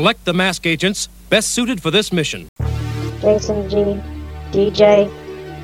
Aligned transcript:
Select 0.00 0.24
the 0.24 0.32
mask 0.32 0.66
agents 0.66 1.08
best 1.28 1.50
suited 1.50 1.82
for 1.82 1.90
this 1.90 2.10
mission. 2.10 2.48
Jason 3.20 3.68
G, 3.68 4.00
DJ, 4.50 5.10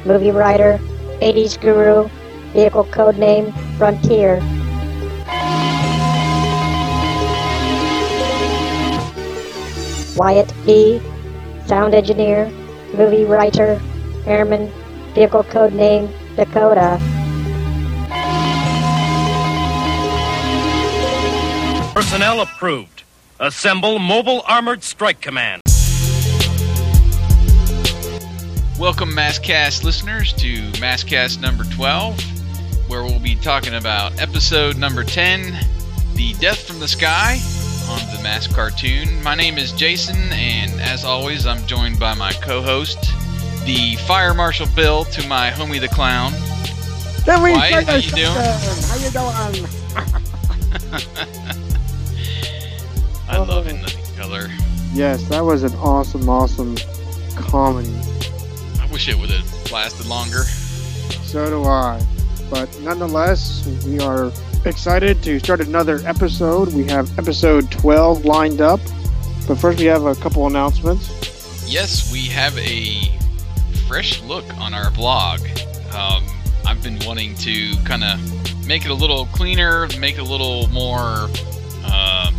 movie 0.04 0.30
writer, 0.30 0.78
80s 1.22 1.58
guru, 1.58 2.06
vehicle 2.52 2.84
code 2.84 3.16
name 3.16 3.50
Frontier. 3.78 4.40
Wyatt 10.18 10.52
B, 10.66 11.00
sound 11.64 11.94
engineer, 11.94 12.50
movie 12.92 13.24
writer, 13.24 13.80
airman, 14.26 14.70
vehicle 15.14 15.44
code 15.44 15.72
name 15.72 16.10
Dakota. 16.36 17.00
Personnel 21.94 22.42
approved. 22.42 23.05
Assemble 23.38 23.98
Mobile 23.98 24.42
Armored 24.46 24.82
Strike 24.82 25.20
Command. 25.20 25.60
Welcome, 28.78 29.10
MASKast 29.10 29.84
listeners, 29.84 30.32
to 30.34 30.62
MASKast 30.80 31.42
number 31.42 31.64
12, 31.64 32.18
where 32.88 33.02
we'll 33.02 33.20
be 33.20 33.34
talking 33.34 33.74
about 33.74 34.18
episode 34.18 34.78
number 34.78 35.04
10 35.04 35.52
The 36.14 36.32
Death 36.40 36.66
from 36.66 36.80
the 36.80 36.88
Sky 36.88 37.38
on 37.90 37.98
the 38.16 38.22
Mask 38.22 38.54
Cartoon. 38.54 39.22
My 39.22 39.34
name 39.34 39.58
is 39.58 39.70
Jason, 39.72 40.16
and 40.32 40.80
as 40.80 41.04
always, 41.04 41.46
I'm 41.46 41.66
joined 41.66 42.00
by 42.00 42.14
my 42.14 42.32
co 42.32 42.62
host, 42.62 42.98
the 43.66 43.96
Fire 44.06 44.32
Marshal 44.32 44.66
Bill, 44.74 45.04
to 45.04 45.28
my 45.28 45.50
Homey 45.50 45.78
the 45.78 45.88
Clown. 45.88 46.32
Wyatt, 47.26 47.84
how 47.84 47.96
you 47.96 48.10
doing? 48.12 48.30
How 48.32 48.96
you 48.96 49.10
doing? 51.52 51.56
I 53.28 53.38
love 53.38 53.66
In 53.66 53.82
Living 53.82 54.04
Color. 54.16 54.48
Yes, 54.92 55.28
that 55.28 55.40
was 55.40 55.62
an 55.62 55.74
awesome, 55.76 56.28
awesome 56.28 56.76
comedy. 57.36 57.92
I 58.80 58.88
wish 58.92 59.08
it 59.08 59.18
would 59.18 59.30
have 59.30 59.72
lasted 59.72 60.06
longer. 60.06 60.44
So 61.24 61.50
do 61.50 61.64
I. 61.64 62.00
But 62.50 62.80
nonetheless, 62.80 63.66
we 63.84 63.98
are 63.98 64.30
excited 64.64 65.22
to 65.24 65.38
start 65.40 65.60
another 65.60 66.00
episode. 66.06 66.72
We 66.72 66.84
have 66.84 67.18
episode 67.18 67.70
12 67.72 68.24
lined 68.24 68.60
up. 68.60 68.80
But 69.48 69.56
first, 69.56 69.80
we 69.80 69.86
have 69.86 70.04
a 70.04 70.14
couple 70.14 70.46
announcements. 70.46 71.66
Yes, 71.66 72.10
we 72.12 72.26
have 72.26 72.56
a 72.58 73.10
fresh 73.88 74.22
look 74.22 74.44
on 74.58 74.72
our 74.72 74.90
blog. 74.92 75.40
Um, 75.92 76.24
I've 76.64 76.82
been 76.82 76.98
wanting 77.04 77.34
to 77.36 77.74
kind 77.84 78.04
of 78.04 78.66
make 78.66 78.84
it 78.84 78.90
a 78.90 78.94
little 78.94 79.26
cleaner, 79.26 79.88
make 79.98 80.14
it 80.16 80.20
a 80.20 80.24
little 80.24 80.68
more 80.68 81.28
um, 81.92 82.34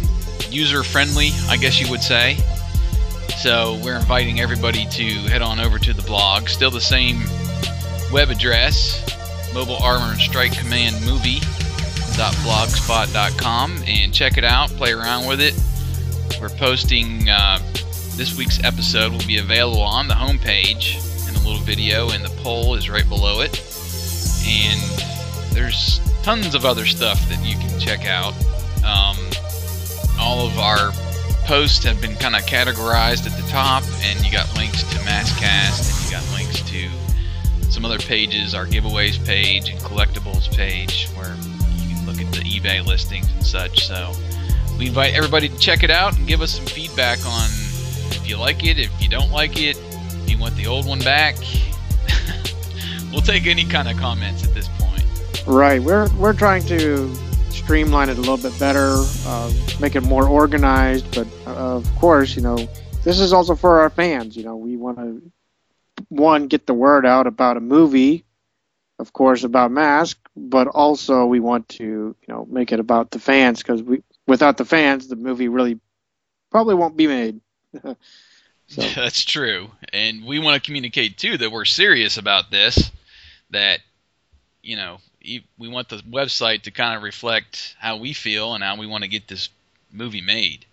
user 0.52 0.84
friendly, 0.84 1.31
I 1.47 1.58
guess 1.58 1.80
you 1.80 1.90
would 1.90 2.02
say. 2.02 2.38
So 3.38 3.80
we're 3.84 3.97
inviting 3.97 4.40
everybody 4.40 4.85
to 4.85 5.03
head 5.30 5.41
on 5.41 5.59
over 5.59 5.80
to 5.80 5.94
the 5.94 6.02
blog. 6.02 6.50
Still 6.50 6.72
the 6.72 6.81
same 6.81 7.22
web 8.12 8.30
address, 8.30 9.03
Mobile 9.53 9.78
Armor 9.78 10.13
and 10.13 10.22
Strike 10.22 10.57
Command 10.57 10.96
Movie.blogspot.com, 11.06 13.84
and 13.86 14.13
check 14.13 14.38
it 14.38 14.44
out, 14.44 14.69
play 14.72 14.91
around 14.91 15.28
with 15.28 15.40
it. 15.41 15.53
We're 16.41 16.50
posting 16.50 17.30
uh, 17.30 17.59
this 18.16 18.36
week's 18.38 18.63
episode 18.63 19.12
will 19.12 19.28
be 19.28 19.38
available 19.38 19.81
on 19.81 20.07
the 20.07 20.16
homepage 20.16 20.96
in 21.30 21.36
a 21.36 21.40
little 21.40 21.62
video, 21.62 22.09
and 22.09 22.25
the 22.25 22.31
poll 22.41 22.74
is 22.75 22.90
right 22.90 23.07
below 23.07 23.41
it. 23.41 23.62
And 24.47 24.81
there's 25.53 26.00
tons 26.24 26.56
of 26.56 26.66
other 26.66 26.86
stuff 26.86 27.28
that 27.30 27.46
you 27.46 27.56
can 27.57 27.80
check 27.80 28.07
out. 28.07 28.34
Um, 28.84 29.18
all 30.27 30.45
of 30.45 30.59
our 30.59 30.91
posts 31.45 31.85
have 31.85 32.01
been 32.01 32.13
kind 32.15 32.35
of 32.35 32.41
categorized 32.41 33.25
at 33.25 33.41
the 33.41 33.47
top, 33.47 33.81
and 34.01 34.25
you 34.25 34.29
got 34.29 34.45
links 34.57 34.83
to 34.83 34.97
MASKast, 34.99 35.88
and 35.88 36.05
you 36.05 36.11
got 36.11 36.33
links 36.33 36.61
to 36.69 37.71
some 37.71 37.85
other 37.85 37.97
pages, 37.97 38.53
our 38.53 38.65
giveaways 38.65 39.25
page 39.25 39.69
and 39.69 39.79
collectibles 39.79 40.53
page, 40.53 41.07
where 41.15 41.33
you 41.77 41.95
can 41.95 42.05
look 42.05 42.19
at 42.19 42.29
the 42.33 42.41
eBay 42.41 42.85
listings 42.85 43.31
and 43.31 43.41
such. 43.41 43.88
So 43.88 44.11
we 44.77 44.88
invite 44.88 45.13
everybody 45.13 45.47
to 45.47 45.57
check 45.59 45.83
it 45.83 45.89
out 45.89 46.17
and 46.17 46.27
give 46.27 46.41
us 46.41 46.51
some 46.51 46.65
feedback 46.65 47.25
on 47.25 47.47
if 48.11 48.27
you 48.27 48.35
like 48.35 48.65
it, 48.65 48.77
if 48.77 48.91
you 49.01 49.07
don't 49.07 49.31
like 49.31 49.57
it, 49.57 49.77
if 49.77 50.29
you 50.29 50.38
want 50.38 50.57
the 50.57 50.67
old 50.67 50.85
one 50.85 50.99
back. 50.99 51.38
we'll 53.13 53.21
take 53.21 53.47
any 53.47 53.63
kind 53.63 53.88
of 53.88 53.95
comments 53.95 54.44
at 54.44 54.53
this 54.53 54.67
point. 54.77 55.05
Right. 55.47 55.81
We're, 55.81 56.13
we're 56.15 56.33
trying 56.33 56.65
to 56.65 57.15
streamline 57.67 58.07
it 58.07 58.17
a 58.17 58.22
little 58.22 58.38
bit 58.38 58.57
better, 58.57 58.95
uh, 59.25 59.53
make 59.81 59.97
it 59.97 60.01
more 60.01 60.25
organized. 60.25 61.13
But 61.13 61.28
uh, 61.45 61.75
of 61.75 61.95
course, 61.95 62.33
you 62.33 62.41
know, 62.41 62.55
this 63.03 63.19
is 63.19 63.33
also 63.33 63.55
for 63.55 63.81
our 63.81 63.89
fans. 63.89 64.38
You 64.38 64.45
know, 64.45 64.55
we 64.55 64.78
want 64.78 65.00
to 65.00 65.22
one 66.07 66.47
get 66.47 66.66
the 66.66 66.73
word 66.73 67.06
out 67.06 67.27
about 67.27 67.57
a 67.57 67.59
movie, 67.59 68.23
of 69.00 69.11
course, 69.11 69.44
about 69.44 69.72
Mask, 69.72 70.17
but 70.33 70.67
also 70.67 71.25
we 71.25 71.41
want 71.41 71.67
to 71.67 71.83
you 71.83 72.16
know 72.29 72.47
make 72.50 72.72
it 72.72 72.79
about 72.79 73.11
the 73.11 73.19
fans 73.19 73.61
because 73.61 73.83
we 73.83 74.01
without 74.27 74.56
the 74.56 74.63
fans, 74.63 75.09
the 75.09 75.17
movie 75.17 75.50
really 75.50 75.77
probably 76.50 76.75
won't 76.75 76.95
be 76.95 77.07
made. 77.07 77.41
so. 77.81 77.95
That's 78.95 79.25
true, 79.25 79.72
and 79.91 80.23
we 80.23 80.39
want 80.39 80.63
to 80.63 80.66
communicate 80.66 81.17
too 81.17 81.38
that 81.38 81.51
we're 81.51 81.66
serious 81.66 82.16
about 82.16 82.50
this. 82.50 82.91
That 83.50 83.81
you 84.63 84.77
know 84.77 85.00
we 85.57 85.67
want 85.67 85.89
the 85.89 85.97
website 85.97 86.63
to 86.63 86.71
kind 86.71 86.95
of 86.95 87.03
reflect 87.03 87.75
how 87.79 87.97
we 87.97 88.13
feel 88.13 88.53
and 88.53 88.63
how 88.63 88.77
we 88.77 88.88
want 88.88 89.03
to 89.03 89.09
get 89.09 89.27
this 89.27 89.49
movie 89.91 90.21
made. 90.21 90.65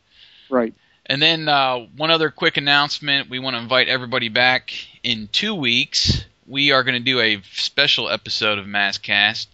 Right. 0.49 0.75
And 1.07 1.21
then 1.21 1.49
uh, 1.49 1.87
one 1.97 2.11
other 2.11 2.31
quick 2.31 2.57
announcement: 2.57 3.29
we 3.29 3.39
want 3.39 3.57
to 3.57 3.61
invite 3.63 3.89
everybody 3.89 4.29
back 4.29 4.73
in 5.03 5.29
two 5.33 5.55
weeks. 5.55 6.25
We 6.47 6.73
are 6.73 6.83
going 6.83 6.95
to 6.95 7.01
do 7.01 7.21
a 7.21 7.43
special 7.53 8.09
episode 8.09 8.59
of 8.59 8.67
MASKast. 8.67 9.47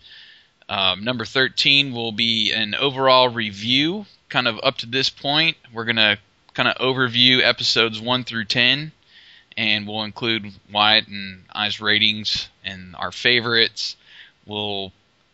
Um, 0.69 1.03
number 1.05 1.25
thirteen 1.25 1.93
will 1.93 2.13
be 2.13 2.53
an 2.53 2.75
overall 2.75 3.29
review, 3.29 4.07
kind 4.29 4.47
of 4.47 4.61
up 4.63 4.79
to 4.79 4.87
this 4.87 5.11
point. 5.11 5.57
We're 5.73 5.85
going 5.85 5.97
to 5.97 6.19
kind 6.55 6.69
of 6.69 6.77
overview 6.77 7.43
episodes 7.43 8.01
one 8.01 8.23
through 8.25 8.45
ten, 8.45 8.93
and 9.57 9.89
we'll 9.89 10.05
include 10.05 10.53
Wyatt 10.73 11.09
and 11.09 11.45
I's 11.53 11.81
ratings 11.81 12.49
and 12.65 12.95
our 12.97 13.11
favorites. 13.11 13.97
We'll 14.47 14.93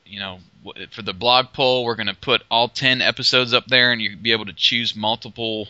you 0.08 0.20
know, 0.20 0.38
for 0.90 1.02
the 1.02 1.12
blog 1.12 1.46
poll, 1.52 1.84
we're 1.84 1.96
going 1.96 2.06
to 2.06 2.14
put 2.14 2.42
all 2.50 2.68
10 2.68 3.02
episodes 3.02 3.52
up 3.52 3.66
there, 3.66 3.92
and 3.92 4.00
you'll 4.00 4.18
be 4.18 4.32
able 4.32 4.46
to 4.46 4.52
choose 4.52 4.94
multiple 4.94 5.68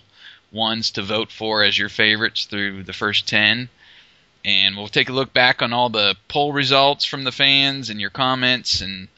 ones 0.53 0.91
to 0.93 1.03
vote 1.03 1.31
for 1.31 1.63
as 1.63 1.79
your 1.79 1.89
favorites 1.89 2.45
through 2.45 2.83
the 2.83 2.93
first 2.93 3.27
10. 3.29 3.69
And 4.45 4.77
we'll 4.77 4.89
take 4.89 5.09
a 5.09 5.13
look 5.13 5.33
back 5.33 5.61
on 5.61 5.73
all 5.73 5.89
the 5.89 6.17
poll 6.29 6.53
results 6.53 7.05
from 7.05 7.25
the 7.25 7.33
fans 7.33 7.91
and 7.91 8.01
your 8.01 8.11
comments, 8.11 8.81
and 8.81 9.09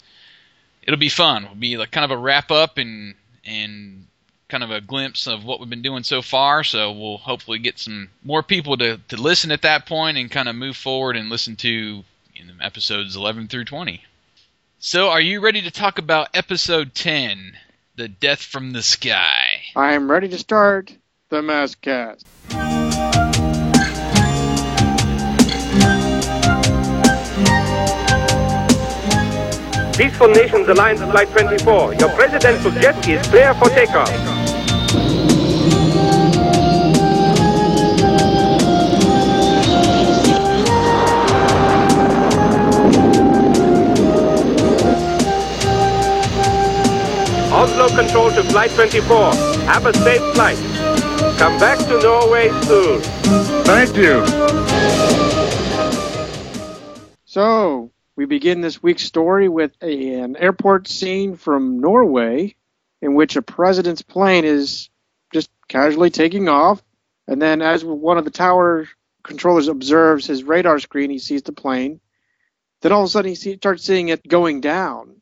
it'll 0.82 0.98
be 0.98 1.10
fun. 1.10 1.44
It'll 1.44 1.54
be 1.54 1.76
like 1.76 1.90
kind 1.90 2.04
of 2.04 2.10
a 2.10 2.16
wrap 2.16 2.50
up 2.50 2.78
and 2.78 3.14
and 3.44 4.06
kind 4.48 4.64
of 4.64 4.70
a 4.70 4.80
glimpse 4.80 5.26
of 5.26 5.44
what 5.44 5.60
we've 5.60 5.68
been 5.68 5.82
doing 5.82 6.02
so 6.02 6.22
far. 6.22 6.64
So 6.64 6.92
we'll 6.92 7.18
hopefully 7.18 7.58
get 7.58 7.78
some 7.78 8.08
more 8.24 8.42
people 8.42 8.78
to, 8.78 8.98
to 9.08 9.16
listen 9.18 9.50
at 9.52 9.62
that 9.62 9.84
point 9.84 10.16
and 10.16 10.30
kind 10.30 10.48
of 10.48 10.56
move 10.56 10.76
forward 10.76 11.16
and 11.16 11.28
listen 11.28 11.56
to 11.56 12.02
you 12.38 12.44
know, 12.44 12.52
episodes 12.60 13.16
11 13.16 13.48
through 13.48 13.64
20. 13.64 14.02
So, 14.78 15.08
are 15.08 15.20
you 15.20 15.40
ready 15.40 15.60
to 15.62 15.72
talk 15.72 15.98
about 15.98 16.28
episode 16.34 16.94
10, 16.94 17.54
The 17.96 18.06
Death 18.06 18.42
from 18.42 18.70
the 18.70 18.82
Sky? 18.82 19.62
I 19.74 19.92
am 19.94 20.08
ready 20.08 20.28
to 20.28 20.38
start 20.38 20.96
the 21.30 21.42
mass 21.42 21.74
MASKast. 21.74 22.24
Peaceful 29.96 30.28
Nations 30.28 30.68
Alliance 30.68 31.00
Flight 31.00 31.28
24. 31.30 31.94
Your 31.94 32.08
presidential 32.10 32.70
jet 32.70 33.08
is 33.08 33.26
clear 33.26 33.52
for 33.54 33.68
takeoff. 33.70 34.37
Oslo 47.58 47.88
Control 47.88 48.30
to 48.30 48.44
Flight 48.44 48.70
24. 48.70 49.34
Have 49.66 49.86
a 49.86 49.92
safe 49.92 50.22
flight. 50.34 50.56
Come 51.38 51.58
back 51.58 51.76
to 51.88 52.00
Norway 52.00 52.50
soon. 52.62 53.00
Thank 53.64 53.96
you. 53.96 54.24
So, 57.24 57.90
we 58.14 58.26
begin 58.26 58.60
this 58.60 58.80
week's 58.80 59.02
story 59.02 59.48
with 59.48 59.72
a, 59.82 60.20
an 60.20 60.36
airport 60.36 60.86
scene 60.86 61.34
from 61.34 61.80
Norway 61.80 62.54
in 63.02 63.14
which 63.14 63.34
a 63.34 63.42
president's 63.42 64.02
plane 64.02 64.44
is 64.44 64.88
just 65.32 65.50
casually 65.66 66.10
taking 66.10 66.48
off. 66.48 66.80
And 67.26 67.42
then, 67.42 67.60
as 67.60 67.84
one 67.84 68.18
of 68.18 68.24
the 68.24 68.30
tower 68.30 68.86
controllers 69.24 69.66
observes 69.66 70.28
his 70.28 70.44
radar 70.44 70.78
screen, 70.78 71.10
he 71.10 71.18
sees 71.18 71.42
the 71.42 71.50
plane. 71.50 71.98
Then 72.82 72.92
all 72.92 73.02
of 73.02 73.06
a 73.06 73.10
sudden, 73.10 73.30
he 73.30 73.34
see, 73.34 73.56
starts 73.56 73.82
seeing 73.82 74.10
it 74.10 74.28
going 74.28 74.60
down. 74.60 75.20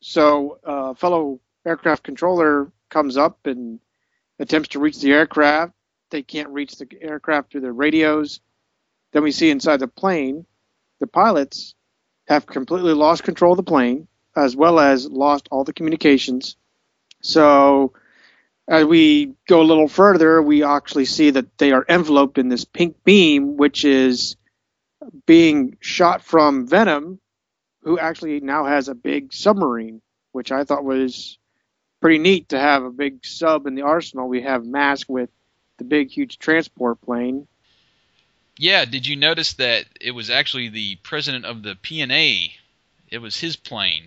So, 0.00 0.58
uh, 0.64 0.94
fellow 0.94 1.38
aircraft 1.66 2.04
controller 2.04 2.70
comes 2.88 3.16
up 3.16 3.46
and 3.46 3.80
attempts 4.38 4.70
to 4.70 4.78
reach 4.78 5.00
the 5.00 5.12
aircraft. 5.12 5.72
They 6.10 6.22
can't 6.22 6.50
reach 6.50 6.76
the 6.76 6.86
aircraft 7.00 7.50
through 7.50 7.62
their 7.62 7.72
radios. 7.72 8.40
Then 9.12 9.24
we 9.24 9.32
see 9.32 9.50
inside 9.50 9.80
the 9.80 9.88
plane, 9.88 10.46
the 11.00 11.06
pilots 11.06 11.74
have 12.28 12.46
completely 12.46 12.94
lost 12.94 13.24
control 13.24 13.52
of 13.52 13.56
the 13.56 13.62
plane, 13.62 14.08
as 14.34 14.56
well 14.56 14.78
as 14.78 15.08
lost 15.08 15.48
all 15.50 15.64
the 15.64 15.72
communications. 15.72 16.56
So, 17.22 17.92
as 18.68 18.84
we 18.84 19.34
go 19.48 19.62
a 19.62 19.64
little 19.64 19.88
further, 19.88 20.42
we 20.42 20.62
actually 20.62 21.04
see 21.04 21.30
that 21.30 21.56
they 21.58 21.72
are 21.72 21.84
enveloped 21.88 22.38
in 22.38 22.48
this 22.48 22.64
pink 22.64 22.96
beam, 23.04 23.56
which 23.56 23.84
is 23.84 24.36
being 25.24 25.76
shot 25.80 26.22
from 26.22 26.66
Venom, 26.66 27.20
who 27.82 27.98
actually 27.98 28.40
now 28.40 28.64
has 28.64 28.88
a 28.88 28.94
big 28.94 29.32
submarine, 29.32 30.02
which 30.32 30.50
I 30.50 30.64
thought 30.64 30.84
was 30.84 31.38
pretty 32.06 32.18
neat 32.18 32.50
to 32.50 32.56
have 32.56 32.84
a 32.84 32.90
big 32.92 33.26
sub 33.26 33.66
in 33.66 33.74
the 33.74 33.82
arsenal. 33.82 34.28
We 34.28 34.42
have 34.42 34.64
Mask 34.64 35.08
with 35.08 35.28
the 35.78 35.82
big, 35.82 36.08
huge 36.08 36.38
transport 36.38 37.00
plane. 37.00 37.48
Yeah, 38.56 38.84
did 38.84 39.08
you 39.08 39.16
notice 39.16 39.54
that 39.54 39.86
it 40.00 40.12
was 40.12 40.30
actually 40.30 40.68
the 40.68 40.94
president 41.02 41.46
of 41.46 41.64
the 41.64 41.74
PNA? 41.74 42.52
It 43.10 43.18
was 43.18 43.36
his 43.36 43.56
plane. 43.56 44.06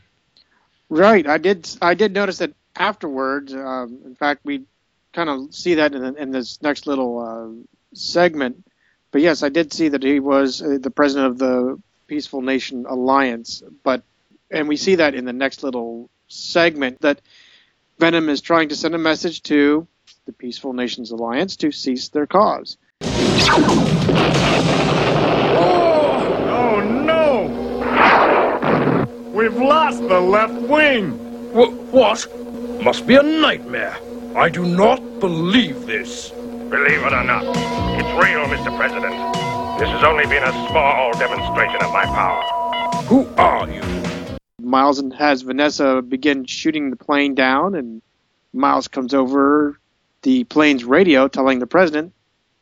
Right, 0.87 1.27
I 1.27 1.39
did. 1.39 1.69
I 1.81 1.93
did 1.93 2.13
notice 2.13 2.37
that 2.37 2.53
afterwards. 2.73 3.53
Um, 3.53 3.99
in 4.05 4.15
fact, 4.15 4.45
we 4.45 4.63
kind 5.11 5.29
of 5.29 5.53
see 5.53 5.73
that 5.73 5.93
in, 5.93 6.17
in 6.17 6.31
this 6.31 6.61
next 6.61 6.87
little 6.87 7.19
uh, 7.19 7.49
segment. 7.93 8.63
But 9.11 9.19
yes, 9.19 9.43
I 9.43 9.49
did 9.49 9.73
see 9.73 9.89
that 9.89 10.03
he 10.03 10.21
was 10.21 10.61
uh, 10.61 10.77
the 10.79 10.89
president 10.89 11.33
of 11.33 11.37
the 11.37 11.81
Peaceful 12.07 12.43
Nation 12.43 12.85
Alliance. 12.87 13.61
But 13.83 14.03
and 14.49 14.69
we 14.69 14.77
see 14.77 14.95
that 14.95 15.15
in 15.15 15.25
the 15.25 15.33
next 15.33 15.63
little 15.63 16.09
segment 16.29 17.01
that 17.01 17.19
Venom 17.99 18.29
is 18.29 18.39
trying 18.39 18.69
to 18.69 18.77
send 18.77 18.95
a 18.95 18.97
message 18.97 19.43
to 19.43 19.85
the 20.25 20.31
Peaceful 20.31 20.71
Nations 20.71 21.11
Alliance 21.11 21.57
to 21.57 21.69
cease 21.69 22.07
their 22.07 22.25
cause. 22.25 22.77
Oh, 23.01 23.59
oh 26.47 26.79
no! 27.03 27.43
We've 29.33 29.57
lost 29.57 29.99
the 30.07 30.21
left 30.21 30.53
wing! 30.69 31.11
Wh- 31.51 31.93
what? 31.93 32.25
Must 32.81 33.05
be 33.05 33.15
a 33.15 33.23
nightmare. 33.23 33.97
I 34.33 34.47
do 34.47 34.63
not 34.63 35.19
believe 35.19 35.85
this. 35.85 36.29
Believe 36.29 37.03
it 37.03 37.11
or 37.11 37.23
not, 37.25 37.43
it's 37.99 38.23
real, 38.23 38.45
Mr. 38.45 38.73
President. 38.77 39.13
This 39.77 39.89
has 39.89 40.05
only 40.05 40.25
been 40.27 40.43
a 40.43 40.51
small 40.69 41.11
demonstration 41.19 41.81
of 41.83 41.91
my 41.91 42.05
power. 42.05 42.41
Who 43.07 43.27
are 43.35 43.69
you? 43.69 44.08
Miles 44.69 44.99
and 44.99 45.13
has 45.13 45.41
Vanessa 45.41 46.01
begin 46.01 46.45
shooting 46.45 46.89
the 46.89 46.95
plane 46.95 47.35
down, 47.35 47.75
and 47.75 48.01
Miles 48.53 48.87
comes 48.87 49.13
over 49.13 49.79
the 50.21 50.43
plane's 50.43 50.83
radio 50.83 51.27
telling 51.27 51.59
the 51.59 51.67
president 51.67 52.13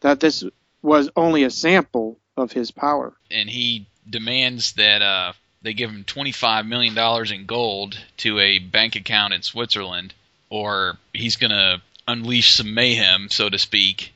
that 0.02 0.20
this 0.20 0.44
was 0.82 1.10
only 1.16 1.44
a 1.44 1.50
sample 1.50 2.18
of 2.36 2.52
his 2.52 2.72
power. 2.72 3.14
and 3.32 3.50
he 3.50 3.88
demands 4.10 4.74
that 4.74 5.02
uh, 5.02 5.34
they 5.64 5.74
give 5.74 5.90
him 5.90 6.04
$25 6.04 6.68
million 6.68 6.98
in 7.34 7.46
gold 7.46 7.98
to 8.18 8.40
a 8.40 8.60
bank 8.60 8.96
account 8.96 9.34
in 9.34 9.42
Switzerland, 9.42 10.14
or 10.50 10.98
he's 11.14 11.36
going 11.36 11.52
to 11.52 11.82
unleash 12.08 12.54
some 12.56 12.74
mayhem, 12.74 13.28
so 13.30 13.50
to 13.50 13.58
speak, 13.58 14.14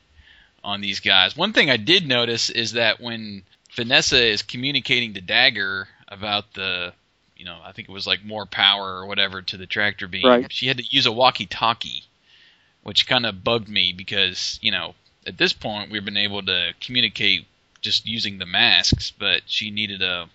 on 0.64 0.80
these 0.80 1.00
guys. 1.00 1.36
One 1.36 1.52
thing 1.52 1.68
I 1.68 1.76
did 1.76 2.06
notice 2.06 2.48
is 2.48 2.72
that 2.72 3.00
when 3.00 3.42
Vanessa 3.74 4.24
is 4.24 4.42
communicating 4.42 5.14
to 5.14 5.20
Dagger 5.20 5.88
about 6.08 6.54
the, 6.54 6.92
you 7.42 7.48
know, 7.48 7.58
I 7.64 7.72
think 7.72 7.88
it 7.88 7.92
was 7.92 8.06
like 8.06 8.24
more 8.24 8.46
power 8.46 8.98
or 8.98 9.06
whatever 9.06 9.42
to 9.42 9.56
the 9.56 9.66
tractor 9.66 10.06
beam, 10.06 10.24
Right. 10.24 10.52
she 10.52 10.68
had 10.68 10.78
to 10.78 10.84
use 10.84 11.06
a 11.06 11.12
walkie 11.12 11.46
talkie, 11.46 12.04
which 12.84 13.08
kind 13.08 13.26
of 13.26 13.42
bugged 13.42 13.68
me 13.68 13.92
because, 13.92 14.60
you 14.62 14.70
know, 14.70 14.94
at 15.26 15.38
this 15.38 15.52
point 15.52 15.90
we've 15.90 16.04
been 16.04 16.16
able 16.16 16.42
to 16.44 16.72
communicate 16.80 17.46
just 17.80 18.06
using 18.06 18.38
the 18.38 18.46
masks, 18.46 19.10
but 19.10 19.42
she 19.46 19.72
needed 19.72 20.02
a 20.02 20.28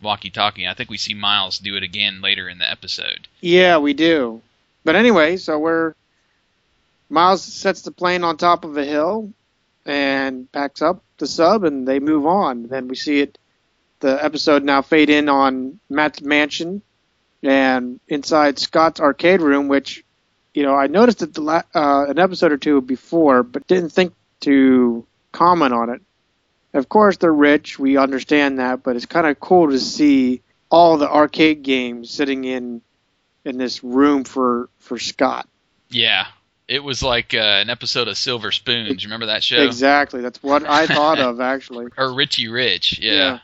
walkie-talkie. 0.00 0.68
I 0.68 0.74
think 0.74 0.88
we 0.88 0.98
see 0.98 1.14
Miles 1.14 1.58
do 1.58 1.74
it 1.74 1.82
again 1.82 2.20
later 2.20 2.48
in 2.48 2.58
the 2.58 2.70
episode. 2.70 3.26
Yeah, 3.40 3.78
we 3.78 3.92
do. 3.92 4.40
But 4.84 4.94
anyway, 4.94 5.38
so 5.38 5.58
we're 5.58 5.94
Miles 7.10 7.42
sets 7.42 7.82
the 7.82 7.90
plane 7.90 8.22
on 8.22 8.36
top 8.36 8.64
of 8.64 8.76
a 8.76 8.84
hill 8.84 9.32
and 9.84 10.50
packs 10.52 10.80
up 10.80 11.02
the 11.18 11.26
sub, 11.26 11.64
and 11.64 11.88
they 11.88 11.98
move 11.98 12.24
on. 12.24 12.68
Then 12.68 12.86
we 12.86 12.94
see 12.94 13.18
it. 13.18 13.36
The 14.00 14.22
episode 14.22 14.62
now 14.62 14.82
fade 14.82 15.10
in 15.10 15.28
on 15.28 15.80
Matt's 15.88 16.20
mansion 16.20 16.82
and 17.42 18.00
inside 18.08 18.58
Scott's 18.58 19.00
arcade 19.00 19.40
room, 19.40 19.68
which 19.68 20.04
you 20.54 20.62
know 20.62 20.74
I 20.74 20.86
noticed 20.86 21.22
it 21.22 21.34
the 21.34 21.40
la- 21.40 21.62
uh, 21.74 22.06
an 22.08 22.18
episode 22.18 22.52
or 22.52 22.58
two 22.58 22.80
before, 22.80 23.42
but 23.42 23.66
didn't 23.66 23.90
think 23.90 24.14
to 24.40 25.06
comment 25.32 25.72
on 25.72 25.90
it. 25.90 26.02
Of 26.74 26.88
course, 26.88 27.16
they're 27.16 27.32
rich. 27.32 27.78
We 27.78 27.96
understand 27.96 28.58
that, 28.58 28.82
but 28.82 28.96
it's 28.96 29.06
kind 29.06 29.26
of 29.26 29.40
cool 29.40 29.70
to 29.70 29.78
see 29.78 30.42
all 30.70 30.98
the 30.98 31.10
arcade 31.10 31.62
games 31.62 32.10
sitting 32.10 32.44
in 32.44 32.82
in 33.44 33.56
this 33.56 33.82
room 33.82 34.24
for 34.24 34.68
for 34.78 34.98
Scott. 34.98 35.48
Yeah, 35.88 36.26
it 36.68 36.82
was 36.82 37.02
like 37.02 37.32
uh, 37.32 37.38
an 37.38 37.70
episode 37.70 38.08
of 38.08 38.18
Silver 38.18 38.50
Spoons. 38.52 39.04
Remember 39.04 39.26
that 39.26 39.44
show? 39.44 39.62
Exactly. 39.62 40.20
That's 40.20 40.42
what 40.42 40.64
I 40.68 40.86
thought 40.86 41.18
of 41.18 41.40
actually. 41.54 41.86
Or 41.96 42.12
Richie 42.12 42.48
Rich. 42.48 42.98
Yeah. 42.98 43.12
Yeah. 43.12 43.38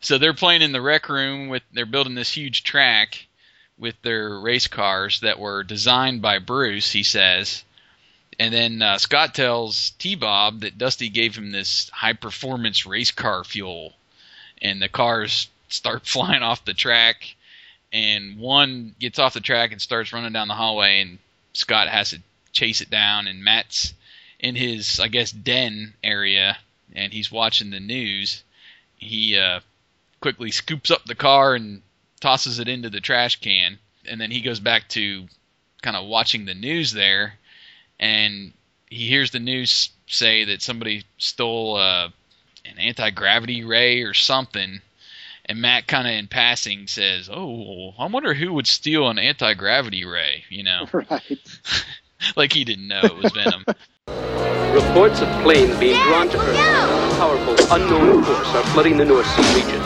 So 0.00 0.16
they're 0.18 0.34
playing 0.34 0.62
in 0.62 0.72
the 0.72 0.80
rec 0.80 1.08
room 1.08 1.48
with 1.48 1.62
they're 1.72 1.86
building 1.86 2.14
this 2.14 2.32
huge 2.32 2.64
track 2.64 3.26
with 3.78 4.00
their 4.02 4.38
race 4.38 4.66
cars 4.66 5.20
that 5.20 5.38
were 5.38 5.62
designed 5.62 6.22
by 6.22 6.38
Bruce, 6.38 6.92
he 6.92 7.02
says. 7.02 7.64
And 8.38 8.54
then 8.54 8.82
uh, 8.82 8.98
Scott 8.98 9.34
tells 9.34 9.90
T 9.98 10.14
Bob 10.14 10.60
that 10.60 10.78
Dusty 10.78 11.08
gave 11.10 11.36
him 11.36 11.50
this 11.50 11.90
high 11.90 12.14
performance 12.14 12.86
race 12.86 13.10
car 13.10 13.44
fuel. 13.44 13.94
And 14.62 14.80
the 14.80 14.88
cars 14.88 15.48
start 15.68 16.06
flying 16.06 16.42
off 16.42 16.64
the 16.64 16.74
track. 16.74 17.34
And 17.92 18.38
one 18.38 18.94
gets 18.98 19.18
off 19.18 19.34
the 19.34 19.40
track 19.40 19.72
and 19.72 19.82
starts 19.82 20.12
running 20.12 20.32
down 20.32 20.48
the 20.48 20.54
hallway. 20.54 21.00
And 21.00 21.18
Scott 21.52 21.88
has 21.88 22.10
to 22.10 22.20
chase 22.52 22.80
it 22.80 22.88
down. 22.88 23.26
And 23.26 23.44
Matt's 23.44 23.92
in 24.38 24.54
his, 24.54 25.00
I 25.00 25.08
guess, 25.08 25.32
den 25.32 25.92
area. 26.02 26.56
And 26.94 27.12
he's 27.12 27.30
watching 27.30 27.70
the 27.70 27.80
news. 27.80 28.42
He 28.96 29.36
uh, 29.36 29.60
quickly 30.20 30.50
scoops 30.50 30.90
up 30.90 31.04
the 31.04 31.14
car 31.14 31.54
and 31.54 31.82
tosses 32.20 32.58
it 32.58 32.68
into 32.68 32.90
the 32.90 33.00
trash 33.00 33.40
can. 33.40 33.78
And 34.08 34.20
then 34.20 34.30
he 34.30 34.40
goes 34.40 34.60
back 34.60 34.88
to 34.90 35.26
kind 35.82 35.96
of 35.96 36.06
watching 36.06 36.44
the 36.44 36.54
news 36.54 36.92
there 36.92 37.34
and 38.00 38.52
he 38.90 39.06
hears 39.06 39.30
the 39.30 39.38
news 39.38 39.90
say 40.06 40.44
that 40.46 40.62
somebody 40.62 41.04
stole 41.18 41.76
uh, 41.76 42.08
an 42.64 42.78
anti 42.78 43.10
gravity 43.10 43.64
ray 43.64 44.02
or 44.02 44.14
something. 44.14 44.80
And 45.46 45.60
Matt 45.60 45.86
kind 45.86 46.06
of 46.06 46.14
in 46.14 46.26
passing 46.28 46.86
says, 46.86 47.28
"Oh, 47.32 47.94
I 47.98 48.06
wonder 48.06 48.34
who 48.34 48.52
would 48.54 48.66
steal 48.66 49.08
an 49.08 49.18
anti 49.18 49.54
gravity 49.54 50.04
ray." 50.04 50.44
You 50.48 50.64
know, 50.64 50.88
Right. 50.92 51.38
like 52.36 52.52
he 52.52 52.64
didn't 52.64 52.88
know 52.88 53.00
it 53.02 53.16
was 53.16 53.32
Venom. 53.32 53.64
Reports 54.72 55.20
of 55.20 55.28
planes 55.42 55.76
being 55.78 56.00
drawn 56.04 56.28
to 56.28 56.38
Earth. 56.38 56.56
Powerful 57.18 57.56
unknown 57.74 58.22
force 58.22 58.46
are 58.54 58.62
flooding 58.72 58.96
the 58.96 59.04
North 59.04 59.26
Sea 59.26 59.54
region. 59.54 59.80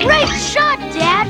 Great 0.00 0.28
shot, 0.40 0.78
Dad! 0.94 1.28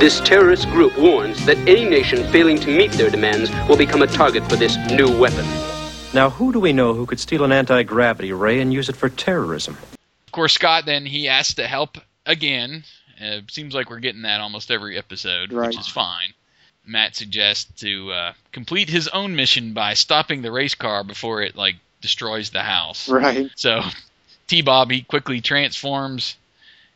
This 0.00 0.20
terrorist 0.20 0.68
group 0.70 0.96
warns 0.96 1.44
that 1.44 1.56
any 1.68 1.84
nation 1.84 2.22
failing 2.30 2.56
to 2.60 2.68
meet 2.76 2.92
their 2.92 3.10
demands 3.10 3.50
will 3.68 3.76
become 3.76 4.02
a 4.02 4.06
target 4.06 4.48
for 4.48 4.54
this 4.54 4.76
new 4.92 5.08
weapon. 5.18 5.44
Now, 6.14 6.30
who 6.30 6.52
do 6.52 6.60
we 6.60 6.72
know 6.72 6.94
who 6.94 7.04
could 7.04 7.18
steal 7.18 7.42
an 7.42 7.50
anti 7.50 7.82
gravity 7.82 8.32
ray 8.32 8.60
and 8.60 8.72
use 8.72 8.88
it 8.88 8.94
for 8.96 9.08
terrorism? 9.08 9.76
of 10.26 10.32
course, 10.32 10.52
Scott 10.52 10.84
then 10.86 11.04
he 11.04 11.26
asks 11.26 11.54
to 11.54 11.66
help 11.66 11.98
again. 12.26 12.84
Uh, 13.20 13.40
seems 13.50 13.74
like 13.74 13.90
we're 13.90 13.98
getting 13.98 14.22
that 14.22 14.40
almost 14.40 14.70
every 14.70 14.96
episode, 14.96 15.52
Right. 15.52 15.66
which 15.68 15.78
is 15.80 15.88
fine. 15.88 16.32
Matt 16.88 17.14
suggests 17.14 17.70
to 17.80 18.10
uh, 18.10 18.32
complete 18.52 18.88
his 18.88 19.08
own 19.08 19.36
mission 19.36 19.74
by 19.74 19.94
stopping 19.94 20.42
the 20.42 20.50
race 20.50 20.74
car 20.74 21.04
before 21.04 21.42
it 21.42 21.54
like 21.54 21.76
destroys 22.00 22.50
the 22.50 22.62
house. 22.62 23.08
Right. 23.08 23.50
So 23.56 23.82
T 24.46 24.62
Bob 24.62 24.90
he 24.90 25.02
quickly 25.02 25.40
transforms 25.40 26.36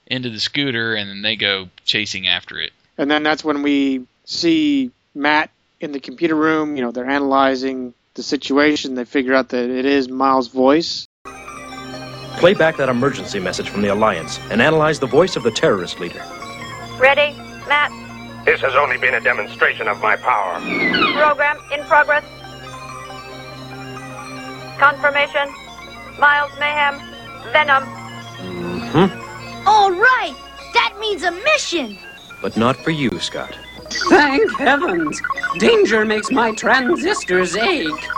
into 0.07 0.31
the 0.31 0.41
scooter 0.41 0.95
and 0.95 1.09
then 1.09 1.23
they 1.23 1.37
go 1.37 1.69
chasing 1.85 2.27
after 2.27 2.59
it. 2.59 2.73
And 2.99 3.11
then 3.11 3.23
that's 3.23 3.45
when 3.45 3.63
we 3.63 4.07
see 4.25 4.91
Matt 5.15 5.51
in 5.81 5.93
the 5.93 6.01
computer 6.01 6.35
room. 6.35 6.77
You 6.77 6.83
know, 6.83 6.91
they're 6.91 7.09
analyzing 7.09 7.95
the 8.15 8.23
situation. 8.23 8.95
They 8.95 9.05
figure 9.05 9.35
out 9.35 9.51
that 9.51 9.71
it 9.71 9.85
is 9.85 10.09
Miles' 10.09 10.49
voice. 10.49 11.07
Play 12.39 12.55
back 12.55 12.77
that 12.79 12.89
emergency 12.89 13.39
message 13.39 13.69
from 13.69 13.83
the 13.83 13.89
Alliance 13.89 14.39
and 14.51 14.61
analyze 14.61 14.99
the 14.99 15.07
voice 15.07 15.37
of 15.37 15.43
the 15.43 15.51
terrorist 15.51 16.01
leader. 16.01 16.23
Ready? 16.99 17.33
Matt, 17.69 17.93
This 18.45 18.61
has 18.61 18.75
only 18.75 18.99
been 18.99 19.15
a 19.15 19.21
demonstration 19.21 19.87
of 19.87 20.01
my 20.01 20.17
power. 20.17 20.59
program 21.15 21.59
in 21.73 21.85
progress. 21.85 22.25
Confirmation. 24.79 25.49
Miles 26.19 26.51
Mayhem. 26.59 26.99
Venom. 27.53 27.85
Hmm? 28.93 29.69
All 29.69 29.93
right! 29.93 30.35
That 30.75 30.97
means 30.99 31.23
a 31.23 31.31
mission! 31.31 31.97
But 32.41 32.57
not 32.57 32.77
for 32.77 32.91
you, 32.91 33.17
Scott. 33.21 33.57
Thank 34.09 34.51
heavens! 34.59 35.23
Danger 35.59 36.05
makes 36.05 36.31
my 36.31 36.53
transistors 36.53 37.57
ache. 37.57 38.09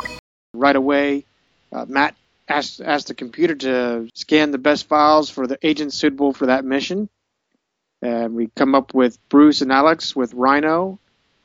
Right 0.55 0.77
away, 0.77 1.27
uh, 1.73 1.85
Matt 1.87 2.15
asked, 2.49 2.81
asks 2.81 3.09
the 3.09 3.15
computer 3.15 3.55
to 3.57 4.09
scan 4.15 4.53
the 4.53 4.59
best 4.59 4.87
files 4.87 5.29
for 5.29 5.47
the 5.47 5.59
agents 5.63 5.97
suitable 5.97 6.33
for 6.33 6.47
that 6.47 6.65
mission. 6.65 7.09
And 8.05 8.35
we 8.35 8.49
come 8.55 8.75
up 8.75 8.93
with 8.93 9.19
Bruce 9.31 9.63
and 9.63 9.73
Alex 9.73 10.15
with 10.15 10.35
Rhino, 10.35 10.99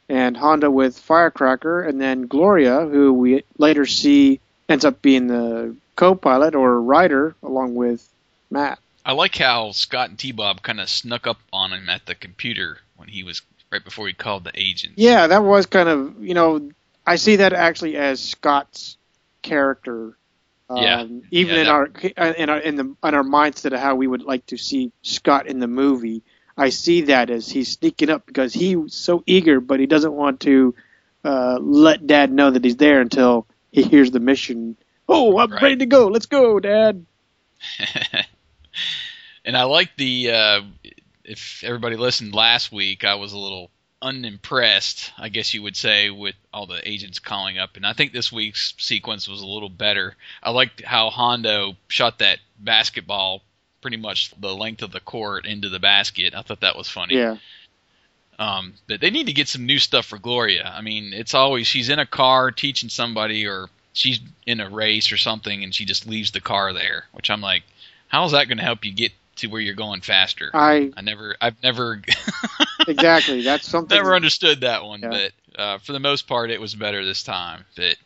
and 0.09 0.35
Hondo 0.35 0.69
with 0.69 0.99
Firecracker, 0.99 1.81
and 1.83 2.01
then 2.01 2.27
Gloria, 2.27 2.81
who 2.85 3.13
we 3.13 3.43
later 3.57 3.85
see 3.85 4.41
ends 4.67 4.83
up 4.83 5.01
being 5.01 5.27
the 5.27 5.73
co-pilot 5.95 6.55
or 6.55 6.81
rider 6.81 7.33
along 7.43 7.75
with 7.75 8.05
Matt. 8.51 8.77
I 9.05 9.13
like 9.13 9.37
how 9.37 9.71
Scott 9.71 10.09
and 10.09 10.19
T 10.19 10.33
Bob 10.33 10.61
kind 10.61 10.81
of 10.81 10.89
snuck 10.89 11.27
up 11.27 11.39
on 11.53 11.71
him 11.71 11.89
at 11.89 12.05
the 12.05 12.13
computer 12.13 12.79
when 12.97 13.07
he 13.07 13.23
was 13.23 13.41
right 13.71 13.83
before 13.83 14.07
he 14.07 14.13
called 14.13 14.43
the 14.43 14.51
agent. 14.53 14.93
Yeah, 14.97 15.27
that 15.27 15.43
was 15.43 15.65
kind 15.65 15.87
of 15.87 16.21
you 16.21 16.33
know 16.33 16.71
I 17.07 17.15
see 17.15 17.37
that 17.37 17.53
actually 17.53 17.95
as 17.95 18.19
Scott's 18.21 18.97
character. 19.43 20.17
Um, 20.69 20.77
Yeah. 20.83 21.03
Even 21.31 21.55
Yeah, 21.55 21.61
in 21.61 21.65
that- 21.65 22.25
our 22.27 22.35
in 22.35 22.49
our 22.49 22.57
in 22.59 22.75
the 22.75 22.83
in 22.83 23.15
our 23.15 23.23
mindset 23.23 23.73
of 23.73 23.79
how 23.79 23.95
we 23.95 24.07
would 24.07 24.23
like 24.23 24.45
to 24.47 24.57
see 24.57 24.91
Scott 25.03 25.47
in 25.47 25.59
the 25.59 25.67
movie, 25.67 26.21
I 26.59 26.69
see 26.69 27.01
that 27.03 27.29
as 27.29 27.49
he's 27.49 27.71
sneaking 27.71 28.09
up 28.09 28.25
because 28.25 28.53
he's 28.53 28.93
so 28.93 29.23
eager, 29.25 29.59
but 29.61 29.79
he 29.79 29.85
doesn't 29.87 30.13
want 30.13 30.41
to 30.41 30.75
uh, 31.23 31.57
let 31.61 32.05
Dad 32.05 32.31
know 32.31 32.51
that 32.51 32.63
he's 32.63 32.75
there 32.77 33.01
until 33.01 33.47
he 33.71 33.83
hears 33.83 34.11
the 34.11 34.19
mission. 34.19 34.77
Oh, 35.07 35.37
I'm 35.39 35.51
Right. 35.51 35.61
ready 35.63 35.75
to 35.77 35.85
go. 35.85 36.07
Let's 36.07 36.25
go, 36.27 36.59
Dad. 36.59 37.05
and 39.45 39.57
I 39.57 39.63
like 39.63 39.95
the. 39.97 40.31
Uh, 40.31 40.61
if 41.23 41.63
everybody 41.63 41.95
listened 41.95 42.33
last 42.33 42.71
week, 42.71 43.03
I 43.05 43.15
was 43.15 43.33
a 43.33 43.37
little 43.37 43.69
unimpressed, 44.01 45.11
I 45.17 45.29
guess 45.29 45.53
you 45.53 45.61
would 45.63 45.75
say, 45.77 46.09
with 46.09 46.35
all 46.53 46.65
the 46.65 46.87
agents 46.87 47.19
calling 47.19 47.57
up. 47.59 47.75
And 47.75 47.85
I 47.85 47.93
think 47.93 48.13
this 48.13 48.31
week's 48.31 48.73
sequence 48.77 49.27
was 49.27 49.41
a 49.41 49.47
little 49.47 49.69
better. 49.69 50.15
I 50.41 50.51
liked 50.51 50.83
how 50.83 51.09
Hondo 51.09 51.75
shot 51.87 52.19
that 52.19 52.39
basketball 52.57 53.41
pretty 53.81 53.97
much 53.97 54.31
the 54.39 54.55
length 54.55 54.81
of 54.81 54.91
the 54.91 54.99
court 54.99 55.45
into 55.45 55.69
the 55.69 55.79
basket. 55.79 56.33
I 56.35 56.41
thought 56.41 56.61
that 56.61 56.77
was 56.77 56.89
funny. 56.89 57.15
Yeah. 57.15 57.37
Um, 58.37 58.73
but 58.87 59.01
they 59.01 59.09
need 59.09 59.27
to 59.27 59.33
get 59.33 59.49
some 59.49 59.65
new 59.65 59.79
stuff 59.79 60.05
for 60.05 60.17
Gloria. 60.17 60.71
I 60.73 60.81
mean, 60.81 61.11
it's 61.13 61.33
always 61.33 61.67
she's 61.67 61.89
in 61.89 61.99
a 61.99 62.05
car 62.05 62.51
teaching 62.51 62.87
somebody, 62.87 63.45
or 63.45 63.69
she's 63.91 64.21
in 64.45 64.61
a 64.61 64.69
race 64.69 65.11
or 65.11 65.17
something, 65.17 65.63
and 65.63 65.75
she 65.75 65.83
just 65.83 66.07
leaves 66.07 66.31
the 66.31 66.39
car 66.39 66.71
there. 66.71 67.05
Which 67.11 67.29
I'm 67.29 67.41
like, 67.41 67.63
how 68.07 68.23
is 68.25 68.31
that 68.31 68.47
going 68.47 68.57
to 68.57 68.63
help 68.63 68.85
you 68.85 68.93
get 68.93 69.11
to 69.37 69.47
where 69.47 69.59
you're 69.59 69.75
going 69.75 69.99
faster? 69.99 70.51
I 70.53 70.91
I 70.95 71.01
never, 71.01 71.35
I've 71.41 71.61
never, 71.61 72.01
exactly. 72.87 73.41
That's 73.41 73.67
something. 73.67 73.95
never 73.95 74.15
understood 74.15 74.61
that 74.61 74.85
one. 74.85 75.01
Yeah. 75.01 75.09
But 75.09 75.31
uh, 75.59 75.77
for 75.79 75.91
the 75.91 75.99
most 75.99 76.25
part, 76.25 76.49
it 76.49 76.61
was 76.61 76.75
better 76.75 77.03
this 77.03 77.23
time. 77.23 77.65
But 77.75 77.97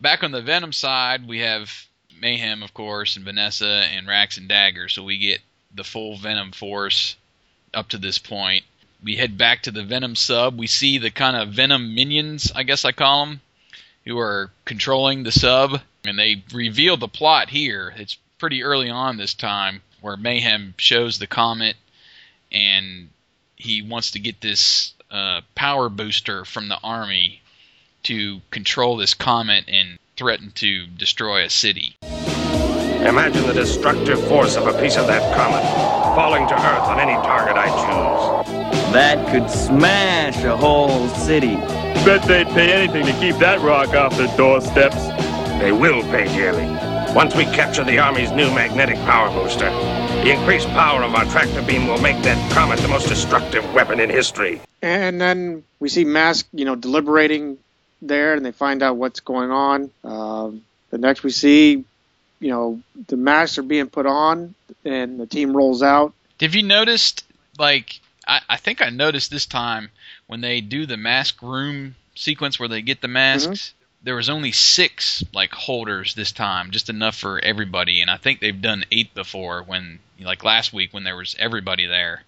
back 0.00 0.24
on 0.24 0.32
the 0.32 0.42
Venom 0.42 0.72
side, 0.72 1.28
we 1.28 1.40
have 1.40 1.70
Mayhem, 2.20 2.62
of 2.62 2.74
course, 2.74 3.16
and 3.16 3.24
Vanessa 3.24 3.66
and 3.66 4.06
Rax 4.06 4.38
and 4.38 4.48
Dagger. 4.48 4.88
So 4.88 5.02
we 5.02 5.18
get 5.18 5.40
the 5.74 5.84
full 5.84 6.16
Venom 6.16 6.52
force 6.52 7.16
up 7.74 7.88
to 7.90 7.98
this 7.98 8.18
point. 8.18 8.64
We 9.02 9.16
head 9.16 9.36
back 9.36 9.62
to 9.62 9.70
the 9.70 9.84
Venom 9.84 10.16
sub. 10.16 10.58
We 10.58 10.66
see 10.66 10.98
the 10.98 11.10
kind 11.10 11.36
of 11.36 11.50
Venom 11.50 11.94
minions, 11.94 12.50
I 12.54 12.62
guess 12.62 12.84
I 12.84 12.92
call 12.92 13.26
them, 13.26 13.40
who 14.04 14.18
are 14.18 14.50
controlling 14.64 15.22
the 15.22 15.32
sub. 15.32 15.80
And 16.04 16.18
they 16.18 16.42
reveal 16.52 16.96
the 16.96 17.08
plot 17.08 17.50
here. 17.50 17.94
It's 17.96 18.16
pretty 18.38 18.62
early 18.62 18.90
on 18.90 19.16
this 19.16 19.34
time 19.34 19.82
where 20.00 20.16
Mayhem 20.16 20.74
shows 20.78 21.18
the 21.18 21.26
comet 21.26 21.76
and 22.52 23.08
he 23.56 23.82
wants 23.82 24.12
to 24.12 24.18
get 24.18 24.40
this 24.40 24.94
uh, 25.10 25.40
power 25.54 25.88
booster 25.88 26.44
from 26.44 26.68
the 26.68 26.78
army 26.82 27.40
to 28.04 28.40
control 28.50 28.96
this 28.96 29.14
comet 29.14 29.64
and 29.68 29.98
threaten 30.16 30.50
to 30.56 30.86
destroy 30.86 31.44
a 31.44 31.50
city. 31.50 31.96
Imagine 32.02 33.46
the 33.46 33.52
destructive 33.52 34.26
force 34.26 34.56
of 34.56 34.66
a 34.66 34.80
piece 34.80 34.96
of 34.96 35.06
that 35.06 35.22
comet 35.36 35.62
falling 36.16 36.48
to 36.48 36.54
Earth 36.54 36.88
on 36.88 36.98
any 36.98 37.12
target 37.26 37.56
I 37.56 37.68
choose. 37.68 38.92
That 38.92 39.28
could 39.30 39.50
smash 39.50 40.42
a 40.44 40.56
whole 40.56 41.08
city. 41.10 41.56
Bet 42.06 42.22
they'd 42.22 42.46
pay 42.48 42.72
anything 42.72 43.04
to 43.04 43.12
keep 43.20 43.36
that 43.36 43.60
rock 43.60 43.90
off 43.90 44.16
their 44.16 44.34
doorsteps. 44.36 44.96
They 45.60 45.72
will 45.72 46.02
pay 46.04 46.24
dearly. 46.34 46.66
Once 47.14 47.34
we 47.34 47.44
capture 47.44 47.84
the 47.84 47.98
Army's 47.98 48.30
new 48.32 48.50
magnetic 48.54 48.96
power 49.04 49.30
booster, 49.30 49.70
the 50.22 50.30
increased 50.30 50.68
power 50.68 51.02
of 51.02 51.14
our 51.14 51.24
tractor 51.26 51.62
beam 51.62 51.86
will 51.86 52.00
make 52.00 52.20
that 52.22 52.52
comet 52.52 52.78
the 52.80 52.88
most 52.88 53.08
destructive 53.08 53.64
weapon 53.74 54.00
in 54.00 54.08
history. 54.10 54.60
And 54.82 55.20
then 55.20 55.64
we 55.80 55.88
see 55.88 56.04
Mask, 56.04 56.48
you 56.52 56.64
know, 56.64 56.74
deliberating 56.74 57.58
there, 58.02 58.34
and 58.34 58.44
they 58.44 58.52
find 58.52 58.82
out 58.82 58.96
what's 58.96 59.20
going 59.20 59.50
on. 59.50 59.90
Um, 60.04 60.62
the 60.90 60.98
next 60.98 61.22
we 61.22 61.30
see, 61.30 61.84
you 62.40 62.50
know, 62.50 62.80
the 63.08 63.16
masks 63.16 63.58
are 63.58 63.62
being 63.62 63.88
put 63.88 64.06
on, 64.06 64.54
and 64.84 65.18
the 65.18 65.26
team 65.26 65.56
rolls 65.56 65.82
out. 65.82 66.12
Have 66.40 66.54
you 66.54 66.62
noticed, 66.62 67.24
like, 67.58 68.00
I, 68.26 68.40
I 68.48 68.56
think 68.56 68.82
I 68.82 68.90
noticed 68.90 69.30
this 69.30 69.46
time 69.46 69.90
when 70.26 70.40
they 70.40 70.60
do 70.60 70.86
the 70.86 70.96
mask 70.96 71.42
room 71.42 71.94
sequence 72.14 72.58
where 72.58 72.68
they 72.68 72.82
get 72.82 73.00
the 73.00 73.08
masks, 73.08 73.72
there 74.02 74.16
was 74.16 74.28
only 74.28 74.52
six, 74.52 75.24
like, 75.32 75.52
holders 75.52 76.14
this 76.14 76.32
time, 76.32 76.70
just 76.70 76.90
enough 76.90 77.16
for 77.16 77.38
everybody. 77.38 78.02
And 78.02 78.10
I 78.10 78.18
think 78.18 78.40
they've 78.40 78.60
done 78.60 78.84
eight 78.92 79.14
before 79.14 79.62
when, 79.62 79.98
like, 80.20 80.44
last 80.44 80.72
week 80.72 80.92
when 80.92 81.04
there 81.04 81.16
was 81.16 81.34
everybody 81.38 81.86
there. 81.86 82.22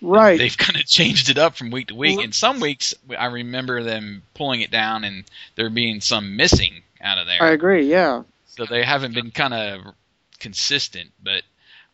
Right. 0.00 0.38
They've 0.38 0.56
kind 0.58 0.78
of 0.78 0.86
changed 0.86 1.30
it 1.30 1.38
up 1.38 1.56
from 1.56 1.70
week 1.70 1.88
to 1.88 1.94
week. 1.94 2.22
And 2.22 2.34
some 2.34 2.60
weeks, 2.60 2.94
I 3.16 3.26
remember 3.26 3.82
them 3.82 4.22
pulling 4.34 4.60
it 4.60 4.70
down 4.70 5.04
and 5.04 5.24
there 5.54 5.70
being 5.70 6.00
some 6.00 6.36
missing 6.36 6.82
out 7.00 7.18
of 7.18 7.26
there. 7.26 7.42
I 7.42 7.50
agree. 7.50 7.90
Yeah. 7.90 8.22
So 8.46 8.66
they 8.66 8.84
haven't 8.84 9.14
been 9.14 9.30
kind 9.30 9.54
of 9.54 9.94
consistent, 10.38 11.10
but 11.22 11.42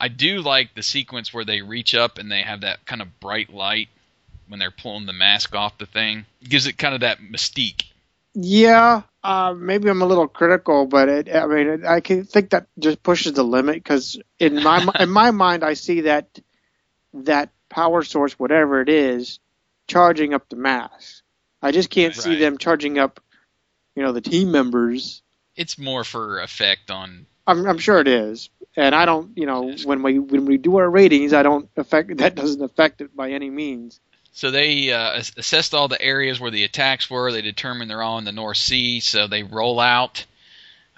I 0.00 0.08
do 0.08 0.40
like 0.40 0.74
the 0.74 0.82
sequence 0.82 1.32
where 1.32 1.44
they 1.44 1.62
reach 1.62 1.94
up 1.94 2.18
and 2.18 2.30
they 2.30 2.42
have 2.42 2.62
that 2.62 2.84
kind 2.86 3.02
of 3.02 3.20
bright 3.20 3.52
light 3.52 3.88
when 4.48 4.58
they're 4.58 4.70
pulling 4.70 5.06
the 5.06 5.12
mask 5.12 5.54
off 5.54 5.78
the 5.78 5.86
thing. 5.86 6.26
It 6.40 6.48
gives 6.48 6.66
it 6.66 6.78
kind 6.78 6.94
of 6.94 7.00
that 7.00 7.20
mystique. 7.20 7.84
Yeah. 8.34 9.02
Uh, 9.22 9.54
maybe 9.56 9.88
I'm 9.88 10.02
a 10.02 10.06
little 10.06 10.26
critical, 10.26 10.86
but 10.86 11.08
it, 11.08 11.34
I 11.34 11.46
mean, 11.46 11.68
it, 11.68 11.84
I 11.84 12.00
can 12.00 12.24
think 12.24 12.50
that 12.50 12.66
just 12.78 13.02
pushes 13.02 13.34
the 13.34 13.44
limit 13.44 13.76
because 13.76 14.18
in 14.38 14.62
my 14.62 14.86
in 15.00 15.10
my 15.10 15.30
mind, 15.30 15.64
I 15.64 15.74
see 15.74 16.02
that 16.02 16.40
that 17.14 17.50
power 17.72 18.02
source, 18.02 18.38
whatever 18.38 18.80
it 18.80 18.88
is, 18.88 19.40
charging 19.88 20.34
up 20.34 20.48
the 20.48 20.56
mass. 20.56 21.22
I 21.60 21.72
just 21.72 21.90
can't 21.90 22.14
see 22.14 22.36
them 22.36 22.58
charging 22.58 22.98
up, 22.98 23.20
you 23.96 24.02
know, 24.02 24.12
the 24.12 24.20
team 24.20 24.52
members. 24.52 25.22
It's 25.56 25.78
more 25.78 26.04
for 26.04 26.40
effect 26.40 26.90
on. 26.90 27.26
I'm, 27.46 27.66
I'm 27.66 27.78
sure 27.78 27.98
it 28.00 28.08
is, 28.08 28.50
and 28.76 28.94
I 28.94 29.04
don't, 29.04 29.36
you 29.36 29.46
know, 29.46 29.74
when 29.84 30.02
we 30.02 30.18
when 30.18 30.44
we 30.44 30.58
do 30.58 30.76
our 30.76 30.88
ratings, 30.88 31.32
I 31.32 31.42
don't 31.42 31.68
affect 31.76 32.16
that 32.18 32.34
doesn't 32.34 32.62
affect 32.62 33.00
it 33.00 33.16
by 33.16 33.30
any 33.30 33.50
means. 33.50 34.00
So 34.34 34.50
they 34.50 34.92
uh, 34.92 35.22
assessed 35.36 35.74
all 35.74 35.88
the 35.88 36.00
areas 36.00 36.40
where 36.40 36.50
the 36.50 36.64
attacks 36.64 37.10
were. 37.10 37.32
They 37.32 37.42
determined 37.42 37.90
they're 37.90 38.02
all 38.02 38.18
in 38.18 38.24
the 38.24 38.32
North 38.32 38.56
Sea, 38.56 39.00
so 39.00 39.26
they 39.26 39.42
roll 39.42 39.78
out. 39.78 40.24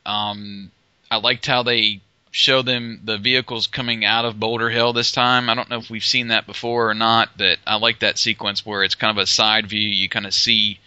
Um, 0.06 0.70
I 1.10 1.16
liked 1.16 1.46
how 1.46 1.62
they 1.62 2.00
show 2.34 2.62
them 2.62 2.98
the 3.04 3.16
vehicles 3.16 3.68
coming 3.68 4.04
out 4.04 4.24
of 4.24 4.40
Boulder 4.40 4.68
Hill 4.68 4.92
this 4.92 5.12
time. 5.12 5.48
I 5.48 5.54
don't 5.54 5.70
know 5.70 5.78
if 5.78 5.88
we've 5.88 6.04
seen 6.04 6.28
that 6.28 6.48
before 6.48 6.90
or 6.90 6.94
not, 6.94 7.38
but 7.38 7.60
I 7.64 7.76
like 7.76 8.00
that 8.00 8.18
sequence 8.18 8.66
where 8.66 8.82
it's 8.82 8.96
kind 8.96 9.16
of 9.16 9.22
a 9.22 9.26
side 9.26 9.68
view. 9.68 9.88
You 9.88 10.08
kind 10.08 10.26
of 10.26 10.34
see 10.34 10.80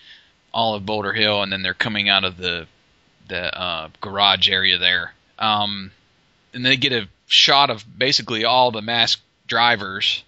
all 0.54 0.76
of 0.76 0.86
Boulder 0.86 1.14
Hill, 1.14 1.42
and 1.42 1.50
then 1.50 1.62
they're 1.62 1.74
coming 1.74 2.10
out 2.10 2.26
of 2.26 2.36
the 2.36 2.68
the 3.30 3.58
uh, 3.58 3.88
garage 4.02 4.50
area 4.50 4.78
there. 4.78 5.14
Um, 5.40 5.92
and 6.54 6.66
they 6.66 6.76
get 6.76 6.92
a 6.92 7.08
shot 7.28 7.70
of 7.70 7.86
basically 7.98 8.44
all 8.44 8.72
the 8.72 8.82
masked 8.82 9.24
drivers, 9.48 10.26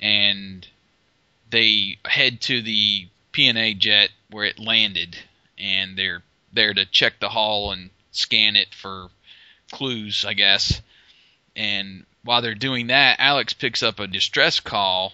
and 0.00 0.68
they 1.48 1.96
head 2.04 2.42
to 2.42 2.60
the 2.60 3.08
PNA 3.32 3.78
jet 3.78 4.10
where 4.28 4.44
it 4.44 4.58
landed, 4.58 5.16
and 5.56 5.96
they're 5.96 6.22
there 6.52 6.74
to 6.74 6.84
check 6.84 7.20
the 7.20 7.30
hull 7.30 7.72
and 7.72 7.88
scan 8.10 8.54
it 8.54 8.74
for 8.74 9.08
clues, 9.72 10.24
I 10.24 10.34
guess. 10.34 10.80
And 11.56 12.06
while 12.22 12.40
they're 12.42 12.54
doing 12.54 12.86
that, 12.86 13.16
Alex 13.18 13.52
picks 13.52 13.82
up 13.82 13.98
a 13.98 14.06
distress 14.06 14.60
call 14.60 15.12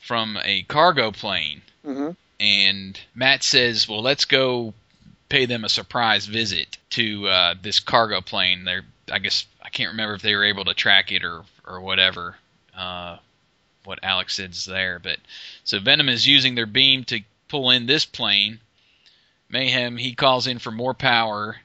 from 0.00 0.38
a 0.42 0.62
cargo 0.62 1.10
plane, 1.10 1.62
hmm 1.84 2.10
and 2.40 2.98
Matt 3.14 3.42
says, 3.42 3.88
"Well, 3.88 4.02
let's 4.02 4.24
go 4.24 4.72
pay 5.28 5.46
them 5.46 5.64
a 5.64 5.68
surprise 5.68 6.26
visit 6.26 6.78
to 6.90 7.26
uh, 7.28 7.54
this 7.60 7.80
cargo 7.80 8.20
plane." 8.20 8.64
They're, 8.64 8.84
I 9.10 9.18
guess, 9.18 9.44
I 9.60 9.70
can't 9.70 9.90
remember 9.90 10.14
if 10.14 10.22
they 10.22 10.34
were 10.34 10.44
able 10.44 10.64
to 10.66 10.74
track 10.74 11.10
it 11.10 11.24
or 11.24 11.42
or 11.66 11.80
whatever. 11.80 12.36
Uh, 12.76 13.16
what 13.84 13.98
Alex 14.02 14.36
says 14.36 14.66
there, 14.66 14.98
but 14.98 15.18
so 15.64 15.80
Venom 15.80 16.08
is 16.08 16.26
using 16.26 16.54
their 16.54 16.66
beam 16.66 17.04
to 17.04 17.22
pull 17.48 17.70
in 17.70 17.86
this 17.86 18.04
plane. 18.04 18.60
Mayhem 19.48 19.96
he 19.96 20.14
calls 20.14 20.46
in 20.46 20.58
for 20.58 20.70
more 20.70 20.94
power. 20.94 21.56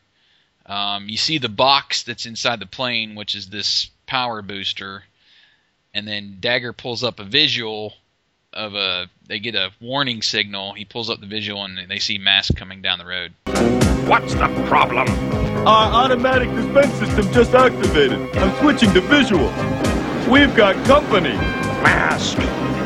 Um, 0.66 1.10
you 1.10 1.18
see 1.18 1.38
the 1.38 1.50
box 1.50 2.04
that's 2.04 2.26
inside 2.26 2.60
the 2.60 2.66
plane, 2.66 3.16
which 3.16 3.36
is 3.36 3.50
this 3.50 3.90
power 4.06 4.42
booster, 4.42 5.04
and 5.94 6.08
then 6.08 6.38
Dagger 6.40 6.74
pulls 6.74 7.04
up 7.04 7.20
a 7.20 7.24
visual 7.24 7.94
of 8.54 8.76
a 8.76 9.10
they 9.28 9.40
get 9.40 9.56
a 9.56 9.72
warning 9.82 10.22
signal. 10.22 10.74
He 10.74 10.86
pulls 10.86 11.10
up 11.10 11.20
the 11.20 11.26
visual 11.26 11.64
and 11.66 11.90
they 11.90 12.00
see 12.00 12.18
Mask 12.18 12.56
coming 12.56 12.82
down 12.82 13.00
the 13.00 13.06
road. 13.06 13.34
What's 14.08 14.34
the 14.34 14.48
problem? 14.68 15.08
Our 15.68 16.06
automatic 16.06 16.50
defense 16.50 16.94
system 16.96 17.32
just 17.32 17.54
activated. 17.54 18.20
I'm 18.38 18.56
switching 18.60 18.94
to 18.94 19.02
visual. 19.02 19.48
We've 20.30 20.56
got 20.56 20.76
company. 20.86 21.34
Mask, 21.84 22.38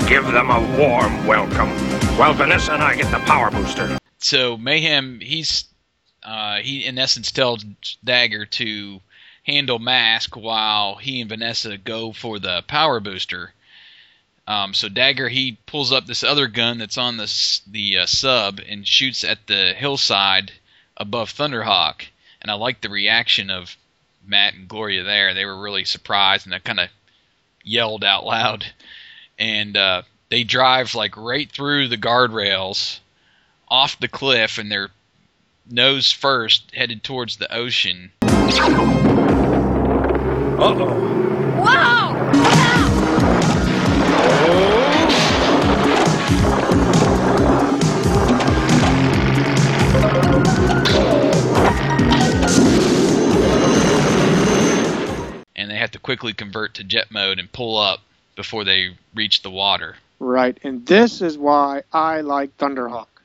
give 0.08 0.26
them 0.26 0.50
a 0.50 0.60
warm 0.78 1.26
welcome. 1.28 1.70
While 2.18 2.34
Vanessa 2.34 2.74
and 2.74 2.84
I 2.84 2.96
get 2.96 3.12
the 3.12 3.20
power 3.26 3.52
booster. 3.52 3.98
So 4.20 4.58
Mayhem, 4.58 5.20
he's 5.20 5.66
uh, 6.28 6.58
he 6.58 6.86
in 6.86 7.00
essence 7.00 7.32
tells 7.32 7.64
Dagger 8.04 8.46
to 8.46 9.00
handle 9.44 9.80
Mask 9.80 10.36
while 10.36 10.96
he 10.96 11.22
and 11.22 11.30
Vanessa 11.30 11.78
go 11.78 12.12
for 12.12 12.38
the 12.38 12.64
power 12.68 13.00
booster. 13.00 13.54
Um, 14.46 14.74
so 14.74 14.90
Dagger 14.90 15.30
he 15.30 15.58
pulls 15.66 15.94
up 15.94 16.06
this 16.06 16.24
other 16.24 16.48
gun 16.48 16.80
that's 16.80 16.98
on 16.98 17.16
the 17.16 17.62
the 17.68 18.00
uh, 18.00 18.06
sub 18.06 18.60
and 18.60 18.86
shoots 18.86 19.24
at 19.24 19.48
the 19.48 19.74
hillside 19.74 20.52
above 20.98 21.32
Thunderhawk. 21.32 22.06
And 22.42 22.52
I 22.52 22.56
like 22.56 22.82
the 22.82 22.90
reaction 22.90 23.50
of 23.50 23.78
Matt 24.26 24.54
and 24.54 24.68
Gloria 24.68 25.04
there. 25.04 25.34
They 25.34 25.46
were 25.46 25.58
really 25.58 25.86
surprised 25.86 26.46
and 26.46 26.52
they 26.52 26.60
kind 26.60 26.82
of 26.82 26.90
yelled 27.64 28.04
out 28.04 28.26
loud. 28.26 28.66
And 29.40 29.78
uh, 29.78 30.02
they 30.28 30.44
drive 30.44 30.94
like 30.94 31.16
right 31.16 31.50
through 31.50 31.88
the 31.88 31.98
guardrails 31.98 33.00
off 33.70 34.00
the 34.00 34.08
cliff 34.10 34.58
and 34.58 34.70
they're 34.70 34.92
nose 35.70 36.12
first 36.12 36.72
headed 36.74 37.04
towards 37.04 37.38
the 37.38 37.54
ocean. 37.54 38.12
Uh-oh. 40.60 41.62
Wow! 41.62 42.32
And 55.56 55.70
they 55.72 55.76
have 55.76 55.92
to 55.92 56.00
quickly 56.00 56.34
convert 56.34 56.74
to 56.76 56.84
jet 56.84 57.12
mode 57.12 57.40
and 57.40 57.52
pull 57.52 57.78
up 57.78 58.02
before 58.36 58.64
they 58.64 58.96
reach 59.14 59.42
the 59.42 59.52
water. 59.52 59.96
Right, 60.20 60.58
and 60.64 60.86
this 60.86 61.22
is 61.22 61.38
why 61.38 61.84
I 61.94 62.22
like 62.22 62.58
Thunderhawk. 62.58 63.17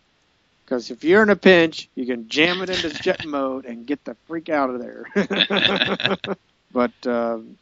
Because 0.72 0.90
if 0.90 1.04
you're 1.04 1.22
in 1.22 1.28
a 1.28 1.36
pinch, 1.36 1.90
you 1.94 2.06
can 2.06 2.30
jam 2.30 2.62
it 2.62 2.70
into 2.70 2.88
jet 3.02 3.26
mode 3.26 3.66
and 3.66 3.86
get 3.86 4.02
the 4.06 4.16
freak 4.26 4.48
out 4.48 4.70
of 4.70 4.80
there. 4.80 5.04
but 6.72 6.92
um, 7.06 7.58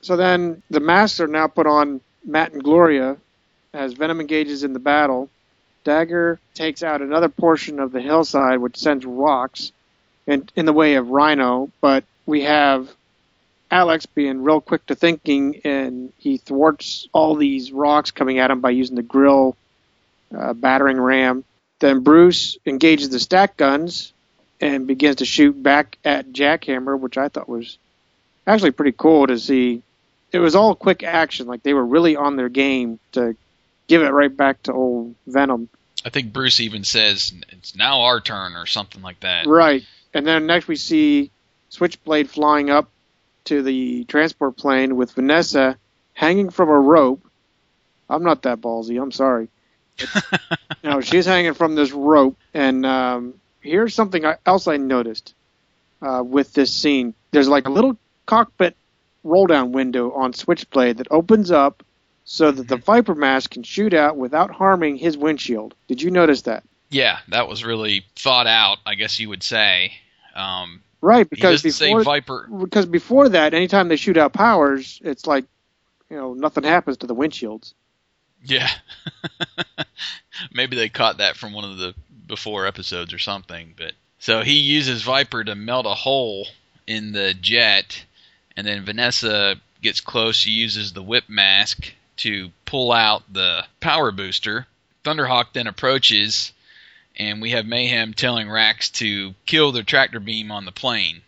so 0.00 0.16
then 0.16 0.62
the 0.70 0.78
masks 0.78 1.18
are 1.18 1.26
now 1.26 1.48
put 1.48 1.66
on 1.66 2.00
Matt 2.24 2.52
and 2.52 2.62
Gloria 2.62 3.16
as 3.72 3.94
Venom 3.94 4.20
engages 4.20 4.62
in 4.62 4.72
the 4.72 4.78
battle. 4.78 5.28
Dagger 5.82 6.38
takes 6.54 6.84
out 6.84 7.02
another 7.02 7.28
portion 7.28 7.80
of 7.80 7.90
the 7.90 8.00
hillside, 8.00 8.60
which 8.60 8.76
sends 8.76 9.04
rocks 9.04 9.72
in, 10.28 10.48
in 10.54 10.64
the 10.64 10.72
way 10.72 10.94
of 10.94 11.08
Rhino. 11.08 11.72
But 11.80 12.04
we 12.24 12.42
have 12.42 12.88
Alex 13.68 14.06
being 14.06 14.44
real 14.44 14.60
quick 14.60 14.86
to 14.86 14.94
thinking, 14.94 15.60
and 15.64 16.12
he 16.18 16.36
thwarts 16.36 17.08
all 17.12 17.34
these 17.34 17.72
rocks 17.72 18.12
coming 18.12 18.38
at 18.38 18.52
him 18.52 18.60
by 18.60 18.70
using 18.70 18.94
the 18.94 19.02
grill 19.02 19.56
uh, 20.32 20.52
battering 20.52 21.00
ram. 21.00 21.42
Then 21.84 22.00
Bruce 22.00 22.56
engages 22.64 23.10
the 23.10 23.20
stack 23.20 23.58
guns 23.58 24.14
and 24.58 24.86
begins 24.86 25.16
to 25.16 25.26
shoot 25.26 25.62
back 25.62 25.98
at 26.02 26.32
Jackhammer, 26.32 26.98
which 26.98 27.18
I 27.18 27.28
thought 27.28 27.46
was 27.46 27.76
actually 28.46 28.70
pretty 28.70 28.94
cool 28.96 29.26
to 29.26 29.38
see. 29.38 29.82
It 30.32 30.38
was 30.38 30.54
all 30.54 30.74
quick 30.74 31.02
action, 31.02 31.46
like 31.46 31.62
they 31.62 31.74
were 31.74 31.84
really 31.84 32.16
on 32.16 32.36
their 32.36 32.48
game 32.48 33.00
to 33.12 33.36
give 33.86 34.00
it 34.00 34.08
right 34.12 34.34
back 34.34 34.62
to 34.62 34.72
old 34.72 35.14
Venom. 35.26 35.68
I 36.06 36.08
think 36.08 36.32
Bruce 36.32 36.58
even 36.58 36.84
says 36.84 37.34
it's 37.50 37.76
now 37.76 38.00
our 38.04 38.18
turn 38.18 38.56
or 38.56 38.64
something 38.64 39.02
like 39.02 39.20
that. 39.20 39.46
Right. 39.46 39.84
And 40.14 40.26
then 40.26 40.46
next 40.46 40.66
we 40.66 40.76
see 40.76 41.30
Switchblade 41.68 42.30
flying 42.30 42.70
up 42.70 42.88
to 43.44 43.62
the 43.62 44.04
transport 44.04 44.56
plane 44.56 44.96
with 44.96 45.12
Vanessa 45.12 45.76
hanging 46.14 46.48
from 46.48 46.70
a 46.70 46.80
rope. 46.80 47.22
I'm 48.08 48.22
not 48.22 48.40
that 48.44 48.62
ballsy. 48.62 48.98
I'm 48.98 49.12
sorry. 49.12 49.48
You 50.00 50.90
know, 50.90 51.00
she's 51.00 51.26
hanging 51.26 51.54
from 51.54 51.74
this 51.74 51.92
rope, 51.92 52.36
and 52.52 52.84
um, 52.84 53.34
here's 53.60 53.94
something 53.94 54.24
else 54.46 54.66
I 54.66 54.76
noticed 54.76 55.34
uh, 56.02 56.22
with 56.24 56.52
this 56.52 56.72
scene. 56.72 57.14
There's 57.30 57.48
like 57.48 57.66
a 57.66 57.70
little 57.70 57.96
cockpit 58.26 58.76
roll 59.22 59.46
down 59.46 59.72
window 59.72 60.12
on 60.12 60.32
Switchblade 60.32 60.98
that 60.98 61.08
opens 61.10 61.50
up 61.50 61.82
so 62.24 62.50
that 62.50 62.68
the 62.68 62.76
Viper 62.76 63.14
mask 63.14 63.52
can 63.52 63.62
shoot 63.62 63.94
out 63.94 64.16
without 64.16 64.50
harming 64.50 64.96
his 64.96 65.16
windshield. 65.16 65.74
Did 65.88 66.02
you 66.02 66.10
notice 66.10 66.42
that? 66.42 66.64
Yeah, 66.90 67.18
that 67.28 67.48
was 67.48 67.64
really 67.64 68.04
thought 68.16 68.46
out, 68.46 68.78
I 68.86 68.94
guess 68.94 69.18
you 69.18 69.28
would 69.28 69.42
say. 69.42 69.92
Um, 70.34 70.80
Right, 71.04 71.28
because 71.28 71.62
before 71.62 72.00
say 72.00 72.04
Viper. 72.04 72.48
because 72.62 72.86
before 72.86 73.28
that, 73.28 73.52
anytime 73.52 73.88
they 73.88 73.96
shoot 73.96 74.16
out 74.16 74.32
powers, 74.32 75.02
it's 75.04 75.26
like 75.26 75.44
you 76.08 76.16
know 76.16 76.32
nothing 76.32 76.64
happens 76.64 76.96
to 76.98 77.06
the 77.06 77.14
windshields. 77.14 77.74
Yeah. 78.44 78.68
Maybe 80.52 80.76
they 80.76 80.88
caught 80.88 81.18
that 81.18 81.36
from 81.36 81.52
one 81.52 81.64
of 81.64 81.78
the 81.78 81.94
before 82.26 82.66
episodes 82.66 83.12
or 83.12 83.18
something. 83.18 83.74
But 83.76 83.92
so 84.18 84.42
he 84.42 84.54
uses 84.54 85.02
Viper 85.02 85.44
to 85.44 85.54
melt 85.54 85.86
a 85.86 85.94
hole 85.94 86.46
in 86.86 87.12
the 87.12 87.34
jet, 87.34 88.04
and 88.56 88.66
then 88.66 88.84
Vanessa 88.84 89.56
gets 89.82 90.00
close. 90.00 90.36
She 90.36 90.50
uses 90.50 90.92
the 90.92 91.02
whip 91.02 91.24
mask 91.28 91.92
to 92.18 92.50
pull 92.64 92.92
out 92.92 93.22
the 93.32 93.64
power 93.80 94.12
booster. 94.12 94.66
Thunderhawk 95.04 95.52
then 95.52 95.66
approaches, 95.66 96.52
and 97.16 97.42
we 97.42 97.50
have 97.50 97.66
Mayhem 97.66 98.14
telling 98.14 98.50
Rax 98.50 98.90
to 98.90 99.34
kill 99.46 99.72
the 99.72 99.82
tractor 99.82 100.20
beam 100.20 100.50
on 100.50 100.64
the 100.64 100.72
plane. 100.72 101.22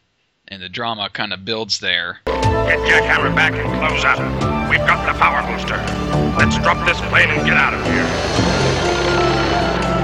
And 0.49 0.63
the 0.63 0.69
drama 0.69 1.11
kind 1.13 1.33
of 1.33 1.45
builds 1.45 1.81
there. 1.81 2.21
Get 2.25 2.79
Jackhammer 2.79 3.35
back 3.35 3.53
and 3.53 3.69
close 3.81 4.05
up. 4.05 4.71
We've 4.71 4.79
got 4.79 5.13
the 5.13 5.19
power 5.19 5.43
booster. 5.43 6.26
Let's 6.37 6.59
drop 6.59 6.87
this 6.87 7.01
plane 7.09 7.31
and 7.31 7.47
get 7.47 7.57
out 7.57 7.73
of 7.75 7.83
here. 7.87 8.05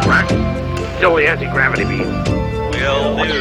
Rax, 0.09 0.33
kill 0.99 1.17
the 1.17 1.29
anti-gravity 1.29 1.85
beam. 1.85 2.09
Will 2.73 3.17
do. 3.25 3.41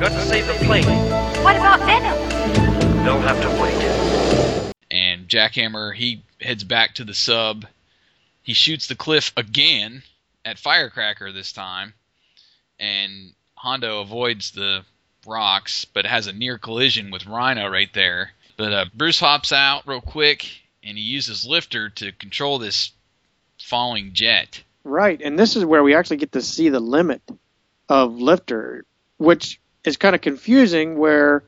Got 0.00 0.10
to 0.10 0.20
save 0.22 0.46
the 0.46 0.54
plane. 0.64 0.84
What 1.44 1.56
about 1.56 1.80
Venom? 1.80 2.18
They'll 3.04 3.20
have 3.20 3.40
to 3.42 3.48
wait. 3.62 4.72
and 4.90 5.28
Jackhammer 5.28 5.94
he 5.94 6.22
heads 6.40 6.64
back 6.64 6.94
to 6.96 7.04
the 7.04 7.14
sub. 7.14 7.66
He 8.42 8.54
shoots 8.54 8.86
the 8.86 8.94
cliff 8.96 9.32
again 9.36 10.02
at 10.44 10.58
Firecracker 10.58 11.32
this 11.32 11.52
time, 11.52 11.94
and 12.78 13.32
Hondo 13.54 14.00
avoids 14.00 14.50
the 14.52 14.84
rocks, 15.28 15.84
but 15.84 16.06
has 16.06 16.26
a 16.26 16.32
near 16.32 16.58
collision 16.58 17.10
with 17.10 17.26
Rhino 17.26 17.68
right 17.68 17.92
there. 17.92 18.32
But 18.56 18.72
uh, 18.72 18.84
Bruce 18.94 19.20
hops 19.20 19.52
out 19.52 19.86
real 19.86 20.00
quick, 20.00 20.48
and 20.82 20.98
he 20.98 21.04
uses 21.04 21.46
Lifter 21.46 21.90
to 21.90 22.12
control 22.12 22.58
this 22.58 22.92
falling 23.60 24.12
jet. 24.14 24.62
Right, 24.84 25.20
and 25.22 25.38
this 25.38 25.54
is 25.54 25.64
where 25.64 25.82
we 25.82 25.94
actually 25.94 26.16
get 26.16 26.32
to 26.32 26.42
see 26.42 26.70
the 26.70 26.80
limit 26.80 27.22
of 27.88 28.14
Lifter, 28.14 28.84
which 29.18 29.60
is 29.84 29.96
kind 29.96 30.14
of 30.14 30.20
confusing. 30.20 30.98
Where 30.98 31.44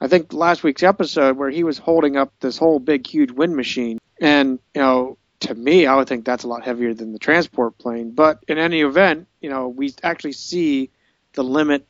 I 0.00 0.08
think 0.08 0.32
last 0.32 0.62
week's 0.62 0.82
episode 0.82 1.36
where 1.36 1.50
he 1.50 1.64
was 1.64 1.78
holding 1.78 2.16
up 2.16 2.32
this 2.40 2.58
whole 2.58 2.78
big, 2.78 3.06
huge 3.06 3.30
wind 3.30 3.54
machine, 3.54 3.98
and 4.20 4.58
you 4.74 4.80
know, 4.80 5.18
to 5.40 5.54
me, 5.54 5.86
I 5.86 5.96
would 5.96 6.08
think 6.08 6.24
that's 6.24 6.44
a 6.44 6.48
lot 6.48 6.64
heavier 6.64 6.94
than 6.94 7.12
the 7.12 7.18
transport 7.18 7.78
plane. 7.78 8.12
But 8.12 8.42
in 8.48 8.58
any 8.58 8.80
event, 8.80 9.28
you 9.40 9.50
know, 9.50 9.68
we 9.68 9.94
actually 10.02 10.32
see 10.32 10.90
the 11.34 11.44
limit, 11.44 11.86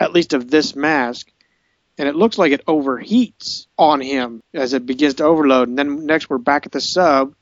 at 0.00 0.12
least 0.12 0.32
of 0.32 0.50
this 0.50 0.74
mask, 0.74 1.30
and 1.98 2.08
it 2.08 2.16
looks 2.16 2.38
like 2.38 2.52
it 2.52 2.64
overheats 2.66 3.66
on 3.78 4.00
him 4.00 4.42
as 4.54 4.72
it 4.72 4.86
begins 4.86 5.14
to 5.14 5.24
overload. 5.24 5.68
And 5.68 5.78
then 5.78 6.06
next, 6.06 6.30
we're 6.30 6.38
back 6.38 6.64
at 6.66 6.72
the 6.72 6.80
sub, 6.80 7.34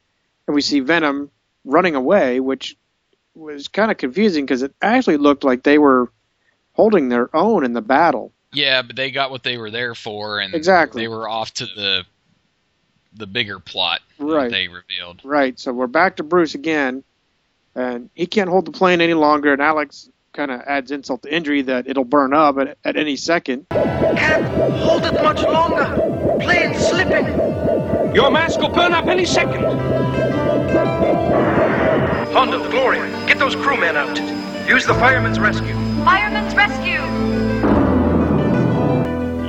and 0.47 0.55
we 0.55 0.61
see 0.61 0.81
Venom 0.81 1.31
running 1.65 1.95
away, 1.95 2.41
which 2.41 2.77
was 3.35 3.69
kind 3.69 3.91
of 3.93 3.97
confusing 3.97 4.45
because 4.45 4.63
it 4.63 4.75
actually 4.83 5.17
looked 5.19 5.45
like 5.45 5.63
they 5.63 5.79
were 5.79 6.11
holding 6.73 7.09
their 7.09 7.35
own 7.35 7.65
in 7.65 7.73
the 7.73 7.81
battle. 7.81 8.33
Yeah, 8.53 8.83
but 8.83 8.97
they 8.97 9.11
got 9.13 9.31
what 9.31 9.43
they 9.45 9.57
were 9.59 9.71
there 9.71 9.95
for, 9.95 10.41
and 10.41 10.55
Exactly. 10.55 11.03
they 11.03 11.09
were 11.09 11.29
off 11.29 11.55
to 11.55 11.67
the 11.67 12.05
the 13.15 13.27
bigger 13.27 13.59
plot 13.59 14.01
that 14.19 14.25
Right. 14.25 14.51
they 14.51 14.69
revealed. 14.69 15.21
Right. 15.25 15.59
So 15.59 15.73
we're 15.73 15.87
back 15.87 16.17
to 16.17 16.23
Bruce 16.23 16.55
again, 16.55 17.03
and 17.75 18.11
he 18.15 18.27
can't 18.27 18.51
hold 18.51 18.67
the 18.67 18.71
plane 18.71 19.01
any 19.01 19.15
longer. 19.15 19.53
And 19.53 19.63
Alex 19.63 20.09
kind 20.39 20.53
of 20.53 20.61
adds 20.69 20.93
insult 20.93 21.21
to 21.21 21.35
injury 21.35 21.63
that 21.63 21.89
it'll 21.89 22.05
burn 22.05 22.33
up 22.33 22.57
at, 22.59 22.79
at 22.85 22.97
any 22.97 23.17
second. 23.17 23.67
Can't 23.71 24.45
hold 24.77 25.05
it 25.05 25.15
much 25.15 25.43
longer. 25.43 25.85
Plane's 26.41 26.79
slipping. 26.79 27.27
Your 28.15 28.31
mask 28.31 28.61
will 28.61 28.69
burn 28.69 28.93
up 28.93 29.07
any 29.07 29.25
second. 29.25 29.65
Hondo, 32.33 32.71
Gloria, 32.71 33.03
get 33.27 33.41
those 33.41 33.57
crewmen 33.57 33.97
out. 33.97 34.17
Use 34.69 34.87
the 34.87 34.95
fireman's 34.95 35.41
rescue. 35.41 35.75
Fireman's 36.05 36.55
rescue. 36.55 37.03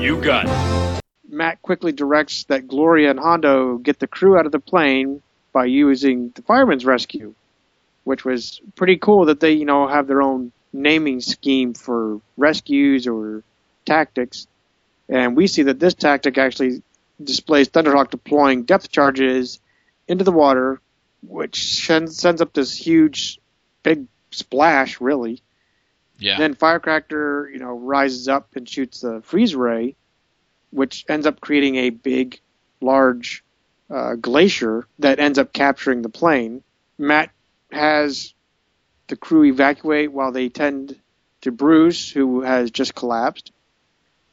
You 0.02 0.20
got 0.24 0.48
it. 0.48 1.02
Matt 1.30 1.62
quickly 1.62 1.92
directs 1.92 2.46
that 2.46 2.68
Gloria 2.68 3.12
and 3.12 3.20
Hondo 3.20 3.78
get 3.78 4.00
the 4.00 4.08
crew 4.08 4.40
out 4.40 4.48
of 4.48 4.52
the 4.52 4.60
plane 4.60 5.22
by 5.54 5.66
using 5.66 6.32
the 6.34 6.42
fireman's 6.42 6.84
rescue, 6.84 7.36
which 8.06 8.26
was 8.26 8.60
pretty 8.76 8.98
cool 8.98 9.26
that 9.26 9.40
they, 9.40 9.52
you 9.52 9.66
know, 9.66 9.88
have 9.88 10.08
their 10.08 10.24
own 10.24 10.52
naming 10.72 11.22
scheme 11.22 11.74
for 11.74 12.22
rescues 12.38 13.08
or 13.08 13.44
tactics. 13.86 14.48
And 15.08 15.36
we 15.36 15.48
see 15.48 15.64
that 15.64 15.80
this 15.80 15.94
tactic 15.94 16.38
actually 16.38 16.82
displays 17.22 17.70
Thunderhawk 17.70 18.12
deploying 18.12 18.64
depth 18.64 18.92
charges 18.92 19.60
into 20.08 20.24
the 20.24 20.32
water, 20.32 20.80
which 21.28 21.78
sends, 21.84 22.18
sends 22.18 22.42
up 22.42 22.54
this 22.54 22.76
huge, 22.76 23.40
big 23.84 24.06
splash, 24.32 25.02
really. 25.02 25.42
Yeah. 26.20 26.38
Then 26.38 26.54
Firecracker, 26.54 27.50
you 27.52 27.60
know, 27.60 27.78
rises 27.78 28.28
up 28.28 28.56
and 28.56 28.68
shoots 28.68 29.02
the 29.02 29.22
freeze 29.24 29.56
ray, 29.56 29.96
which 30.72 31.06
ends 31.10 31.26
up 31.26 31.40
creating 31.40 31.78
a 31.78 31.90
big, 31.90 32.40
large 32.82 33.44
uh, 33.90 34.16
glacier 34.16 34.88
that 35.00 35.20
ends 35.20 35.40
up 35.40 35.54
capturing 35.54 36.02
the 36.02 36.10
plane. 36.10 36.62
Matt 36.98 37.32
has 37.72 38.34
the 39.10 39.18
crew 39.18 39.44
evacuate 39.44 40.12
while 40.12 40.32
they 40.32 40.50
tend 40.50 40.96
to 41.42 41.52
Bruce, 41.52 42.10
who 42.10 42.42
has 42.42 42.72
just 42.72 42.96
collapsed. 42.96 43.52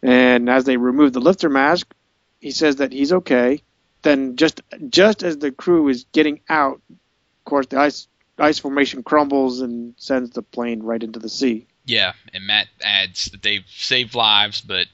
And 0.02 0.48
as 0.48 0.64
they 0.64 0.76
remove 0.76 1.12
the 1.12 1.20
lifter 1.20 1.48
mask, 1.48 1.92
he 2.40 2.50
says 2.52 2.76
that 2.76 2.92
he's 2.92 3.12
okay. 3.12 3.62
Then, 4.02 4.36
just 4.36 4.60
just 4.88 5.22
as 5.22 5.38
the 5.38 5.50
crew 5.50 5.88
is 5.88 6.06
getting 6.12 6.40
out, 6.48 6.80
of 6.90 7.44
course, 7.44 7.66
the 7.66 7.78
ice 7.80 8.06
ice 8.38 8.58
formation 8.58 9.02
crumbles 9.02 9.62
and 9.62 9.94
sends 9.96 10.30
the 10.30 10.42
plane 10.42 10.82
right 10.82 11.02
into 11.02 11.18
the 11.18 11.28
sea. 11.28 11.66
Yeah, 11.86 12.12
and 12.32 12.46
Matt 12.46 12.68
adds 12.82 13.26
that 13.26 13.42
they've 13.42 13.64
saved 13.68 14.14
lives, 14.14 14.60
but 14.60 14.86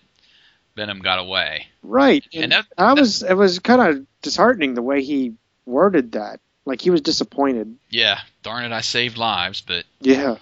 Venom 0.76 1.00
got 1.00 1.18
away. 1.18 1.66
Right. 1.82 2.24
And 2.32 2.44
And 2.44 2.52
that- 2.52 2.66
I 2.78 2.94
was 2.94 3.22
it 3.22 3.34
was 3.36 3.58
kind 3.58 3.80
of 3.82 4.06
disheartening 4.22 4.74
the 4.74 4.82
way 4.82 5.02
he 5.02 5.34
worded 5.66 6.12
that. 6.12 6.40
Like 6.64 6.80
he 6.80 6.90
was 6.90 7.00
disappointed. 7.00 7.76
Yeah, 7.90 8.20
darn 8.42 8.64
it, 8.64 8.72
I 8.72 8.80
saved 8.80 9.18
lives, 9.18 9.60
but 9.60 9.84
Yeah. 10.00 10.36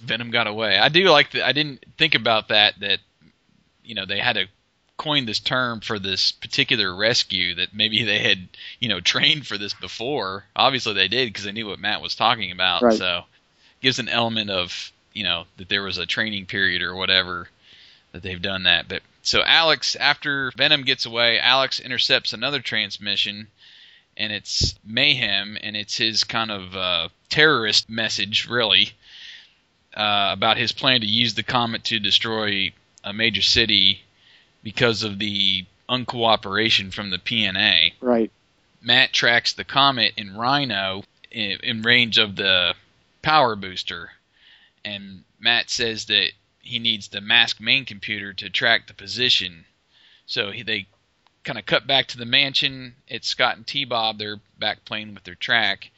Venom 0.00 0.30
got 0.30 0.46
away. 0.46 0.78
I 0.78 0.88
do 0.88 1.08
like 1.10 1.32
that. 1.32 1.46
I 1.46 1.52
didn't 1.52 1.84
think 1.96 2.14
about 2.14 2.48
that. 2.48 2.78
That 2.80 3.00
you 3.82 3.94
know 3.94 4.04
they 4.04 4.18
had 4.18 4.34
to 4.34 4.46
coin 4.98 5.26
this 5.26 5.40
term 5.40 5.80
for 5.80 5.98
this 5.98 6.32
particular 6.32 6.94
rescue. 6.94 7.54
That 7.54 7.74
maybe 7.74 8.04
they 8.04 8.18
had 8.18 8.48
you 8.78 8.88
know 8.88 9.00
trained 9.00 9.46
for 9.46 9.58
this 9.58 9.74
before. 9.74 10.44
Obviously 10.54 10.94
they 10.94 11.08
did 11.08 11.28
because 11.28 11.44
they 11.44 11.52
knew 11.52 11.66
what 11.66 11.78
Matt 11.78 12.02
was 12.02 12.14
talking 12.14 12.52
about. 12.52 12.82
Right. 12.82 12.98
So 12.98 13.24
gives 13.80 13.98
an 13.98 14.08
element 14.08 14.50
of 14.50 14.92
you 15.12 15.24
know 15.24 15.44
that 15.56 15.68
there 15.68 15.82
was 15.82 15.98
a 15.98 16.06
training 16.06 16.46
period 16.46 16.82
or 16.82 16.94
whatever 16.94 17.48
that 18.12 18.22
they've 18.22 18.40
done 18.40 18.64
that. 18.64 18.88
But 18.88 19.02
so 19.22 19.42
Alex, 19.44 19.96
after 19.96 20.52
Venom 20.56 20.82
gets 20.82 21.06
away, 21.06 21.38
Alex 21.38 21.80
intercepts 21.80 22.32
another 22.32 22.60
transmission. 22.60 23.48
And 24.16 24.32
it's 24.32 24.74
mayhem, 24.84 25.58
and 25.60 25.76
it's 25.76 25.96
his 25.96 26.24
kind 26.24 26.50
of 26.50 26.74
uh, 26.74 27.08
terrorist 27.28 27.90
message, 27.90 28.48
really, 28.48 28.92
uh, 29.94 30.30
about 30.32 30.56
his 30.56 30.72
plan 30.72 31.02
to 31.02 31.06
use 31.06 31.34
the 31.34 31.42
comet 31.42 31.84
to 31.84 31.98
destroy 31.98 32.72
a 33.04 33.12
major 33.12 33.42
city 33.42 34.02
because 34.62 35.02
of 35.02 35.18
the 35.18 35.64
uncooperation 35.88 36.92
from 36.92 37.10
the 37.10 37.18
PNA. 37.18 37.92
Right. 38.00 38.30
Matt 38.80 39.12
tracks 39.12 39.52
the 39.52 39.64
comet 39.64 40.12
in 40.16 40.36
Rhino 40.36 41.04
in, 41.30 41.58
in 41.62 41.82
range 41.82 42.18
of 42.18 42.36
the 42.36 42.74
power 43.22 43.56
booster, 43.56 44.12
and 44.84 45.24
Matt 45.38 45.70
says 45.70 46.06
that 46.06 46.30
he 46.60 46.78
needs 46.78 47.08
the 47.08 47.20
mask 47.20 47.60
main 47.60 47.84
computer 47.84 48.32
to 48.32 48.50
track 48.50 48.86
the 48.86 48.94
position. 48.94 49.64
So 50.26 50.50
he, 50.50 50.62
they 50.62 50.86
kind 51.46 51.58
of 51.58 51.64
cut 51.64 51.86
back 51.86 52.08
to 52.08 52.18
the 52.18 52.26
mansion. 52.26 52.94
It's 53.06 53.28
Scott 53.28 53.56
and 53.56 53.66
T 53.66 53.84
Bob. 53.84 54.18
They're 54.18 54.40
back 54.58 54.84
playing 54.84 55.14
with 55.14 55.24
their 55.24 55.36
track, 55.36 55.90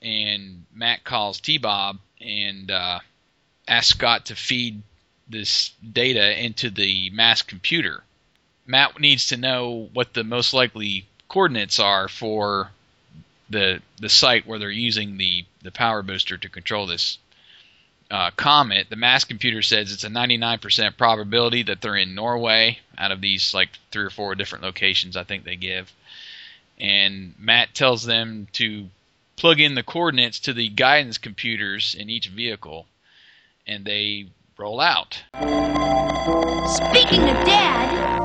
and 0.00 0.66
Matt 0.72 1.02
calls 1.02 1.40
T 1.40 1.58
Bob 1.58 1.98
and 2.20 2.70
uh, 2.70 3.00
asks 3.66 3.88
Scott 3.98 4.26
to 4.26 4.36
feed 4.36 4.82
this 5.26 5.70
data 5.92 6.38
into 6.38 6.68
the 6.68 7.10
mask 7.10 7.48
computer. 7.48 8.04
Matt 8.66 9.00
needs 9.00 9.26
to 9.28 9.38
know 9.38 9.88
what 9.94 10.12
the 10.12 10.22
most 10.22 10.52
likely 10.52 11.06
coordinates 11.28 11.80
are 11.80 12.06
for 12.06 12.70
the 13.48 13.80
the 13.98 14.10
site 14.10 14.46
where 14.46 14.58
they're 14.58 14.70
using 14.70 15.16
the 15.16 15.46
the 15.62 15.72
power 15.72 16.02
booster 16.02 16.36
to 16.36 16.48
control 16.48 16.86
this 16.86 17.18
uh, 18.14 18.30
comet. 18.36 18.86
The 18.88 18.94
mask 18.94 19.26
computer 19.26 19.60
says 19.60 19.90
it's 19.90 20.04
a 20.04 20.08
99% 20.08 20.96
probability 20.96 21.64
that 21.64 21.80
they're 21.80 21.96
in 21.96 22.14
Norway 22.14 22.78
out 22.96 23.10
of 23.10 23.20
these 23.20 23.52
like 23.52 23.70
three 23.90 24.04
or 24.04 24.10
four 24.10 24.36
different 24.36 24.62
locations 24.62 25.16
I 25.16 25.24
think 25.24 25.42
they 25.42 25.56
give. 25.56 25.92
And 26.78 27.34
Matt 27.40 27.74
tells 27.74 28.04
them 28.04 28.46
to 28.52 28.86
plug 29.34 29.58
in 29.58 29.74
the 29.74 29.82
coordinates 29.82 30.38
to 30.40 30.52
the 30.52 30.68
guidance 30.68 31.18
computers 31.18 31.96
in 31.98 32.08
each 32.08 32.28
vehicle, 32.28 32.86
and 33.66 33.84
they 33.84 34.28
roll 34.56 34.80
out. 34.80 35.20
Speaking 35.34 37.22
of 37.28 37.36
Dad, 37.44 38.20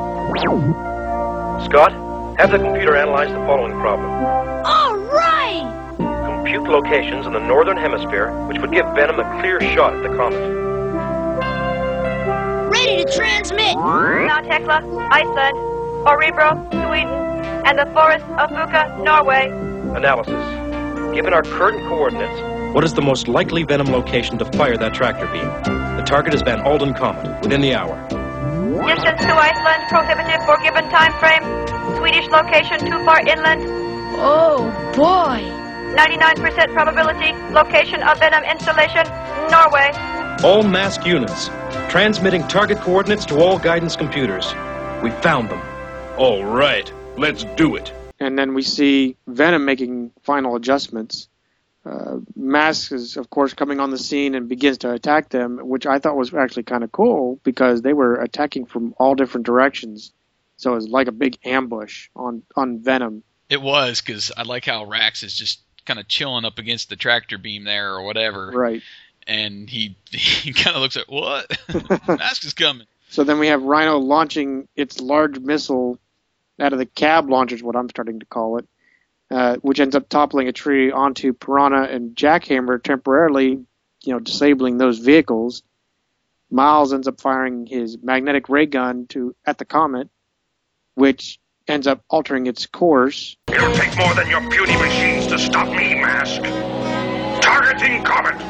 Scott, 1.65 1.93
have 2.37 2.51
the 2.51 2.59
computer 2.59 2.95
analyze 2.95 3.29
the 3.29 3.37
following 3.37 3.73
problem. 3.79 4.38
All 6.57 6.61
right! 6.61 6.69
Compute 6.69 6.69
locations 6.69 7.25
in 7.25 7.33
the 7.33 7.39
northern 7.39 7.77
hemisphere 7.77 8.31
which 8.47 8.59
would 8.59 8.71
give 8.71 8.85
Venom 8.95 9.19
a 9.19 9.41
clear 9.41 9.59
shot 9.73 9.93
at 9.93 10.03
the 10.03 10.15
comet. 10.15 10.39
Ready 12.71 13.03
to 13.03 13.11
transmit! 13.11 13.75
Mount 13.75 14.45
Hekla, 14.45 14.81
Iceland, 15.11 15.57
Orebro, 16.05 16.67
Sweden, 16.69 17.07
and 17.65 17.77
the 17.77 17.85
forests 17.93 18.27
of 18.37 18.49
Fuka, 18.49 19.03
Norway. 19.03 19.49
Analysis. 19.95 21.15
Given 21.15 21.33
our 21.33 21.43
current 21.43 21.87
coordinates, 21.87 22.41
what 22.73 22.83
is 22.83 22.93
the 22.93 23.01
most 23.01 23.27
likely 23.27 23.63
Venom 23.63 23.87
location 23.87 24.37
to 24.37 24.45
fire 24.45 24.77
that 24.77 24.93
tractor 24.93 25.27
beam? 25.27 25.47
The 25.97 26.03
target 26.05 26.33
is 26.33 26.41
Van 26.43 26.61
Alden 26.61 26.93
Comet, 26.93 27.41
within 27.41 27.61
the 27.61 27.73
hour. 27.73 27.97
Distance 28.87 29.21
to 29.21 29.33
Iceland 29.33 29.83
prohibitive 29.89 30.45
for 30.45 30.57
given 30.63 30.89
time 30.89 31.11
frame. 31.19 31.43
Swedish 31.97 32.27
location 32.27 32.79
too 32.79 33.03
far 33.03 33.19
inland. 33.21 33.63
Oh, 34.21 34.69
boy! 34.95 35.58
99% 35.95 36.73
probability. 36.73 37.33
Location 37.53 38.03
of 38.03 38.19
Venom 38.19 38.43
installation, 38.43 39.05
Norway. 39.49 39.91
All 40.43 40.63
mask 40.63 41.05
units, 41.05 41.49
transmitting 41.89 42.47
target 42.47 42.77
coordinates 42.79 43.25
to 43.25 43.39
all 43.39 43.59
guidance 43.59 43.95
computers. 43.95 44.53
We 45.03 45.11
found 45.21 45.49
them. 45.49 45.61
All 46.17 46.43
right, 46.43 46.91
let's 47.17 47.43
do 47.55 47.75
it. 47.75 47.93
And 48.19 48.37
then 48.37 48.53
we 48.53 48.61
see 48.61 49.15
Venom 49.27 49.65
making 49.65 50.11
final 50.23 50.55
adjustments. 50.55 51.27
Uh, 51.85 52.17
Mask 52.35 52.91
is, 52.91 53.17
of 53.17 53.29
course, 53.29 53.53
coming 53.53 53.79
on 53.79 53.89
the 53.89 53.97
scene 53.97 54.35
and 54.35 54.49
begins 54.49 54.79
to 54.79 54.91
attack 54.91 55.29
them, 55.29 55.57
which 55.57 55.85
I 55.85 55.99
thought 55.99 56.17
was 56.17 56.33
actually 56.33 56.63
kind 56.63 56.83
of 56.83 56.91
cool 56.91 57.39
because 57.43 57.81
they 57.81 57.93
were 57.93 58.15
attacking 58.15 58.65
from 58.65 58.93
all 58.99 59.15
different 59.15 59.45
directions. 59.45 60.11
So 60.57 60.73
it 60.73 60.75
was 60.75 60.89
like 60.89 61.07
a 61.07 61.13
big 61.13 61.37
ambush 61.45 62.09
on, 62.15 62.43
on 62.55 62.79
Venom. 62.79 63.23
It 63.49 63.61
was 63.61 64.01
because 64.01 64.31
I 64.35 64.43
like 64.43 64.65
how 64.65 64.85
Rax 64.85 65.23
is 65.23 65.33
just 65.33 65.61
kind 65.89 65.99
of 65.99 66.07
chilling 66.07 66.45
up 66.45 66.59
against 66.59 66.89
the 66.89 66.95
tractor 66.95 67.39
beam 67.39 67.63
there 67.63 67.95
or 67.95 68.03
whatever, 68.03 68.51
Right. 68.53 68.83
and 69.25 69.67
he 69.67 69.95
he 70.11 70.53
kind 70.53 70.75
of 70.75 70.83
looks 70.83 70.97
at 70.97 71.09
what 71.09 71.49
mask 72.07 72.45
is 72.45 72.53
coming. 72.53 72.85
So 73.09 73.23
then 73.23 73.39
we 73.39 73.47
have 73.47 73.63
Rhino 73.63 73.97
launching 73.97 74.67
its 74.75 74.99
large 75.01 75.39
missile 75.39 75.97
out 76.59 76.73
of 76.73 76.79
the 76.79 76.85
cab 76.85 77.27
launcher, 77.27 77.55
is 77.55 77.63
what 77.63 77.75
I'm 77.75 77.89
starting 77.89 78.19
to 78.19 78.25
call 78.27 78.59
it, 78.59 78.67
uh, 79.31 79.55
which 79.57 79.79
ends 79.79 79.95
up 79.95 80.07
toppling 80.09 80.47
a 80.47 80.51
tree 80.51 80.91
onto 80.91 81.33
Piranha 81.33 81.83
and 81.83 82.15
Jackhammer, 82.15 82.81
temporarily, 82.83 83.49
you 84.03 84.13
know, 84.13 84.19
disabling 84.19 84.77
those 84.77 84.99
vehicles. 84.99 85.63
Miles 86.51 86.93
ends 86.93 87.07
up 87.07 87.19
firing 87.19 87.65
his 87.65 87.97
magnetic 88.03 88.47
ray 88.47 88.67
gun 88.67 89.07
to 89.07 89.35
at 89.43 89.57
the 89.57 89.65
comet, 89.65 90.07
which 90.93 91.39
ends 91.69 91.87
up 91.87 92.03
altering 92.09 92.47
its 92.47 92.65
course. 92.65 93.37
It'll 93.47 93.73
take 93.73 93.95
more 93.97 94.13
than 94.15 94.29
your 94.29 94.41
puny 94.49 94.75
machines 94.77 95.27
to 95.27 95.37
stop 95.37 95.67
me, 95.67 95.93
Mask. 95.95 96.41
Targeting 97.41 98.03
Comet. 98.03 98.41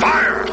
Fire! 0.00 0.44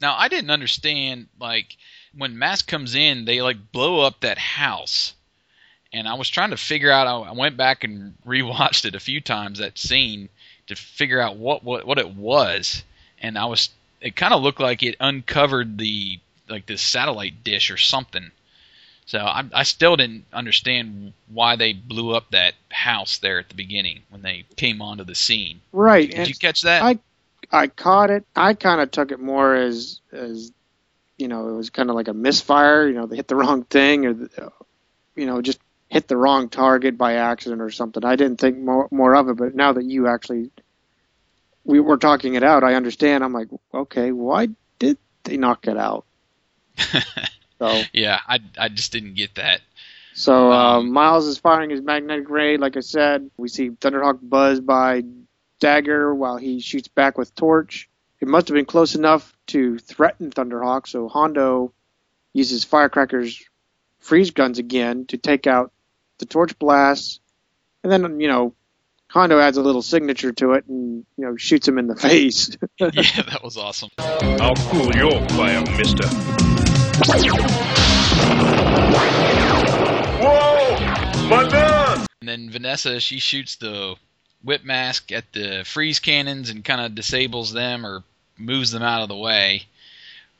Now 0.00 0.14
I 0.16 0.28
didn't 0.28 0.50
understand 0.50 1.28
like 1.40 1.76
when 2.14 2.38
Mask 2.38 2.68
comes 2.68 2.94
in, 2.94 3.24
they 3.24 3.40
like 3.40 3.72
blow 3.72 4.00
up 4.00 4.20
that 4.20 4.38
house, 4.38 5.14
and 5.92 6.06
I 6.08 6.14
was 6.14 6.28
trying 6.28 6.50
to 6.50 6.56
figure 6.56 6.90
out. 6.90 7.06
I 7.06 7.32
went 7.32 7.56
back 7.56 7.84
and 7.84 8.14
rewatched 8.26 8.84
it 8.84 8.94
a 8.94 9.00
few 9.00 9.20
times 9.20 9.58
that 9.58 9.78
scene 9.78 10.28
to 10.66 10.76
figure 10.76 11.20
out 11.20 11.36
what 11.36 11.64
what 11.64 11.86
what 11.86 11.98
it 11.98 12.14
was, 12.14 12.84
and 13.20 13.38
I 13.38 13.46
was 13.46 13.70
it 14.00 14.16
kind 14.16 14.34
of 14.34 14.42
looked 14.42 14.60
like 14.60 14.82
it 14.82 14.96
uncovered 15.00 15.78
the 15.78 16.20
like 16.48 16.66
this 16.66 16.82
satellite 16.82 17.44
dish 17.44 17.70
or 17.70 17.76
something. 17.76 18.30
So 19.06 19.20
I, 19.20 19.44
I 19.54 19.62
still 19.62 19.96
didn't 19.96 20.26
understand 20.34 21.14
why 21.28 21.56
they 21.56 21.72
blew 21.72 22.14
up 22.14 22.30
that 22.30 22.54
house 22.70 23.18
there 23.18 23.38
at 23.38 23.48
the 23.48 23.54
beginning 23.54 24.02
when 24.10 24.20
they 24.20 24.44
came 24.56 24.82
onto 24.82 25.04
the 25.04 25.14
scene. 25.14 25.62
Right. 25.72 26.10
Did 26.10 26.20
and 26.20 26.28
you 26.28 26.34
catch 26.34 26.62
that? 26.62 26.82
I 26.82 26.98
I 27.50 27.68
caught 27.68 28.10
it. 28.10 28.26
I 28.36 28.52
kind 28.52 28.82
of 28.82 28.90
took 28.90 29.10
it 29.10 29.20
more 29.20 29.54
as 29.54 30.00
as 30.12 30.52
you 31.16 31.26
know, 31.26 31.48
it 31.48 31.56
was 31.56 31.70
kind 31.70 31.90
of 31.90 31.96
like 31.96 32.08
a 32.08 32.14
misfire. 32.14 32.86
You 32.86 32.94
know, 32.94 33.06
they 33.06 33.16
hit 33.16 33.28
the 33.28 33.34
wrong 33.34 33.64
thing, 33.64 34.06
or 34.06 34.12
the, 34.12 34.52
you 35.16 35.26
know, 35.26 35.42
just 35.42 35.58
hit 35.88 36.06
the 36.06 36.16
wrong 36.16 36.48
target 36.48 36.98
by 36.98 37.14
accident 37.14 37.62
or 37.62 37.70
something. 37.70 38.04
I 38.04 38.16
didn't 38.16 38.40
think 38.40 38.58
more 38.58 38.88
more 38.90 39.16
of 39.16 39.28
it, 39.28 39.36
but 39.36 39.54
now 39.54 39.72
that 39.72 39.84
you 39.84 40.06
actually 40.06 40.50
we 41.64 41.80
were 41.80 41.96
talking 41.96 42.34
it 42.34 42.42
out, 42.42 42.64
I 42.64 42.74
understand. 42.74 43.24
I'm 43.24 43.32
like, 43.32 43.48
okay, 43.72 44.12
why 44.12 44.48
did 44.78 44.98
they 45.24 45.36
knock 45.36 45.66
it 45.66 45.76
out? 45.76 46.04
so 47.58 47.82
yeah, 47.92 48.20
I 48.26 48.40
I 48.58 48.68
just 48.68 48.92
didn't 48.92 49.14
get 49.14 49.34
that. 49.36 49.60
So 50.14 50.52
uh, 50.52 50.82
Miles 50.82 51.26
is 51.26 51.38
firing 51.38 51.70
his 51.70 51.80
magnetic 51.80 52.28
ray. 52.28 52.56
Like 52.56 52.76
I 52.76 52.80
said, 52.80 53.30
we 53.36 53.48
see 53.48 53.70
Thunderhawk 53.70 54.18
buzz 54.20 54.60
by 54.60 55.04
Dagger 55.60 56.12
while 56.14 56.36
he 56.36 56.60
shoots 56.60 56.88
back 56.88 57.16
with 57.16 57.34
Torch. 57.34 57.88
It 58.20 58.26
must 58.26 58.48
have 58.48 58.56
been 58.56 58.64
close 58.64 58.96
enough 58.96 59.32
to 59.48 59.78
threaten 59.78 60.30
Thunderhawk, 60.30 60.88
so 60.88 61.08
Hondo 61.08 61.72
uses 62.32 62.64
Firecracker's 62.64 63.40
freeze 64.00 64.32
guns 64.32 64.58
again 64.58 65.06
to 65.06 65.18
take 65.18 65.46
out 65.46 65.72
the 66.18 66.26
Torch 66.26 66.58
blasts, 66.58 67.20
and 67.82 67.92
then 67.92 68.20
you 68.20 68.28
know 68.28 68.54
Hondo 69.10 69.38
adds 69.38 69.56
a 69.56 69.62
little 69.62 69.82
signature 69.82 70.32
to 70.32 70.52
it 70.52 70.66
and 70.66 71.04
you 71.16 71.24
know 71.24 71.36
shoots 71.36 71.66
him 71.66 71.78
in 71.78 71.86
the 71.86 71.96
face. 72.08 72.56
yeah, 72.78 72.88
that 72.90 73.40
was 73.42 73.56
awesome. 73.56 73.90
I'll 73.98 74.54
cool 74.56 74.94
your 74.94 75.28
fire, 75.30 75.62
mister. 75.76 76.06
Whoa! 80.20 81.28
My 81.28 81.48
gun! 81.48 82.06
And 82.20 82.28
then 82.28 82.50
Vanessa, 82.50 83.00
she 83.00 83.18
shoots 83.18 83.56
the 83.56 83.94
whip 84.42 84.64
mask 84.64 85.12
at 85.12 85.32
the 85.32 85.62
freeze 85.66 85.98
cannons 85.98 86.50
and 86.50 86.64
kind 86.64 86.80
of 86.80 86.94
disables 86.94 87.52
them 87.52 87.84
or 87.86 88.02
moves 88.36 88.70
them 88.70 88.82
out 88.82 89.02
of 89.02 89.08
the 89.08 89.16
way. 89.16 89.62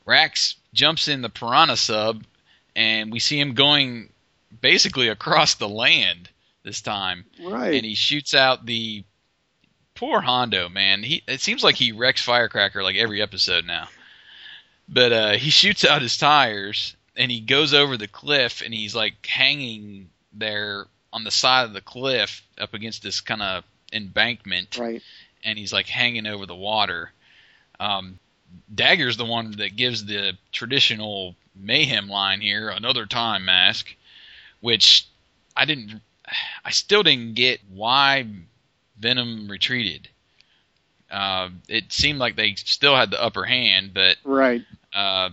Rax 0.05 0.55
jumps 0.73 1.07
in 1.07 1.21
the 1.21 1.29
Piranha 1.29 1.77
sub, 1.77 2.23
and 2.75 3.11
we 3.11 3.19
see 3.19 3.39
him 3.39 3.53
going 3.53 4.09
basically 4.61 5.07
across 5.07 5.55
the 5.55 5.69
land 5.69 6.29
this 6.63 6.81
time. 6.81 7.25
Right. 7.41 7.75
And 7.75 7.85
he 7.85 7.95
shoots 7.95 8.33
out 8.33 8.65
the 8.65 9.03
poor 9.95 10.21
Hondo, 10.21 10.69
man. 10.69 11.03
He 11.03 11.23
it 11.27 11.41
seems 11.41 11.63
like 11.63 11.75
he 11.75 11.91
wrecks 11.91 12.21
Firecracker 12.21 12.83
like 12.83 12.95
every 12.95 13.21
episode 13.21 13.65
now. 13.65 13.87
But 14.87 15.11
uh, 15.11 15.31
he 15.33 15.49
shoots 15.49 15.85
out 15.85 16.01
his 16.01 16.17
tires 16.17 16.95
and 17.15 17.29
he 17.29 17.41
goes 17.41 17.73
over 17.73 17.97
the 17.97 18.07
cliff 18.07 18.61
and 18.61 18.73
he's 18.73 18.95
like 18.95 19.25
hanging 19.25 20.09
there 20.33 20.85
on 21.11 21.23
the 21.23 21.31
side 21.31 21.65
of 21.65 21.73
the 21.73 21.81
cliff 21.81 22.43
up 22.57 22.73
against 22.73 23.03
this 23.03 23.21
kind 23.21 23.41
of 23.41 23.63
embankment. 23.93 24.77
Right. 24.77 25.03
And 25.43 25.57
he's 25.57 25.73
like 25.73 25.87
hanging 25.87 26.27
over 26.27 26.45
the 26.45 26.55
water. 26.55 27.11
Um, 27.79 28.19
Dagger's 28.73 29.17
the 29.17 29.25
one 29.25 29.51
that 29.57 29.75
gives 29.75 30.05
the 30.05 30.37
traditional 30.51 31.35
mayhem 31.55 32.07
line 32.07 32.41
here, 32.41 32.69
another 32.69 33.05
time 33.05 33.45
mask, 33.45 33.95
which 34.61 35.07
I 35.55 35.65
didn't 35.65 36.01
I 36.63 36.71
still 36.71 37.03
didn't 37.03 37.35
get 37.35 37.59
why 37.69 38.25
Venom 38.99 39.49
retreated. 39.49 40.09
Uh, 41.09 41.49
it 41.67 41.91
seemed 41.91 42.19
like 42.19 42.35
they 42.35 42.53
still 42.55 42.95
had 42.95 43.09
the 43.09 43.21
upper 43.21 43.43
hand, 43.43 43.91
but 43.93 44.17
right. 44.23 44.61
uh, 44.93 45.29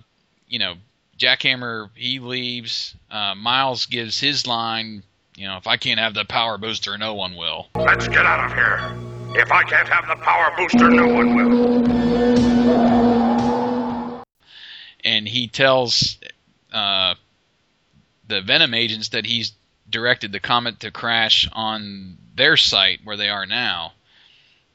you 0.49 0.59
know, 0.59 0.75
Jackhammer 1.19 1.91
he 1.95 2.19
leaves. 2.19 2.95
Uh, 3.11 3.35
Miles 3.35 3.87
gives 3.87 4.19
his 4.19 4.47
line. 4.47 5.03
You 5.37 5.49
know, 5.49 5.59
if 5.59 5.67
I 5.67 5.77
can't 5.77 6.01
have 6.01 6.15
the 6.15 6.25
power 6.25 6.57
booster, 6.57 6.97
no 6.97 7.15
one 7.15 7.37
will. 7.37 7.67
Let's 7.75 8.09
get 8.09 8.25
out 8.25 8.51
of 8.51 8.57
here. 8.57 8.81
If 9.39 9.53
I 9.53 9.65
can't 9.65 9.89
have 9.89 10.09
the 10.09 10.17
power 10.17 10.51
booster, 10.57 10.89
no 10.89 11.09
one 11.09 11.35
will. 11.35 11.85
And 15.05 15.29
he 15.29 15.47
tells 15.47 16.17
uh, 16.73 17.17
the 18.29 18.41
Venom 18.41 18.75
agents 18.75 19.11
that 19.11 19.27
he's 19.27 19.53
directed 19.89 20.33
the 20.33 20.41
comet 20.41 20.81
to 20.81 20.91
crash 20.91 21.49
on 21.53 22.19
their 22.35 22.57
site 22.57 23.01
where 23.05 23.17
they 23.17 23.29
are 23.29 23.47
now, 23.47 23.93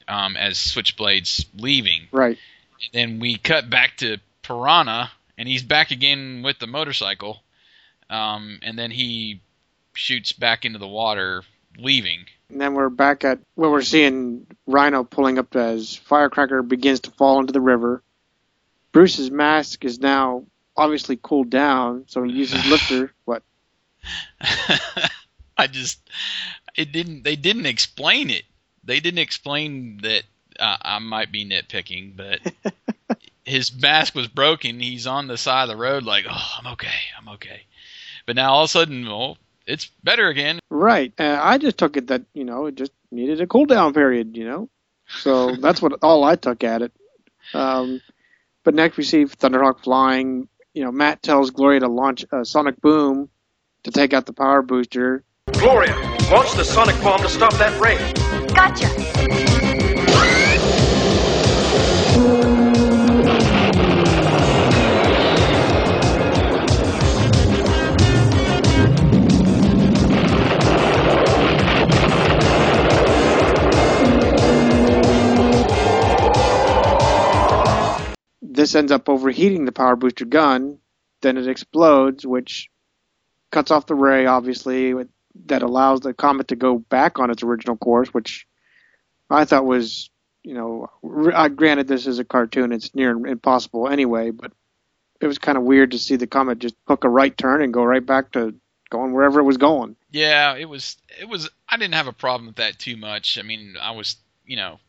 um, 0.08 0.36
as 0.36 0.58
Switchblade's 0.58 1.46
leaving. 1.56 2.08
Right. 2.10 2.38
then 2.92 3.20
we 3.20 3.36
cut 3.36 3.70
back 3.70 3.96
to 3.98 4.18
Piranha, 4.42 5.10
and 5.38 5.48
he's 5.48 5.62
back 5.62 5.90
again 5.90 6.42
with 6.42 6.58
the 6.58 6.66
motorcycle. 6.66 7.42
Um, 8.10 8.58
and 8.62 8.78
then 8.78 8.90
he 8.90 9.40
shoots 9.94 10.32
back 10.32 10.64
into 10.64 10.78
the 10.78 10.88
water, 10.88 11.44
leaving. 11.78 12.26
And 12.50 12.60
then 12.60 12.74
we're 12.74 12.90
back 12.90 13.24
at 13.24 13.38
where 13.54 13.70
we're 13.70 13.82
seeing 13.82 14.46
Rhino 14.66 15.04
pulling 15.04 15.38
up 15.38 15.56
as 15.56 15.96
Firecracker 15.96 16.62
begins 16.62 17.00
to 17.00 17.10
fall 17.10 17.40
into 17.40 17.52
the 17.52 17.60
river. 17.60 18.02
Bruce's 18.92 19.30
mask 19.30 19.84
is 19.86 19.98
now 19.98 20.44
obviously 20.76 21.18
cooled 21.20 21.50
down, 21.50 22.04
so 22.08 22.22
he 22.22 22.32
uses 22.32 22.64
lifter. 22.66 23.12
What? 23.24 23.42
I 25.56 25.68
just 25.70 26.00
it 26.74 26.92
didn't 26.92 27.22
they 27.22 27.36
didn't 27.36 27.66
explain 27.66 28.30
it. 28.30 28.42
They 28.84 28.98
didn't 28.98 29.20
explain 29.20 29.98
that 30.02 30.24
uh, 30.58 30.76
I 30.82 30.98
might 30.98 31.30
be 31.30 31.46
nitpicking, 31.46 32.16
but 32.16 32.40
his 33.44 33.72
mask 33.74 34.14
was 34.14 34.26
broken. 34.26 34.80
He's 34.80 35.06
on 35.06 35.28
the 35.28 35.36
side 35.36 35.64
of 35.64 35.68
the 35.68 35.76
road 35.76 36.04
like, 36.04 36.24
"Oh, 36.28 36.50
I'm 36.58 36.72
okay. 36.72 36.88
I'm 37.18 37.28
okay." 37.34 37.62
But 38.26 38.36
now 38.36 38.52
all 38.52 38.64
of 38.64 38.68
a 38.68 38.72
sudden, 38.72 39.06
well, 39.06 39.38
it's 39.66 39.86
better 40.02 40.28
again. 40.28 40.58
Right. 40.70 41.12
Uh, 41.18 41.38
I 41.40 41.58
just 41.58 41.78
took 41.78 41.96
it 41.96 42.08
that 42.08 42.22
you 42.34 42.44
know 42.44 42.66
it 42.66 42.74
just 42.74 42.92
needed 43.10 43.40
a 43.40 43.46
cool 43.46 43.66
down 43.66 43.94
period. 43.94 44.36
You 44.36 44.44
know, 44.44 44.68
so 45.08 45.54
that's 45.56 45.82
what 45.82 45.98
all 46.02 46.24
I 46.24 46.36
took 46.36 46.64
at 46.64 46.82
it. 46.82 46.92
Um, 47.54 48.00
but 48.64 48.74
next 48.74 48.96
we 48.96 49.04
see 49.04 49.24
Thunderhawk 49.24 49.80
flying. 49.80 50.48
You 50.74 50.84
know, 50.84 50.92
Matt 50.92 51.22
tells 51.22 51.50
Gloria 51.50 51.80
to 51.80 51.88
launch 51.88 52.24
a 52.32 52.44
sonic 52.44 52.80
boom 52.80 53.28
to 53.84 53.90
take 53.90 54.14
out 54.14 54.24
the 54.24 54.32
power 54.32 54.62
booster. 54.62 55.22
Gloria, 55.52 55.94
launch 56.30 56.52
the 56.54 56.64
sonic 56.64 56.98
bomb 57.02 57.20
to 57.20 57.28
stop 57.28 57.52
that 57.54 57.78
ray. 57.80 57.98
Gotcha. 58.54 59.81
This 78.52 78.74
ends 78.74 78.92
up 78.92 79.08
overheating 79.08 79.64
the 79.64 79.72
power 79.72 79.96
booster 79.96 80.24
gun. 80.24 80.78
Then 81.22 81.38
it 81.38 81.48
explodes, 81.48 82.26
which 82.26 82.68
cuts 83.50 83.70
off 83.70 83.86
the 83.86 83.94
ray, 83.94 84.26
obviously, 84.26 84.94
that 85.46 85.62
allows 85.62 86.00
the 86.00 86.12
comet 86.12 86.48
to 86.48 86.56
go 86.56 86.78
back 86.78 87.18
on 87.18 87.30
its 87.30 87.42
original 87.42 87.76
course, 87.76 88.08
which 88.08 88.46
I 89.30 89.44
thought 89.44 89.64
was, 89.64 90.10
you 90.42 90.54
know, 90.54 90.88
uh, 91.32 91.48
granted 91.48 91.88
this 91.88 92.06
is 92.06 92.18
a 92.18 92.24
cartoon, 92.24 92.72
it's 92.72 92.94
near 92.94 93.10
impossible 93.26 93.88
anyway, 93.88 94.30
but 94.30 94.52
it 95.20 95.26
was 95.26 95.38
kind 95.38 95.56
of 95.56 95.64
weird 95.64 95.92
to 95.92 95.98
see 95.98 96.16
the 96.16 96.26
comet 96.26 96.58
just 96.58 96.74
hook 96.86 97.04
a 97.04 97.08
right 97.08 97.36
turn 97.36 97.62
and 97.62 97.72
go 97.72 97.84
right 97.84 98.04
back 98.04 98.32
to 98.32 98.54
going 98.90 99.12
wherever 99.12 99.40
it 99.40 99.44
was 99.44 99.56
going. 99.56 99.96
Yeah, 100.10 100.56
it 100.56 100.68
was. 100.68 100.96
It 101.18 101.28
was. 101.28 101.48
I 101.68 101.78
didn't 101.78 101.94
have 101.94 102.08
a 102.08 102.12
problem 102.12 102.48
with 102.48 102.56
that 102.56 102.78
too 102.78 102.96
much. 102.96 103.38
I 103.38 103.42
mean, 103.42 103.76
I 103.80 103.92
was, 103.92 104.16
you 104.44 104.56
know, 104.56 104.80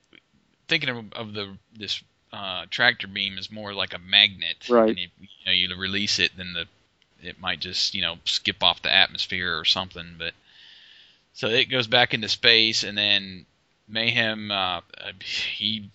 thinking 0.67 0.89
of, 0.89 1.13
of 1.13 1.33
the 1.33 1.57
this 1.73 2.03
uh, 2.33 2.65
tractor 2.69 3.07
beam 3.07 3.37
is 3.37 3.51
more 3.51 3.73
like 3.73 3.93
a 3.93 3.99
magnet. 3.99 4.67
Right. 4.67 4.89
And 4.89 4.99
if 4.99 5.11
you 5.19 5.27
know 5.45 5.51
you 5.51 5.75
release 5.77 6.19
it, 6.19 6.35
then 6.35 6.53
the 6.53 6.65
it 7.21 7.39
might 7.39 7.59
just 7.59 7.93
you 7.93 8.01
know 8.01 8.17
skip 8.25 8.63
off 8.63 8.81
the 8.81 8.91
atmosphere 8.91 9.57
or 9.57 9.65
something. 9.65 10.15
But 10.17 10.33
so 11.33 11.47
it 11.47 11.69
goes 11.69 11.87
back 11.87 12.13
into 12.13 12.27
space, 12.27 12.83
and 12.83 12.97
then 12.97 13.45
Mayhem 13.87 14.51
uh, 14.51 14.81
he. 15.23 15.91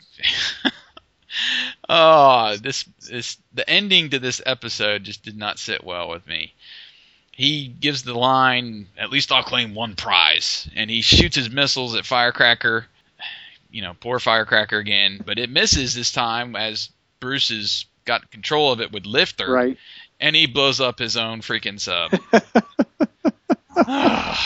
oh, 1.89 2.57
this 2.63 2.85
this 3.09 3.37
the 3.53 3.69
ending 3.69 4.11
to 4.11 4.21
this 4.21 4.41
episode 4.47 5.05
just 5.05 5.25
did 5.25 5.37
not 5.37 5.59
sit 5.59 5.83
well 5.83 6.09
with 6.09 6.27
me. 6.27 6.55
He 7.33 7.67
gives 7.67 8.05
the 8.05 8.19
line, 8.19 8.89
"At 8.97 9.11
least 9.11 9.33
I'll 9.33 9.43
claim 9.43 9.75
one 9.75 9.97
prize," 9.97 10.69
and 10.77 10.89
he 10.89 11.01
shoots 11.01 11.35
his 11.35 11.51
missiles 11.51 11.97
at 11.97 12.07
Firecracker. 12.07 12.87
You 13.71 13.83
know, 13.83 13.95
poor 13.99 14.19
Firecracker 14.19 14.79
again, 14.79 15.21
but 15.25 15.39
it 15.39 15.51
misses 15.51 15.95
this 15.95 16.11
time 16.13 16.57
as 16.57 16.91
Bruce 17.21 17.49
has 17.51 17.85
got 18.05 18.31
control 18.31 18.73
of 18.73 18.81
it 18.81 18.93
with 18.93 19.05
Lifter, 19.05 19.51
Right. 19.51 19.77
and 20.21 20.35
he 20.35 20.47
blows 20.47 20.81
up 20.81 20.99
his 20.99 21.17
own 21.17 21.41
freaking 21.43 21.79
sub. 21.79 22.13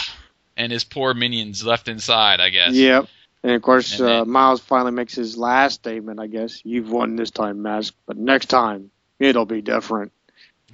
and 0.57 0.73
his 0.73 0.85
poor 0.85 1.15
minions 1.15 1.65
left 1.65 1.89
inside, 1.89 2.41
I 2.41 2.51
guess. 2.51 2.73
Yep. 2.73 3.07
And 3.45 3.53
of 3.53 3.63
course, 3.63 3.99
And 3.99 4.09
uh, 4.09 4.25
Miles 4.25 4.61
finally 4.61 4.93
makes 4.93 5.15
his 5.15 5.37
last 5.37 5.75
statement, 5.75 6.21
I 6.21 6.27
guess. 6.29 6.61
You've 6.65 6.91
won 6.91 7.17
this 7.17 7.31
time, 7.31 7.63
Mask, 7.63 7.95
but 8.07 8.17
next 8.17 8.47
time, 8.47 8.91
it'll 9.19 9.47
be 9.47 9.63
different. 9.63 10.13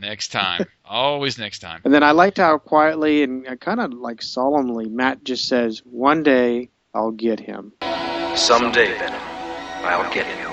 Next 0.01 0.29
time. 0.29 0.67
Always 0.85 1.39
next 1.39 1.59
time. 1.61 1.81
And 1.85 1.93
then 1.93 2.03
I 2.03 2.11
liked 2.13 2.39
how 2.39 2.59
quietly 2.59 3.23
and 3.23 3.59
kind 3.61 3.81
of 3.81 3.93
like 3.95 4.23
solemnly 4.23 4.89
Matt 4.89 5.25
just 5.25 5.47
says, 5.49 5.83
"One 5.85 6.23
day 6.23 6.69
I'll 6.95 7.11
get 7.11 7.41
him." 7.41 7.73
Someday, 8.39 8.97
Venom, 8.97 9.21
I'll 9.83 10.15
get 10.15 10.27
you. 10.39 10.49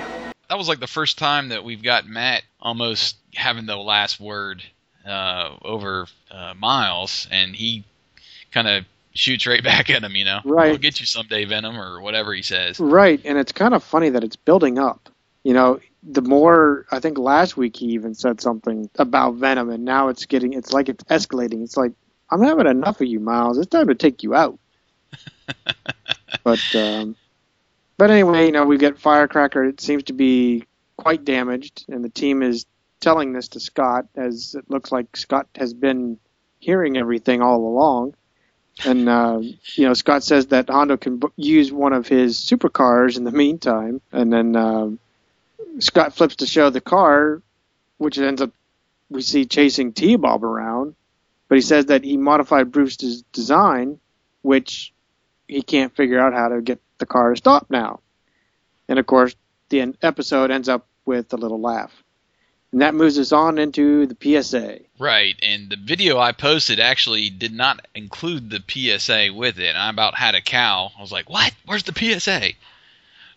That 0.48 0.58
was 0.58 0.68
like 0.68 0.80
the 0.80 0.88
first 0.88 1.18
time 1.18 1.50
that 1.50 1.64
we've 1.64 1.82
got 1.82 2.04
Matt 2.04 2.42
almost 2.60 3.16
having 3.32 3.64
the 3.64 3.76
last 3.76 4.18
word 4.18 4.62
uh, 5.06 5.56
over 5.62 6.06
uh, 6.30 6.54
Miles, 6.58 7.28
and 7.30 7.54
he 7.54 7.84
kind 8.50 8.66
of 8.66 8.84
shoots 9.14 9.46
right 9.46 9.62
back 9.62 9.88
at 9.88 10.02
him. 10.02 10.16
You 10.16 10.24
know, 10.24 10.40
Right. 10.44 10.72
I'll 10.72 10.78
get 10.78 10.98
you 10.98 11.06
someday, 11.06 11.44
Venom, 11.44 11.78
or 11.78 12.00
whatever 12.00 12.34
he 12.34 12.42
says. 12.42 12.80
Right, 12.80 13.20
and 13.24 13.38
it's 13.38 13.52
kind 13.52 13.72
of 13.72 13.84
funny 13.84 14.10
that 14.10 14.24
it's 14.24 14.36
building 14.36 14.78
up. 14.80 15.08
You 15.44 15.54
know, 15.54 15.78
the 16.02 16.22
more 16.22 16.86
I 16.90 16.98
think 16.98 17.18
last 17.18 17.56
week 17.56 17.76
he 17.76 17.86
even 17.86 18.14
said 18.14 18.40
something 18.40 18.90
about 18.98 19.36
Venom, 19.36 19.70
and 19.70 19.84
now 19.84 20.08
it's 20.08 20.26
getting 20.26 20.54
it's 20.54 20.72
like 20.72 20.88
it's 20.88 21.04
escalating. 21.04 21.62
It's 21.62 21.76
like 21.76 21.92
I'm 22.30 22.42
having 22.42 22.66
enough 22.66 23.00
of 23.00 23.06
you, 23.06 23.20
Miles. 23.20 23.58
It's 23.58 23.68
time 23.68 23.86
to 23.86 23.94
take 23.94 24.24
you 24.24 24.34
out. 24.34 24.58
but 26.44 26.74
um, 26.74 27.14
but 27.98 28.10
anyway, 28.10 28.46
you 28.46 28.52
know, 28.52 28.64
we 28.64 28.78
get 28.78 28.98
Firecracker. 28.98 29.64
It 29.64 29.80
seems 29.80 30.04
to 30.04 30.12
be 30.12 30.64
quite 30.96 31.24
damaged, 31.24 31.84
and 31.88 32.04
the 32.04 32.08
team 32.08 32.42
is 32.42 32.66
telling 33.00 33.32
this 33.32 33.48
to 33.48 33.60
Scott, 33.60 34.06
as 34.14 34.54
it 34.54 34.70
looks 34.70 34.90
like 34.90 35.16
Scott 35.16 35.48
has 35.56 35.74
been 35.74 36.18
hearing 36.58 36.96
everything 36.96 37.42
all 37.42 37.66
along. 37.66 38.14
And 38.84 39.08
uh, 39.08 39.40
you 39.40 39.86
know, 39.86 39.94
Scott 39.94 40.22
says 40.22 40.48
that 40.48 40.68
Hondo 40.68 40.96
can 40.96 41.18
b- 41.18 41.28
use 41.36 41.72
one 41.72 41.92
of 41.92 42.06
his 42.06 42.38
supercars 42.38 43.16
in 43.16 43.24
the 43.24 43.32
meantime, 43.32 44.02
and 44.12 44.30
then 44.32 44.54
um, 44.54 44.98
Scott 45.78 46.14
flips 46.14 46.36
to 46.36 46.46
show 46.46 46.68
the 46.68 46.80
car, 46.80 47.40
which 47.96 48.18
ends 48.18 48.42
up 48.42 48.50
we 49.08 49.22
see 49.22 49.46
chasing 49.46 49.92
T-Bob 49.92 50.44
around. 50.44 50.94
But 51.48 51.56
he 51.56 51.62
says 51.62 51.86
that 51.86 52.02
he 52.02 52.16
modified 52.16 52.72
Bruce's 52.72 53.22
design, 53.32 54.00
which 54.42 54.92
he 55.48 55.62
can't 55.62 55.94
figure 55.94 56.20
out 56.20 56.32
how 56.32 56.48
to 56.48 56.60
get 56.60 56.80
the 56.98 57.06
car 57.06 57.30
to 57.30 57.36
stop 57.36 57.66
now. 57.70 58.00
And 58.88 58.98
of 58.98 59.06
course, 59.06 59.34
the 59.68 59.80
en- 59.80 59.96
episode 60.02 60.50
ends 60.50 60.68
up 60.68 60.86
with 61.04 61.32
a 61.32 61.36
little 61.36 61.60
laugh. 61.60 61.92
And 62.72 62.82
that 62.82 62.94
moves 62.94 63.18
us 63.18 63.32
on 63.32 63.58
into 63.58 64.06
the 64.06 64.16
PSA. 64.20 64.80
Right, 64.98 65.36
and 65.42 65.70
the 65.70 65.76
video 65.76 66.18
I 66.18 66.32
posted 66.32 66.80
actually 66.80 67.30
did 67.30 67.52
not 67.52 67.86
include 67.94 68.50
the 68.50 68.62
PSA 68.66 69.32
with 69.32 69.58
it. 69.58 69.76
I 69.76 69.88
about 69.88 70.16
had 70.16 70.34
a 70.34 70.40
cow. 70.40 70.90
I 70.96 71.00
was 71.00 71.12
like, 71.12 71.30
"What? 71.30 71.54
Where's 71.64 71.84
the 71.84 71.94
PSA?" 71.94 72.52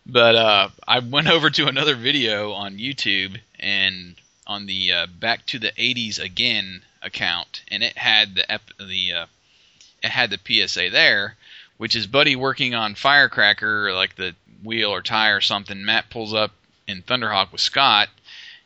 But 0.06 0.36
uh, 0.36 0.70
I 0.88 1.00
went 1.00 1.28
over 1.36 1.50
to 1.52 1.68
another 1.68 1.96
video 1.96 2.54
on 2.54 2.80
YouTube 2.80 3.40
and 3.60 4.16
on 4.48 4.66
the 4.66 4.92
uh, 4.94 5.08
Back 5.20 5.46
to 5.48 5.60
the 5.60 5.72
'80s 5.72 6.20
Again 6.20 6.82
account, 7.02 7.62
and 7.70 7.84
it 7.84 7.98
had 7.98 8.36
the 8.36 8.52
ep- 8.52 8.78
the 8.80 9.14
uh, 9.14 9.26
it 10.04 10.10
had 10.10 10.32
the 10.32 10.68
PSA 10.68 10.90
there, 10.90 11.36
which 11.80 11.96
is 11.96 12.08
Buddy 12.08 12.36
working 12.36 12.76
on 12.76 12.94
Firecracker, 12.94 13.94
like 13.94 14.18
the 14.18 14.36
wheel 14.66 14.94
or 14.94 15.02
tire 15.02 15.38
or 15.38 15.42
something. 15.42 15.86
Matt 15.86 16.10
pulls 16.10 16.34
up 16.34 16.52
in 16.86 17.02
Thunderhawk 17.02 17.54
with 17.54 17.62
Scott, 17.62 18.10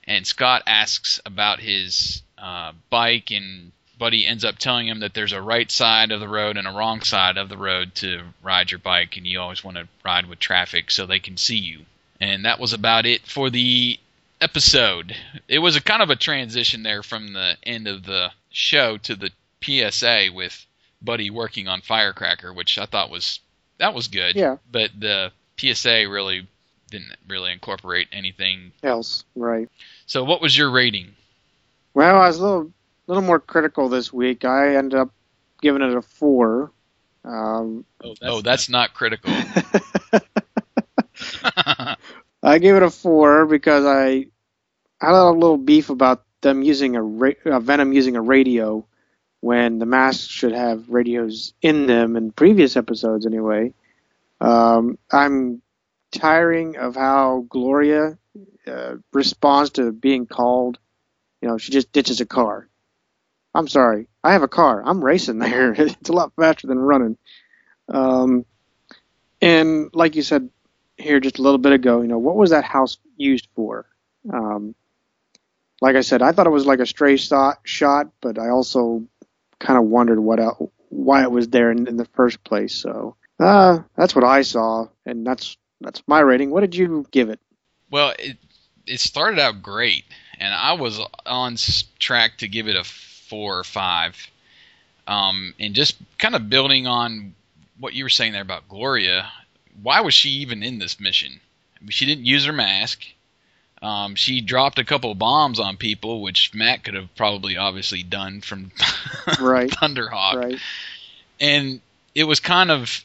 and 0.06 0.26
Scott 0.26 0.64
asks 0.66 1.22
about 1.24 1.60
his 1.60 2.24
uh, 2.40 2.72
bike, 2.90 3.30
and 3.30 3.72
Buddy 4.00 4.26
ends 4.26 4.44
up 4.44 4.58
telling 4.58 4.88
him 4.88 5.02
that 5.02 5.14
there's 5.14 5.32
a 5.32 5.40
right 5.40 5.70
side 5.70 6.12
of 6.12 6.22
the 6.22 6.28
road 6.28 6.58
and 6.58 6.68
a 6.68 6.72
wrong 6.72 7.02
side 7.02 7.38
of 7.38 7.50
the 7.50 7.58
road 7.58 7.94
to 7.96 8.24
ride 8.42 8.72
your 8.72 8.80
bike, 8.80 9.16
and 9.16 9.28
you 9.28 9.40
always 9.40 9.64
want 9.64 9.78
to 9.78 9.88
ride 10.04 10.26
with 10.26 10.40
traffic 10.40 10.90
so 10.90 11.06
they 11.06 11.20
can 11.20 11.38
see 11.38 11.58
you. 11.58 11.86
And 12.20 12.46
that 12.46 12.60
was 12.60 12.74
about 12.74 13.06
it 13.06 13.28
for 13.28 13.52
the 13.52 14.00
episode. 14.42 15.16
It 15.48 15.60
was 15.60 15.76
a 15.76 15.82
kind 15.84 16.02
of 16.02 16.10
a 16.10 16.16
transition 16.16 16.82
there 16.82 17.04
from 17.04 17.34
the 17.34 17.58
end 17.62 17.88
of 17.88 18.06
the 18.06 18.32
show 18.50 18.98
to 18.98 19.16
the 19.16 19.30
PSA 19.62 20.30
with 20.34 20.66
Buddy 21.04 21.30
working 21.30 21.68
on 21.68 21.82
Firecracker, 21.82 22.54
which 22.54 22.78
I 22.78 22.86
thought 22.86 23.10
was 23.10 23.40
that 23.80 23.94
was 23.94 24.08
good. 24.08 24.36
Yeah. 24.36 24.58
But 24.72 24.92
the 24.98 25.32
PSA 25.58 26.08
really 26.10 26.48
didn't 26.90 27.16
really 27.28 27.52
incorporate 27.52 28.08
anything. 28.12 28.72
Else, 28.84 29.26
right? 29.36 29.70
So, 30.06 30.24
what 30.24 30.42
was 30.42 30.58
your 30.58 30.72
rating? 30.72 31.16
Well, 31.94 32.16
I 32.16 32.28
was 32.28 32.40
a 32.40 32.44
little, 32.44 32.72
little 33.08 33.24
more 33.24 33.40
critical 33.40 33.90
this 33.90 34.12
week. 34.14 34.46
I 34.46 34.76
ended 34.76 35.00
up 35.00 35.12
giving 35.62 35.82
it 35.82 35.96
a 35.96 36.02
four. 36.02 36.72
Um, 37.26 37.86
oh, 38.22 38.42
that's 38.42 38.70
not 38.70 38.94
critical. 38.94 39.34
I 42.44 42.60
gave 42.60 42.76
it 42.76 42.84
a 42.84 42.90
four 42.90 43.46
because 43.46 43.86
I 43.86 44.28
I 45.02 45.08
had 45.08 45.16
a 45.16 45.30
little 45.30 45.58
beef 45.58 45.90
about 45.90 46.24
them 46.42 46.62
using 46.62 46.96
a 46.96 47.02
ra- 47.02 47.32
uh, 47.46 47.60
Venom 47.60 47.94
using 47.94 48.16
a 48.16 48.22
radio 48.22 48.86
when 49.44 49.78
the 49.78 49.86
masks 49.86 50.26
should 50.26 50.54
have 50.54 50.88
radios 50.88 51.54
in 51.62 51.86
them 51.86 52.16
in 52.16 52.32
previous 52.32 52.78
episodes 52.78 53.26
anyway. 53.26 53.74
Um, 54.40 54.98
I'm 55.12 55.62
tiring 56.14 56.78
of 56.78 56.96
how 56.96 57.46
Gloria 57.50 58.18
uh, 58.66 58.96
responds 59.12 59.72
to 59.72 59.92
being 59.92 60.28
called. 60.28 60.80
You 61.42 61.50
know, 61.50 61.58
she 61.58 61.74
just 61.74 61.92
ditches 61.92 62.22
a 62.22 62.26
car. 62.26 62.70
I'm 63.54 63.68
sorry, 63.68 64.08
I 64.24 64.32
have 64.32 64.44
a 64.44 64.48
car. 64.48 64.82
I'm 64.86 65.04
racing 65.04 65.40
there. 65.40 65.74
it's 65.78 66.08
a 66.08 66.14
lot 66.14 66.32
faster 66.38 66.68
than 66.68 66.80
running. 66.80 67.18
Um, 67.90 68.46
and 69.42 69.90
like 69.94 70.16
you 70.16 70.22
said 70.22 70.50
here 70.96 71.20
just 71.20 71.40
a 71.40 71.42
little 71.42 71.58
bit 71.58 71.74
ago, 71.74 72.02
you 72.02 72.08
know, 72.08 72.18
what 72.18 72.38
was 72.38 72.52
that 72.52 72.64
house 72.64 72.98
used 73.18 73.50
for? 73.56 73.88
Um, 74.34 74.74
like 75.84 75.98
I 75.98 76.02
said, 76.02 76.22
I 76.22 76.32
thought 76.32 76.48
it 76.48 76.52
was 76.52 76.66
like 76.66 76.80
a 76.80 76.86
stray 76.86 77.18
shot, 77.18 77.58
shot 77.66 78.08
but 78.22 78.40
I 78.40 78.48
also 78.48 79.04
kind 79.64 79.80
of 79.80 79.86
wondered 79.86 80.20
what 80.20 80.40
el 80.40 80.72
why 80.90 81.24
it 81.24 81.32
was 81.32 81.48
there 81.48 81.72
in, 81.72 81.88
in 81.88 81.98
the 81.98 82.06
first 82.06 82.44
place. 82.44 82.76
So 82.76 83.16
uh, 83.40 83.80
that's 83.96 84.14
what 84.14 84.24
I 84.24 84.44
saw, 84.44 84.88
and 85.06 85.26
that's 85.26 85.58
that's 85.82 86.04
my 86.06 86.20
rating. 86.20 86.52
What 86.52 86.62
did 86.62 86.76
you 86.76 87.06
give 87.10 87.30
it? 87.30 87.40
Well, 87.90 88.14
it 88.20 88.38
it 88.86 89.00
started 89.00 89.40
out 89.40 89.64
great, 89.64 90.04
and 90.40 90.54
I 90.54 90.74
was 90.74 91.00
on 91.26 91.56
track 92.00 92.38
to 92.40 92.48
give 92.48 92.68
it 92.68 92.76
a 92.76 92.84
four 92.84 93.58
or 93.58 93.64
five. 93.64 94.16
Um, 95.06 95.54
and 95.60 95.74
just 95.74 95.98
kind 96.18 96.36
of 96.36 96.50
building 96.50 96.88
on 96.88 97.36
what 97.78 97.94
you 97.94 98.06
were 98.06 98.10
saying 98.10 98.32
there 98.32 98.42
about 98.42 98.70
Gloria, 98.70 99.30
why 99.82 100.00
was 100.00 100.14
she 100.14 100.30
even 100.30 100.64
in 100.64 100.80
this 100.80 101.00
mission? 101.00 101.42
She 101.90 102.06
didn't 102.06 102.26
use 102.26 102.46
her 102.46 102.54
mask. 102.54 103.04
Um, 103.84 104.16
she 104.16 104.40
dropped 104.40 104.80
a 104.80 104.86
couple 104.86 105.12
of 105.12 105.20
bombs 105.20 105.60
on 105.60 105.76
people, 105.76 106.22
which 106.22 106.54
Matt 106.54 106.86
could 106.86 106.94
have 106.94 107.14
probably 107.16 107.58
obviously 107.58 108.02
done 108.02 108.40
from 108.40 108.72
Right. 109.40 109.70
Thunderhawk. 109.70 110.36
Right. 110.36 110.60
And 111.40 111.82
it 112.16 112.24
was 112.24 112.40
kind 112.40 112.72
of, 112.72 113.04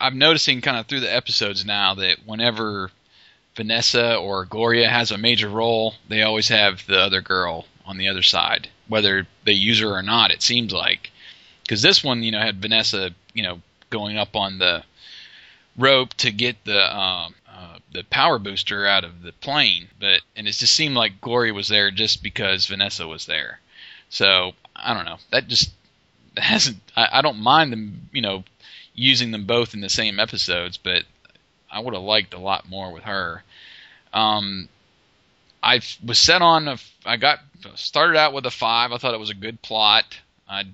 I'm 0.00 0.16
noticing 0.16 0.62
kind 0.62 0.78
of 0.78 0.86
through 0.86 1.00
the 1.00 1.14
episodes 1.14 1.66
now 1.66 1.94
that 1.96 2.18
whenever 2.24 2.90
Vanessa 3.54 4.16
or 4.16 4.46
Gloria 4.46 4.88
has 4.88 5.10
a 5.10 5.18
major 5.18 5.50
role, 5.50 5.94
they 6.08 6.22
always 6.22 6.48
have 6.48 6.86
the 6.86 6.98
other 6.98 7.20
girl 7.20 7.66
on 7.84 7.98
the 7.98 8.08
other 8.08 8.22
side, 8.22 8.68
whether 8.88 9.26
they 9.44 9.52
use 9.52 9.80
her 9.80 9.90
or 9.90 10.02
not. 10.02 10.30
It 10.30 10.40
seems 10.40 10.72
like 10.72 11.10
because 11.62 11.82
this 11.82 12.02
one, 12.02 12.22
you 12.22 12.30
know, 12.30 12.40
had 12.40 12.62
Vanessa, 12.62 13.10
you 13.34 13.42
know, 13.42 13.60
going 13.90 14.16
up 14.16 14.36
on 14.36 14.58
the 14.58 14.84
rope 15.76 16.14
to 16.14 16.30
get 16.30 16.64
the 16.64 16.98
um, 16.98 17.34
the 17.92 18.04
power 18.04 18.38
booster 18.38 18.86
out 18.86 19.04
of 19.04 19.22
the 19.22 19.32
plane, 19.32 19.88
but 20.00 20.22
and 20.36 20.48
it 20.48 20.52
just 20.52 20.74
seemed 20.74 20.94
like 20.94 21.20
Glory 21.20 21.52
was 21.52 21.68
there 21.68 21.90
just 21.90 22.22
because 22.22 22.66
Vanessa 22.66 23.06
was 23.06 23.26
there. 23.26 23.60
So 24.08 24.52
I 24.74 24.94
don't 24.94 25.04
know. 25.04 25.18
That 25.30 25.48
just 25.48 25.70
hasn't. 26.36 26.78
I, 26.96 27.08
I 27.12 27.22
don't 27.22 27.38
mind 27.38 27.72
them, 27.72 28.08
you 28.12 28.22
know, 28.22 28.44
using 28.94 29.30
them 29.30 29.44
both 29.44 29.74
in 29.74 29.80
the 29.80 29.88
same 29.88 30.20
episodes, 30.20 30.76
but 30.76 31.04
I 31.70 31.80
would 31.80 31.94
have 31.94 32.02
liked 32.02 32.34
a 32.34 32.38
lot 32.38 32.68
more 32.68 32.92
with 32.92 33.04
her. 33.04 33.42
Um, 34.12 34.68
I 35.62 35.80
was 36.04 36.18
set 36.18 36.42
on. 36.42 36.68
A, 36.68 36.78
I 37.06 37.16
got 37.16 37.40
started 37.76 38.16
out 38.16 38.32
with 38.32 38.46
a 38.46 38.50
five. 38.50 38.92
I 38.92 38.98
thought 38.98 39.14
it 39.14 39.20
was 39.20 39.30
a 39.30 39.34
good 39.34 39.62
plot. 39.62 40.18
I 40.48 40.64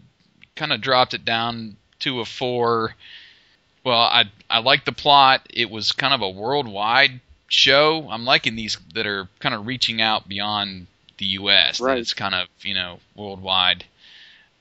kind 0.57 0.73
of 0.73 0.81
dropped 0.81 1.15
it 1.15 1.25
down 1.25 1.77
to 2.01 2.21
a 2.21 2.25
four. 2.25 2.95
Well, 3.85 3.99
I 3.99 4.25
I 4.51 4.59
like 4.59 4.85
the 4.85 4.93
plot. 4.93 5.47
It 5.51 5.71
was 5.71 5.93
kind 5.93 6.15
of 6.15 6.23
a 6.23 6.29
worldwide 6.29 7.21
show. 7.49 8.09
I'm 8.11 8.25
liking 8.25 8.57
these 8.57 8.79
that 8.95 9.07
are 9.07 9.29
kind 9.41 9.55
of 9.55 9.67
reaching 9.67 10.01
out 10.01 10.29
beyond 10.29 10.87
the 11.19 11.27
U.S. 11.27 11.81
Right. 11.81 11.95
That 11.95 12.01
it's 12.01 12.15
kind 12.15 12.35
of 12.35 12.49
you 12.63 12.75
know 12.75 13.01
worldwide. 13.15 13.85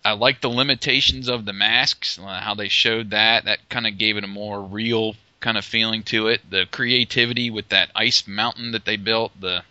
I 0.05 0.13
like 0.13 0.39
the 0.39 0.49
limitations 0.49 1.27
of 1.27 1.43
the 1.43 1.53
masks, 1.53 2.17
uh, 2.17 2.39
how 2.39 2.55
they 2.55 2.69
showed 2.69 3.09
that. 3.09 3.45
That 3.45 3.67
kind 3.69 3.85
of 3.85 3.97
gave 3.97 4.15
it 4.15 4.23
a 4.23 4.27
more 4.27 4.61
real 4.61 5.15
kind 5.39 5.57
of 5.57 5.65
feeling 5.65 6.03
to 6.03 6.27
it. 6.27 6.49
The 6.49 6.65
creativity 6.71 7.49
with 7.49 7.69
that 7.69 7.91
ice 7.93 8.25
mountain 8.27 8.71
that 8.71 8.85
they 8.85 8.95
built, 8.95 9.31
the 9.39 9.63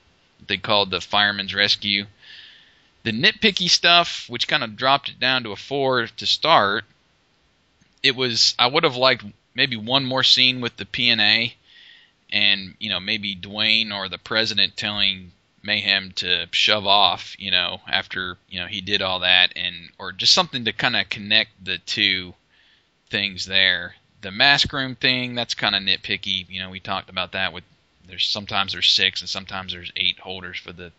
they 0.47 0.59
called 0.59 0.90
the 0.90 1.01
Fireman's 1.01 1.55
Rescue. 1.55 2.07
The 3.05 3.12
nitpicky 3.12 3.70
stuff, 3.70 4.26
which 4.28 4.49
kind 4.49 4.64
of 4.64 4.76
dropped 4.76 5.09
it 5.09 5.20
down 5.20 5.44
to 5.44 5.53
a 5.53 5.57
four 5.57 6.07
to 6.07 6.26
start, 6.26 6.84
it 8.07 8.15
was 8.15 8.55
I 8.59 8.69
would 8.69 8.85
have 8.85 8.97
liked 8.97 9.25
maybe 9.55 9.77
one 9.77 10.05
more 10.05 10.23
scene 10.23 10.61
with 10.61 10.77
the 10.77 10.85
PNA, 10.85 11.55
and 12.31 12.75
you 12.79 12.89
know 12.89 13.01
maybe 13.01 13.35
Dwayne 13.35 13.93
or 13.93 14.09
the 14.09 14.19
president 14.19 14.77
telling 14.77 15.33
Mayhem 15.63 16.13
to 16.17 16.47
shove 16.53 16.87
off, 16.87 17.35
you 17.39 17.51
know, 17.51 17.81
after 17.89 18.39
you 18.49 18.61
know 18.61 18.67
he 18.67 18.81
did 18.81 19.03
all 19.03 19.21
that, 19.21 19.53
and 19.57 19.91
or 19.99 20.13
just 20.13 20.33
something 20.33 20.65
to 20.65 20.73
kind 20.73 20.97
of 20.97 21.09
connect 21.09 21.65
the 21.65 21.79
two 21.79 22.35
things 23.11 23.47
there. 23.47 23.97
The 24.21 24.31
mask 24.31 24.73
room 24.73 24.95
thing, 24.95 25.35
that's 25.35 25.55
kind 25.55 25.75
of 25.75 25.83
nitpicky. 25.83 26.49
You 26.49 26.61
know, 26.63 26.71
we 26.71 26.81
talked 26.81 27.11
about 27.11 27.33
that 27.33 27.53
with 27.53 27.65
there's 28.09 28.29
sometimes 28.29 28.73
there's 28.73 28.89
six 28.89 29.21
and 29.21 29.29
sometimes 29.29 29.73
there's 29.73 29.93
eight 29.97 30.21
holders 30.21 30.59
for 30.59 30.73
the 30.73 30.93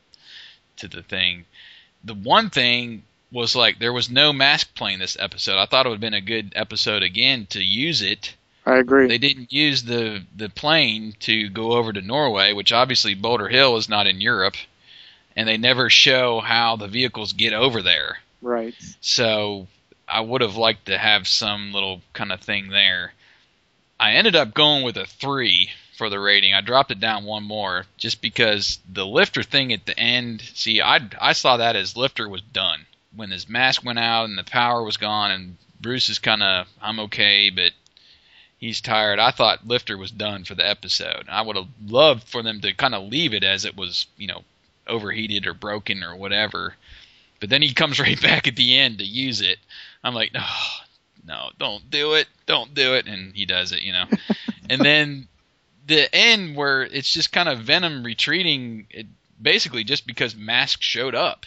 to 0.77 0.89
the 0.89 1.03
thing. 1.03 1.45
The 2.03 2.13
one 2.13 2.49
thing 2.49 3.03
was 3.31 3.55
like 3.55 3.79
there 3.79 3.93
was 3.93 4.09
no 4.09 4.31
mask 4.31 4.73
plane 4.75 4.99
this 4.99 5.17
episode. 5.19 5.57
I 5.57 5.65
thought 5.65 5.85
it 5.85 5.89
would 5.89 5.95
have 5.95 6.01
been 6.01 6.13
a 6.13 6.21
good 6.21 6.53
episode 6.55 7.03
again 7.03 7.45
to 7.47 7.61
use 7.61 8.01
it. 8.01 8.35
I 8.65 8.77
agree. 8.77 9.07
They 9.07 9.17
didn't 9.17 9.53
use 9.53 9.83
the 9.83 10.23
the 10.35 10.49
plane 10.49 11.15
to 11.21 11.49
go 11.49 11.73
over 11.73 11.93
to 11.93 12.01
Norway, 12.01 12.53
which 12.53 12.73
obviously 12.73 13.13
Boulder 13.13 13.47
Hill 13.47 13.77
is 13.77 13.89
not 13.89 14.07
in 14.07 14.21
Europe, 14.21 14.55
and 15.35 15.47
they 15.47 15.57
never 15.57 15.89
show 15.89 16.39
how 16.41 16.75
the 16.75 16.87
vehicles 16.87 17.33
get 17.33 17.53
over 17.53 17.81
there. 17.81 18.19
Right. 18.41 18.75
So 19.01 19.67
I 20.07 20.21
would 20.21 20.41
have 20.41 20.55
liked 20.55 20.87
to 20.87 20.97
have 20.97 21.27
some 21.27 21.73
little 21.73 22.01
kind 22.13 22.31
of 22.31 22.41
thing 22.41 22.69
there. 22.69 23.13
I 23.99 24.13
ended 24.13 24.35
up 24.35 24.53
going 24.53 24.83
with 24.83 24.97
a 24.97 25.05
three 25.05 25.71
for 25.97 26.09
the 26.09 26.19
rating. 26.19 26.53
I 26.53 26.61
dropped 26.61 26.91
it 26.91 26.99
down 26.99 27.23
one 27.23 27.43
more 27.43 27.85
just 27.97 28.21
because 28.21 28.79
the 28.91 29.05
lifter 29.05 29.43
thing 29.43 29.73
at 29.73 29.85
the 29.85 29.97
end. 29.97 30.41
See, 30.41 30.81
I 30.81 30.99
I 31.19 31.33
saw 31.33 31.57
that 31.57 31.75
as 31.75 31.97
lifter 31.97 32.29
was 32.29 32.41
done 32.41 32.66
when 33.17 33.31
his 33.31 33.49
mask 33.49 33.83
went 33.83 33.99
out 33.99 34.29
and 34.29 34.37
the 34.37 34.43
power 34.43 34.81
was 34.83 34.95
gone, 34.95 35.31
and 35.31 35.57
Bruce 35.81 36.07
is 36.07 36.19
kind 36.19 36.41
of 36.41 36.67
I'm 36.81 36.99
okay, 37.01 37.49
but 37.49 37.73
he's 38.57 38.79
tired. 38.79 39.19
I 39.19 39.31
thought 39.31 39.67
lifter 39.67 39.97
was 39.97 40.11
done 40.11 40.45
for 40.45 40.55
the 40.55 40.67
episode. 40.67 41.25
I 41.27 41.41
would 41.41 41.55
have 41.55 41.67
loved 41.85 42.23
for 42.23 42.41
them 42.41 42.61
to 42.61 42.73
kind 42.73 42.95
of 42.95 43.09
leave 43.09 43.33
it 43.33 43.43
as 43.43 43.65
it 43.65 43.75
was, 43.75 44.07
you 44.17 44.27
know, 44.27 44.43
overheated 44.87 45.47
or 45.47 45.53
broken 45.53 46.03
or 46.03 46.15
whatever. 46.15 46.75
But 47.39 47.49
then 47.49 47.61
he 47.61 47.73
comes 47.73 47.99
right 47.99 48.21
back 48.21 48.47
at 48.47 48.55
the 48.55 48.77
end 48.77 48.99
to 48.99 49.05
use 49.05 49.41
it. 49.41 49.57
I'm 50.03 50.13
like, 50.13 50.31
oh, 50.35 50.77
no, 51.25 51.49
don't 51.59 51.89
do 51.89 52.13
it, 52.13 52.27
don't 52.45 52.73
do 52.73 52.93
it, 52.93 53.07
and 53.07 53.35
he 53.35 53.45
does 53.45 53.71
it, 53.71 53.81
you 53.81 53.93
know. 53.93 54.05
and 54.69 54.81
then 54.81 55.27
the 55.85 56.13
end 56.13 56.55
where 56.55 56.83
it's 56.83 57.11
just 57.11 57.31
kind 57.31 57.49
of 57.49 57.59
Venom 57.59 58.03
retreating, 58.03 58.87
it, 58.89 59.07
basically 59.41 59.83
just 59.83 60.07
because 60.07 60.35
Mask 60.35 60.81
showed 60.81 61.15
up. 61.15 61.45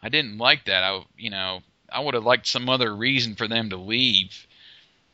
I 0.00 0.08
didn't 0.08 0.38
like 0.38 0.66
that. 0.66 0.84
I, 0.84 1.04
you 1.16 1.30
know, 1.30 1.60
I 1.90 2.00
would 2.00 2.14
have 2.14 2.24
liked 2.24 2.46
some 2.46 2.68
other 2.68 2.94
reason 2.94 3.34
for 3.34 3.48
them 3.48 3.70
to 3.70 3.76
leave, 3.76 4.46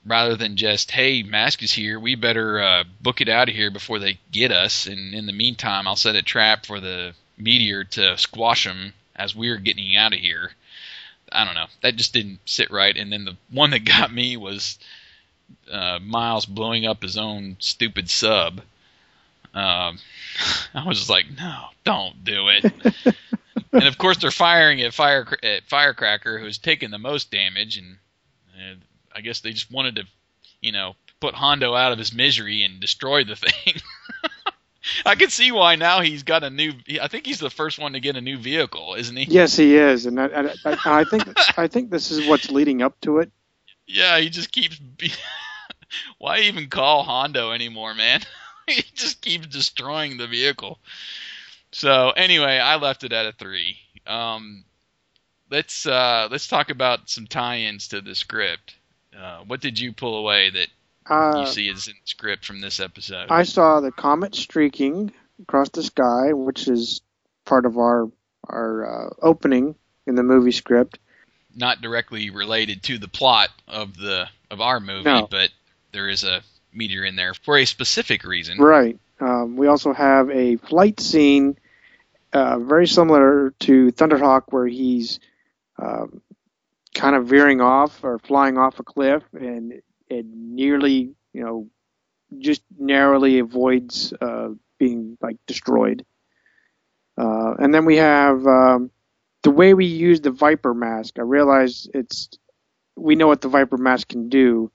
rather 0.04 0.36
than 0.36 0.56
just, 0.56 0.90
hey, 0.90 1.22
Mask 1.22 1.62
is 1.62 1.72
here, 1.72 1.98
we 1.98 2.14
better 2.14 2.60
uh, 2.60 2.84
book 3.00 3.20
it 3.20 3.28
out 3.28 3.48
of 3.48 3.54
here 3.54 3.70
before 3.70 3.98
they 3.98 4.18
get 4.30 4.52
us. 4.52 4.86
And 4.86 5.14
in 5.14 5.26
the 5.26 5.32
meantime, 5.32 5.88
I'll 5.88 5.96
set 5.96 6.16
a 6.16 6.22
trap 6.22 6.66
for 6.66 6.80
the 6.80 7.14
meteor 7.38 7.84
to 7.84 8.16
squash 8.18 8.64
them 8.64 8.92
as 9.16 9.34
we're 9.34 9.56
getting 9.56 9.96
out 9.96 10.12
of 10.12 10.18
here. 10.18 10.52
I 11.32 11.44
don't 11.44 11.54
know. 11.54 11.66
That 11.82 11.96
just 11.96 12.12
didn't 12.12 12.40
sit 12.44 12.70
right. 12.70 12.96
And 12.96 13.10
then 13.12 13.24
the 13.24 13.36
one 13.50 13.70
that 13.70 13.84
got 13.84 14.12
me 14.12 14.36
was 14.36 14.78
uh, 15.70 15.98
Miles 16.00 16.46
blowing 16.46 16.86
up 16.86 17.02
his 17.02 17.16
own 17.16 17.56
stupid 17.58 18.10
sub. 18.10 18.60
Um, 19.54 19.98
I 20.74 20.86
was 20.86 20.98
just 20.98 21.10
like, 21.10 21.26
no, 21.38 21.66
don't 21.84 22.24
do 22.24 22.48
it. 22.48 23.16
and 23.72 23.84
of 23.84 23.98
course, 23.98 24.18
they're 24.18 24.30
firing 24.30 24.80
at 24.82 24.94
Fire 24.94 25.26
at 25.42 25.64
Firecracker, 25.64 26.38
who's 26.38 26.58
taking 26.58 26.90
the 26.90 26.98
most 26.98 27.30
damage, 27.30 27.76
and, 27.76 27.98
and 28.58 28.80
I 29.14 29.20
guess 29.20 29.40
they 29.40 29.52
just 29.52 29.70
wanted 29.70 29.96
to, 29.96 30.04
you 30.60 30.72
know, 30.72 30.96
put 31.20 31.34
Hondo 31.34 31.74
out 31.74 31.92
of 31.92 31.98
his 31.98 32.12
misery 32.12 32.62
and 32.62 32.80
destroy 32.80 33.24
the 33.24 33.36
thing. 33.36 33.74
I 35.06 35.14
can 35.14 35.30
see 35.30 35.50
why 35.50 35.76
now 35.76 36.00
he's 36.00 36.22
got 36.22 36.44
a 36.44 36.50
new. 36.50 36.72
I 37.00 37.08
think 37.08 37.26
he's 37.26 37.40
the 37.40 37.50
first 37.50 37.78
one 37.78 37.94
to 37.94 38.00
get 38.00 38.16
a 38.16 38.20
new 38.20 38.36
vehicle, 38.36 38.94
isn't 38.94 39.16
he? 39.16 39.24
Yes, 39.24 39.56
he 39.56 39.76
is, 39.76 40.06
and 40.06 40.20
I, 40.20 40.26
I, 40.64 40.76
I 40.84 41.04
think 41.04 41.58
I 41.58 41.66
think 41.66 41.90
this 41.90 42.10
is 42.10 42.28
what's 42.28 42.50
leading 42.50 42.82
up 42.82 43.00
to 43.02 43.18
it. 43.18 43.30
Yeah, 43.86 44.18
he 44.18 44.28
just 44.28 44.52
keeps. 44.52 44.78
Be- 44.78 45.12
why 46.18 46.40
even 46.40 46.68
call 46.68 47.02
Hondo 47.02 47.52
anymore, 47.52 47.94
man? 47.94 48.20
he 48.66 48.82
just 48.94 49.20
keeps 49.20 49.46
destroying 49.46 50.16
the 50.16 50.26
vehicle. 50.26 50.78
So 51.74 52.10
anyway, 52.10 52.58
I 52.58 52.76
left 52.76 53.02
it 53.02 53.12
at 53.12 53.26
a 53.26 53.32
three. 53.32 53.76
Um, 54.06 54.64
let's 55.50 55.84
uh, 55.86 56.28
let's 56.30 56.46
talk 56.46 56.70
about 56.70 57.10
some 57.10 57.26
tie-ins 57.26 57.88
to 57.88 58.00
the 58.00 58.14
script. 58.14 58.76
Uh, 59.16 59.40
what 59.46 59.60
did 59.60 59.78
you 59.80 59.92
pull 59.92 60.16
away 60.18 60.50
that 60.50 60.68
Uh, 61.12 61.40
you 61.40 61.46
see 61.46 61.68
as 61.70 61.88
in 61.88 61.94
the 61.94 62.06
script 62.08 62.44
from 62.44 62.60
this 62.60 62.78
episode? 62.78 63.26
I 63.28 63.42
saw 63.42 63.80
the 63.80 63.90
comet 63.90 64.36
streaking 64.36 65.12
across 65.42 65.68
the 65.70 65.82
sky, 65.82 66.32
which 66.32 66.68
is 66.68 67.00
part 67.44 67.66
of 67.66 67.76
our 67.76 68.08
our 68.48 69.08
uh, 69.08 69.10
opening 69.20 69.74
in 70.06 70.14
the 70.14 70.22
movie 70.22 70.52
script. 70.52 71.00
Not 71.56 71.80
directly 71.80 72.30
related 72.30 72.84
to 72.84 72.98
the 72.98 73.08
plot 73.08 73.48
of 73.66 73.96
the 73.96 74.28
of 74.48 74.60
our 74.60 74.78
movie, 74.78 75.04
No. 75.04 75.26
but 75.28 75.50
there 75.90 76.08
is 76.08 76.22
a 76.22 76.42
meteor 76.72 77.04
in 77.04 77.16
there 77.16 77.34
for 77.34 77.58
a 77.58 77.64
specific 77.64 78.22
reason. 78.22 78.58
Right. 78.58 78.96
Um, 79.20 79.56
we 79.56 79.66
also 79.66 79.92
have 79.92 80.30
a 80.30 80.56
flight 80.56 81.00
scene 81.00 81.56
uh, 82.34 82.58
very 82.58 82.86
similar 82.86 83.54
to 83.60 83.92
Thunderhawk, 83.92 84.42
where 84.50 84.66
he's 84.66 85.20
um, 85.80 86.20
kind 86.92 87.14
of 87.14 87.26
veering 87.26 87.60
off 87.60 88.02
or 88.02 88.18
flying 88.18 88.58
off 88.58 88.80
a 88.80 88.82
cliff, 88.82 89.22
and 89.32 89.80
it 90.10 90.26
nearly, 90.26 91.14
you 91.32 91.44
know, 91.44 91.68
just 92.38 92.62
narrowly 92.76 93.38
avoids 93.38 94.12
uh, 94.20 94.48
being 94.78 95.16
like 95.20 95.36
destroyed. 95.46 96.04
Uh, 97.16 97.54
and 97.60 97.72
then 97.72 97.84
we 97.84 97.96
have 97.96 98.44
um, 98.46 98.90
the 99.44 99.50
way 99.50 99.72
we 99.72 99.86
use 99.86 100.20
the 100.20 100.32
Viper 100.32 100.74
mask. 100.74 101.18
I 101.18 101.22
realize 101.22 101.88
it's 101.94 102.28
we 102.96 103.14
know 103.14 103.28
what 103.28 103.42
the 103.42 103.48
Viper 103.48 103.76
mask 103.76 104.08
can 104.08 104.28
do, 104.28 104.72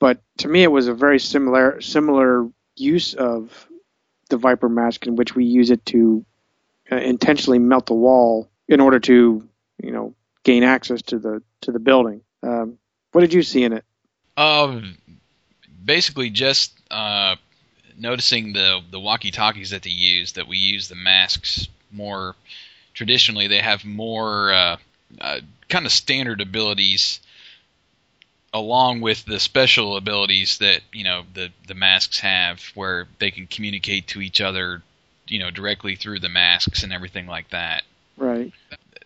but 0.00 0.20
to 0.38 0.48
me 0.48 0.64
it 0.64 0.72
was 0.72 0.88
a 0.88 0.94
very 0.94 1.20
similar 1.20 1.80
similar 1.80 2.48
use 2.74 3.14
of 3.14 3.68
the 4.30 4.36
Viper 4.36 4.68
mask 4.68 5.06
in 5.06 5.14
which 5.14 5.36
we 5.36 5.44
use 5.44 5.70
it 5.70 5.86
to 5.86 6.24
intentionally 6.90 7.58
melt 7.58 7.86
the 7.86 7.94
wall 7.94 8.48
in 8.68 8.80
order 8.80 9.00
to 9.00 9.48
you 9.82 9.90
know 9.90 10.14
gain 10.44 10.62
access 10.62 11.02
to 11.02 11.18
the 11.18 11.42
to 11.62 11.72
the 11.72 11.78
building. 11.78 12.22
Um, 12.42 12.78
what 13.12 13.22
did 13.22 13.32
you 13.32 13.42
see 13.42 13.64
in 13.64 13.72
it? 13.72 13.84
Um, 14.36 14.96
basically 15.84 16.30
just 16.30 16.72
uh, 16.90 17.36
noticing 17.98 18.52
the 18.52 18.80
the 18.90 19.00
walkie 19.00 19.30
talkies 19.30 19.70
that 19.70 19.82
they 19.82 19.90
use. 19.90 20.32
That 20.32 20.48
we 20.48 20.56
use 20.56 20.88
the 20.88 20.94
masks 20.94 21.68
more 21.90 22.34
traditionally. 22.94 23.48
They 23.48 23.60
have 23.60 23.84
more 23.84 24.52
uh, 24.52 24.76
uh, 25.20 25.40
kind 25.68 25.86
of 25.86 25.92
standard 25.92 26.40
abilities, 26.40 27.20
along 28.52 29.00
with 29.00 29.24
the 29.24 29.40
special 29.40 29.96
abilities 29.96 30.58
that 30.58 30.80
you 30.92 31.04
know 31.04 31.24
the 31.34 31.50
the 31.66 31.74
masks 31.74 32.20
have, 32.20 32.62
where 32.74 33.06
they 33.18 33.30
can 33.30 33.46
communicate 33.46 34.08
to 34.08 34.20
each 34.20 34.40
other, 34.40 34.82
you 35.28 35.38
know, 35.38 35.50
directly 35.50 35.96
through 35.96 36.20
the 36.20 36.28
masks 36.28 36.82
and 36.82 36.92
everything 36.92 37.26
like 37.26 37.50
that 37.50 37.84
Right. 38.16 38.52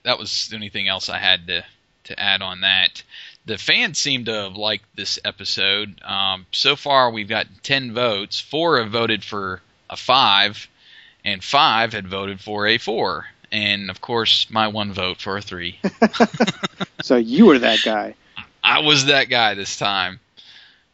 that 0.04 0.18
was 0.18 0.48
the 0.48 0.56
only 0.56 0.68
thing 0.70 0.88
else 0.88 1.08
I 1.08 1.18
had 1.18 1.46
to 1.48 1.64
to 2.04 2.18
add 2.18 2.42
on 2.42 2.62
that. 2.62 3.02
The 3.46 3.58
fans 3.58 3.98
seem 3.98 4.24
to 4.24 4.32
have 4.32 4.56
liked 4.56 4.84
this 4.96 5.18
episode. 5.24 6.00
Um, 6.02 6.46
so 6.50 6.74
far, 6.76 7.10
we've 7.12 7.28
got 7.28 7.46
ten 7.62 7.92
votes. 7.94 8.40
Four 8.40 8.80
have 8.82 8.90
voted 8.90 9.22
for 9.22 9.60
a 9.90 9.96
five, 9.96 10.68
and 11.24 11.42
five 11.44 11.92
had 11.92 12.08
voted 12.08 12.40
for 12.40 12.66
a 12.66 12.78
four. 12.78 13.26
And 13.52 13.90
of 13.90 14.00
course, 14.00 14.48
my 14.50 14.68
one 14.68 14.92
vote 14.92 15.20
for 15.20 15.36
a 15.36 15.42
three. 15.42 15.78
So 17.02 17.16
you 17.16 17.46
were 17.46 17.58
that 17.58 17.80
guy. 17.84 18.14
I 18.62 18.80
was 18.80 19.06
that 19.06 19.24
guy 19.28 19.54
this 19.54 19.76
time. 19.76 20.20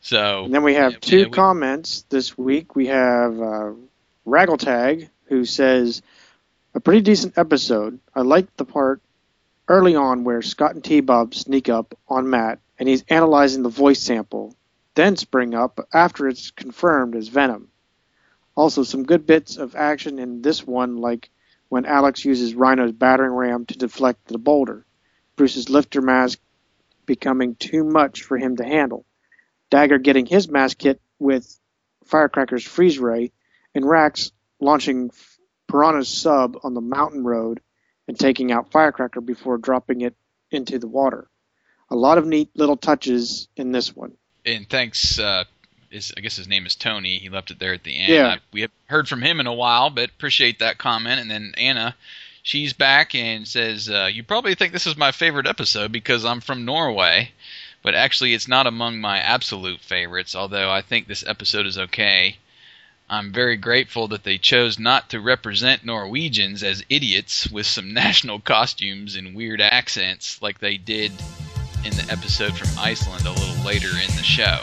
So 0.00 0.44
And 0.44 0.54
then 0.54 0.62
we 0.62 0.74
have 0.74 0.92
yeah, 0.92 0.98
two 1.00 1.18
yeah, 1.18 1.24
we- 1.26 1.30
comments 1.30 2.04
this 2.08 2.36
week. 2.38 2.74
We 2.74 2.86
have 2.86 3.40
uh, 3.40 3.72
Raggletag, 4.26 5.08
who 5.28 5.44
says, 5.44 6.02
A 6.74 6.80
pretty 6.80 7.00
decent 7.00 7.38
episode. 7.38 8.00
I 8.14 8.22
liked 8.22 8.56
the 8.56 8.64
part 8.64 9.00
early 9.68 9.94
on 9.94 10.24
where 10.24 10.42
Scott 10.42 10.74
and 10.74 10.82
T 10.82 11.00
Bob 11.00 11.34
sneak 11.34 11.68
up 11.68 11.96
on 12.08 12.30
Matt 12.30 12.58
and 12.78 12.88
he's 12.88 13.04
analyzing 13.08 13.62
the 13.62 13.68
voice 13.68 14.00
sample, 14.00 14.54
then 14.94 15.16
spring 15.16 15.54
up 15.54 15.86
after 15.92 16.28
it's 16.28 16.50
confirmed 16.50 17.14
as 17.14 17.28
Venom. 17.28 17.68
Also, 18.54 18.82
some 18.82 19.04
good 19.04 19.26
bits 19.26 19.56
of 19.56 19.76
action 19.76 20.18
in 20.18 20.42
this 20.42 20.66
one, 20.66 20.96
like 20.96 21.30
when 21.68 21.84
Alex 21.84 22.24
uses 22.24 22.54
Rhino's 22.54 22.92
battering 22.92 23.32
ram 23.32 23.66
to 23.66 23.78
deflect 23.78 24.26
the 24.26 24.38
boulder, 24.38 24.84
Bruce's 25.36 25.68
lifter 25.68 26.00
mask 26.00 26.40
becoming 27.06 27.54
too 27.54 27.84
much 27.84 28.22
for 28.22 28.36
him 28.36 28.56
to 28.56 28.64
handle. 28.64 29.04
Dagger 29.70 29.98
getting 29.98 30.26
his 30.26 30.48
mask 30.48 30.82
hit 30.82 31.00
with 31.18 31.58
Firecracker's 32.06 32.64
freeze 32.64 32.98
ray, 32.98 33.32
and 33.74 33.88
Rax 33.88 34.32
launching 34.60 35.10
Piranha's 35.68 36.08
sub 36.08 36.58
on 36.62 36.74
the 36.74 36.80
mountain 36.80 37.24
road 37.24 37.60
and 38.06 38.18
taking 38.18 38.50
out 38.52 38.72
Firecracker 38.72 39.20
before 39.20 39.58
dropping 39.58 40.00
it 40.00 40.14
into 40.50 40.78
the 40.78 40.88
water. 40.88 41.28
A 41.90 41.96
lot 41.96 42.18
of 42.18 42.26
neat 42.26 42.50
little 42.54 42.76
touches 42.76 43.48
in 43.56 43.72
this 43.72 43.94
one. 43.94 44.12
and 44.44 44.68
thanks 44.68 45.18
uh, 45.18 45.44
is 45.90 46.12
I 46.16 46.20
guess 46.20 46.36
his 46.36 46.48
name 46.48 46.66
is 46.66 46.74
Tony. 46.74 47.18
He 47.18 47.28
left 47.28 47.50
it 47.50 47.58
there 47.58 47.74
at 47.74 47.84
the 47.84 47.96
end. 47.98 48.12
Yeah. 48.12 48.26
I, 48.26 48.38
we 48.52 48.62
have 48.62 48.70
heard 48.86 49.08
from 49.08 49.22
him 49.22 49.40
in 49.40 49.46
a 49.46 49.54
while, 49.54 49.90
but 49.90 50.10
appreciate 50.10 50.58
that 50.58 50.78
comment. 50.78 51.20
And 51.20 51.30
then 51.30 51.54
Anna, 51.56 51.94
she's 52.42 52.72
back 52.72 53.14
and 53.14 53.46
says, 53.48 53.88
uh, 53.88 54.08
"You 54.12 54.22
probably 54.22 54.54
think 54.54 54.72
this 54.72 54.86
is 54.86 54.96
my 54.96 55.12
favorite 55.12 55.46
episode 55.46 55.92
because 55.92 56.24
I'm 56.24 56.40
from 56.40 56.64
Norway, 56.64 57.32
but 57.82 57.94
actually 57.94 58.34
it's 58.34 58.48
not 58.48 58.66
among 58.66 59.00
my 59.00 59.18
absolute 59.18 59.80
favorites. 59.80 60.34
Although 60.34 60.70
I 60.70 60.82
think 60.82 61.06
this 61.06 61.24
episode 61.26 61.66
is 61.66 61.78
okay." 61.78 62.36
I'm 63.10 63.32
very 63.32 63.56
grateful 63.56 64.08
that 64.08 64.24
they 64.24 64.36
chose 64.36 64.78
not 64.78 65.08
to 65.10 65.20
represent 65.20 65.82
Norwegians 65.82 66.62
as 66.62 66.84
idiots 66.90 67.50
with 67.50 67.64
some 67.64 67.94
national 67.94 68.40
costumes 68.40 69.16
and 69.16 69.34
weird 69.34 69.62
accents 69.62 70.42
like 70.42 70.58
they 70.58 70.76
did 70.76 71.12
in 71.84 71.92
the 71.92 72.06
episode 72.10 72.54
from 72.54 72.68
Iceland 72.78 73.24
a 73.24 73.30
little 73.30 73.64
later 73.64 73.88
in 73.88 74.14
the 74.16 74.22
show. 74.22 74.58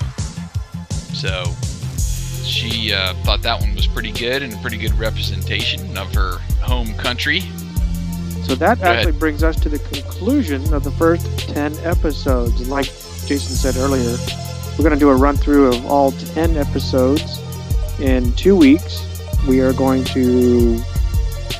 So 1.14 1.46
she 2.44 2.94
uh, 2.94 3.16
thought 3.24 3.42
that 3.42 3.60
one 3.60 3.74
was 3.74 3.88
pretty 3.88 4.12
good 4.12 4.44
and 4.44 4.54
a 4.54 4.58
pretty 4.58 4.78
good 4.78 4.94
representation 4.94 5.98
of 5.98 6.14
her 6.14 6.38
home 6.62 6.94
country. 6.98 7.40
So 8.44 8.54
that 8.54 8.80
Go 8.80 8.86
actually 8.86 9.10
ahead. 9.10 9.20
brings 9.20 9.42
us 9.42 9.60
to 9.62 9.70
the 9.70 9.80
conclusion 9.80 10.72
of 10.72 10.84
the 10.84 10.92
first 10.92 11.26
10 11.50 11.78
episodes. 11.80 12.70
Like 12.70 12.86
Jason 13.26 13.56
said 13.56 13.76
earlier, 13.78 14.18
we're 14.78 14.84
going 14.84 14.92
to 14.92 15.00
do 15.00 15.10
a 15.10 15.16
run 15.16 15.36
through 15.36 15.70
of 15.70 15.86
all 15.88 16.12
10 16.12 16.58
episodes 16.58 17.42
in 18.00 18.34
two 18.34 18.56
weeks. 18.56 19.02
We 19.48 19.62
are 19.62 19.74
going 19.74 20.04
to 20.06 20.82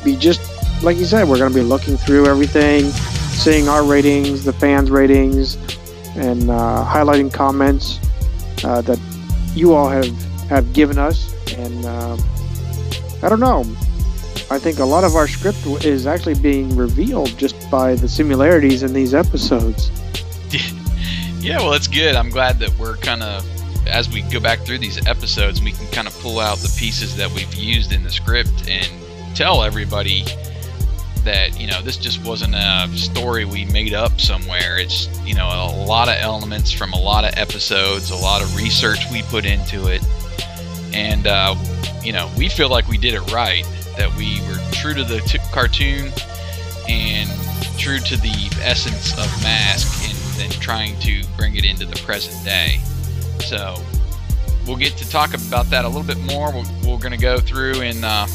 be 0.04 0.16
just, 0.16 0.42
like 0.84 0.98
you 0.98 1.06
said, 1.06 1.28
we're 1.28 1.38
going 1.38 1.52
to 1.52 1.58
be 1.58 1.64
looking 1.64 1.98
through 1.98 2.28
everything, 2.28 2.86
seeing 3.32 3.68
our 3.68 3.84
ratings, 3.84 4.44
the 4.44 4.54
fans' 4.54 4.90
ratings, 4.90 5.56
and 6.16 6.50
uh, 6.50 6.86
highlighting 6.88 7.32
comments 7.32 8.00
uh, 8.64 8.82
that 8.82 9.00
you 9.54 9.74
all 9.74 9.90
have, 9.90 10.08
have 10.50 10.74
given 10.74 10.98
us. 10.98 11.34
And 11.54 11.86
um 11.86 12.20
I 13.24 13.30
don't 13.30 13.40
know. 13.40 13.62
I 14.52 14.60
think 14.60 14.78
a 14.78 14.86
lot 14.86 15.04
of 15.04 15.16
our 15.16 15.28
script 15.28 15.66
is 15.84 16.06
actually 16.06 16.36
being 16.36 16.76
revealed 16.76 17.36
just 17.40 17.56
by 17.72 17.96
the 17.96 18.08
similarities 18.08 18.84
in 18.84 18.94
these 18.94 19.14
episodes. 19.14 19.90
Yeah, 21.40 21.60
well, 21.60 21.74
it's 21.74 21.88
good. 21.88 22.16
I'm 22.16 22.32
glad 22.32 22.58
that 22.58 22.76
we're 22.80 22.98
kind 22.98 23.22
of, 23.22 23.46
as 23.88 24.10
we 24.10 24.22
go 24.24 24.40
back 24.40 24.60
through 24.60 24.80
these 24.80 25.06
episodes, 25.08 25.62
we 25.62 25.72
can 25.72 25.88
kind 25.88 26.08
of 26.08 26.14
pull 26.20 26.40
out 26.40 26.58
the 26.60 26.74
pieces 26.78 27.16
that 27.18 27.32
we've 27.32 27.54
used 27.54 27.92
in 27.92 28.04
the 28.04 28.12
script 28.12 28.70
and 28.70 28.88
tell 29.36 29.64
everybody 29.64 30.26
that, 31.24 31.60
you 31.60 31.68
know, 31.68 31.82
this 31.82 31.98
just 31.98 32.24
wasn't 32.24 32.54
a 32.56 32.88
story 32.96 33.46
we 33.46 33.66
made 33.66 33.94
up 33.94 34.20
somewhere. 34.22 34.78
It's, 34.78 35.08
you 35.26 35.34
know, 35.34 35.48
a 35.48 35.86
lot 35.86 36.08
of 36.08 36.16
elements 36.16 36.72
from 36.72 36.94
a 36.94 37.00
lot 37.00 37.26
of 37.26 37.38
episodes, 37.38 38.12
a 38.12 38.16
lot 38.16 38.42
of 38.42 38.56
research 38.56 39.00
we 39.12 39.24
put 39.24 39.46
into 39.46 39.88
it. 39.88 40.04
And, 40.94 41.28
uh, 41.28 41.56
you 42.04 42.14
know, 42.14 42.30
we 42.38 42.48
feel 42.48 42.70
like 42.70 42.88
we 42.88 42.98
did 42.98 43.16
it 43.16 43.32
right, 43.32 43.66
that 43.98 44.16
we 44.16 44.40
were 44.48 44.60
true 44.72 44.94
to 44.94 45.04
the 45.04 45.20
t- 45.22 45.40
cartoon 45.52 46.12
and 46.88 47.30
true 47.78 47.98
to 47.98 48.18
the 48.18 48.56
essence 48.62 49.12
of 49.14 49.44
Mask 49.44 50.08
and 50.08 50.18
then 50.40 50.50
trying 50.62 50.98
to 51.00 51.24
bring 51.38 51.56
it 51.56 51.66
into 51.66 51.86
the 51.86 52.00
present 52.04 52.46
day. 52.46 52.80
So 53.42 53.76
we'll 54.66 54.78
get 54.78 54.98
to 54.98 55.10
talk 55.10 55.34
about 55.34 55.70
that 55.70 55.86
a 55.86 55.88
little 55.88 56.04
bit 56.04 56.20
more. 56.20 56.52
We're, 56.52 56.92
we're 56.92 57.00
going 57.00 57.12
to 57.12 57.18
go 57.18 57.40
through 57.40 57.82
and 57.82 58.04
uh, 58.04 58.28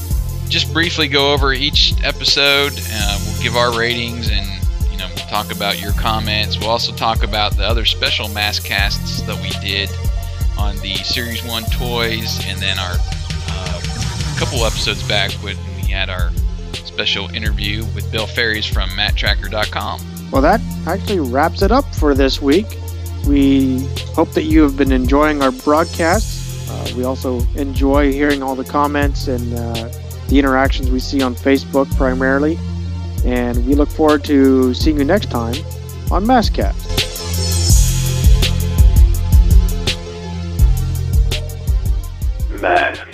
just 0.49 0.73
briefly 0.73 1.09
go 1.09 1.33
over 1.33 1.53
each 1.53 1.95
episode. 2.05 2.73
Uh, 2.77 3.19
we'll 3.25 3.43
give 3.43 3.57
our 3.57 3.77
ratings 3.77 4.31
and 4.31 4.47
you 4.91 4.99
know 4.99 5.09
we'll 5.09 5.27
talk 5.27 5.53
about 5.55 5.81
your 5.81 5.93
comments. 5.93 6.59
We'll 6.59 6.71
also 6.71 6.95
talk 6.95 7.23
about 7.23 7.57
the 7.57 7.65
other 7.65 7.85
special 7.85 8.29
Mask 8.29 8.65
casts 8.65 9.23
that 9.23 9.41
we 9.41 9.51
did 9.67 9.91
on 10.59 10.77
the 10.79 10.95
Series 10.97 11.43
One 11.45 11.65
toys, 11.73 12.45
and 12.47 12.59
then 12.61 12.79
our 12.79 12.97
uh, 13.49 13.81
couple 14.39 14.65
episodes 14.67 15.07
back 15.09 15.31
when 15.43 15.57
we 15.77 15.83
had 15.89 16.11
our 16.11 16.31
special 16.73 17.35
interview 17.35 17.85
with 17.95 18.11
Bill 18.13 18.27
Ferries 18.27 18.67
from 18.67 18.91
MattTrakker.com. 18.91 20.31
Well, 20.31 20.43
that 20.43 20.61
actually 20.87 21.21
wraps 21.21 21.63
it 21.63 21.73
up 21.73 21.93
for 21.95 22.15
this 22.15 22.43
week. 22.43 22.67
We 23.27 23.87
hope 24.15 24.31
that 24.33 24.45
you 24.45 24.63
have 24.63 24.77
been 24.77 24.93
enjoying 24.93 25.43
our 25.43 25.53
broadcasts. 25.53 26.69
Uh, 26.71 26.93
we 26.97 27.05
also 27.05 27.41
enjoy 27.57 28.13
hearing 28.13 28.43
all 28.43 28.55
the 28.55 28.65
comments 28.65 29.29
and 29.29 29.55
uh, 29.55 29.91
the 30.29 30.39
interactions 30.39 30.91
we 30.91 31.01
see 31.01 31.23
on 31.23 31.35
Facebook 31.35 31.95
primarily. 31.97 32.59
And 33.25 33.67
we 33.67 33.75
look 33.75 33.89
forward 33.89 34.25
to 34.25 34.73
seeing 34.75 34.99
you 34.99 35.05
next 35.05 35.31
time 35.31 35.55
on 36.11 36.25
MASKast. 36.25 36.75
MASKast. 42.61 43.10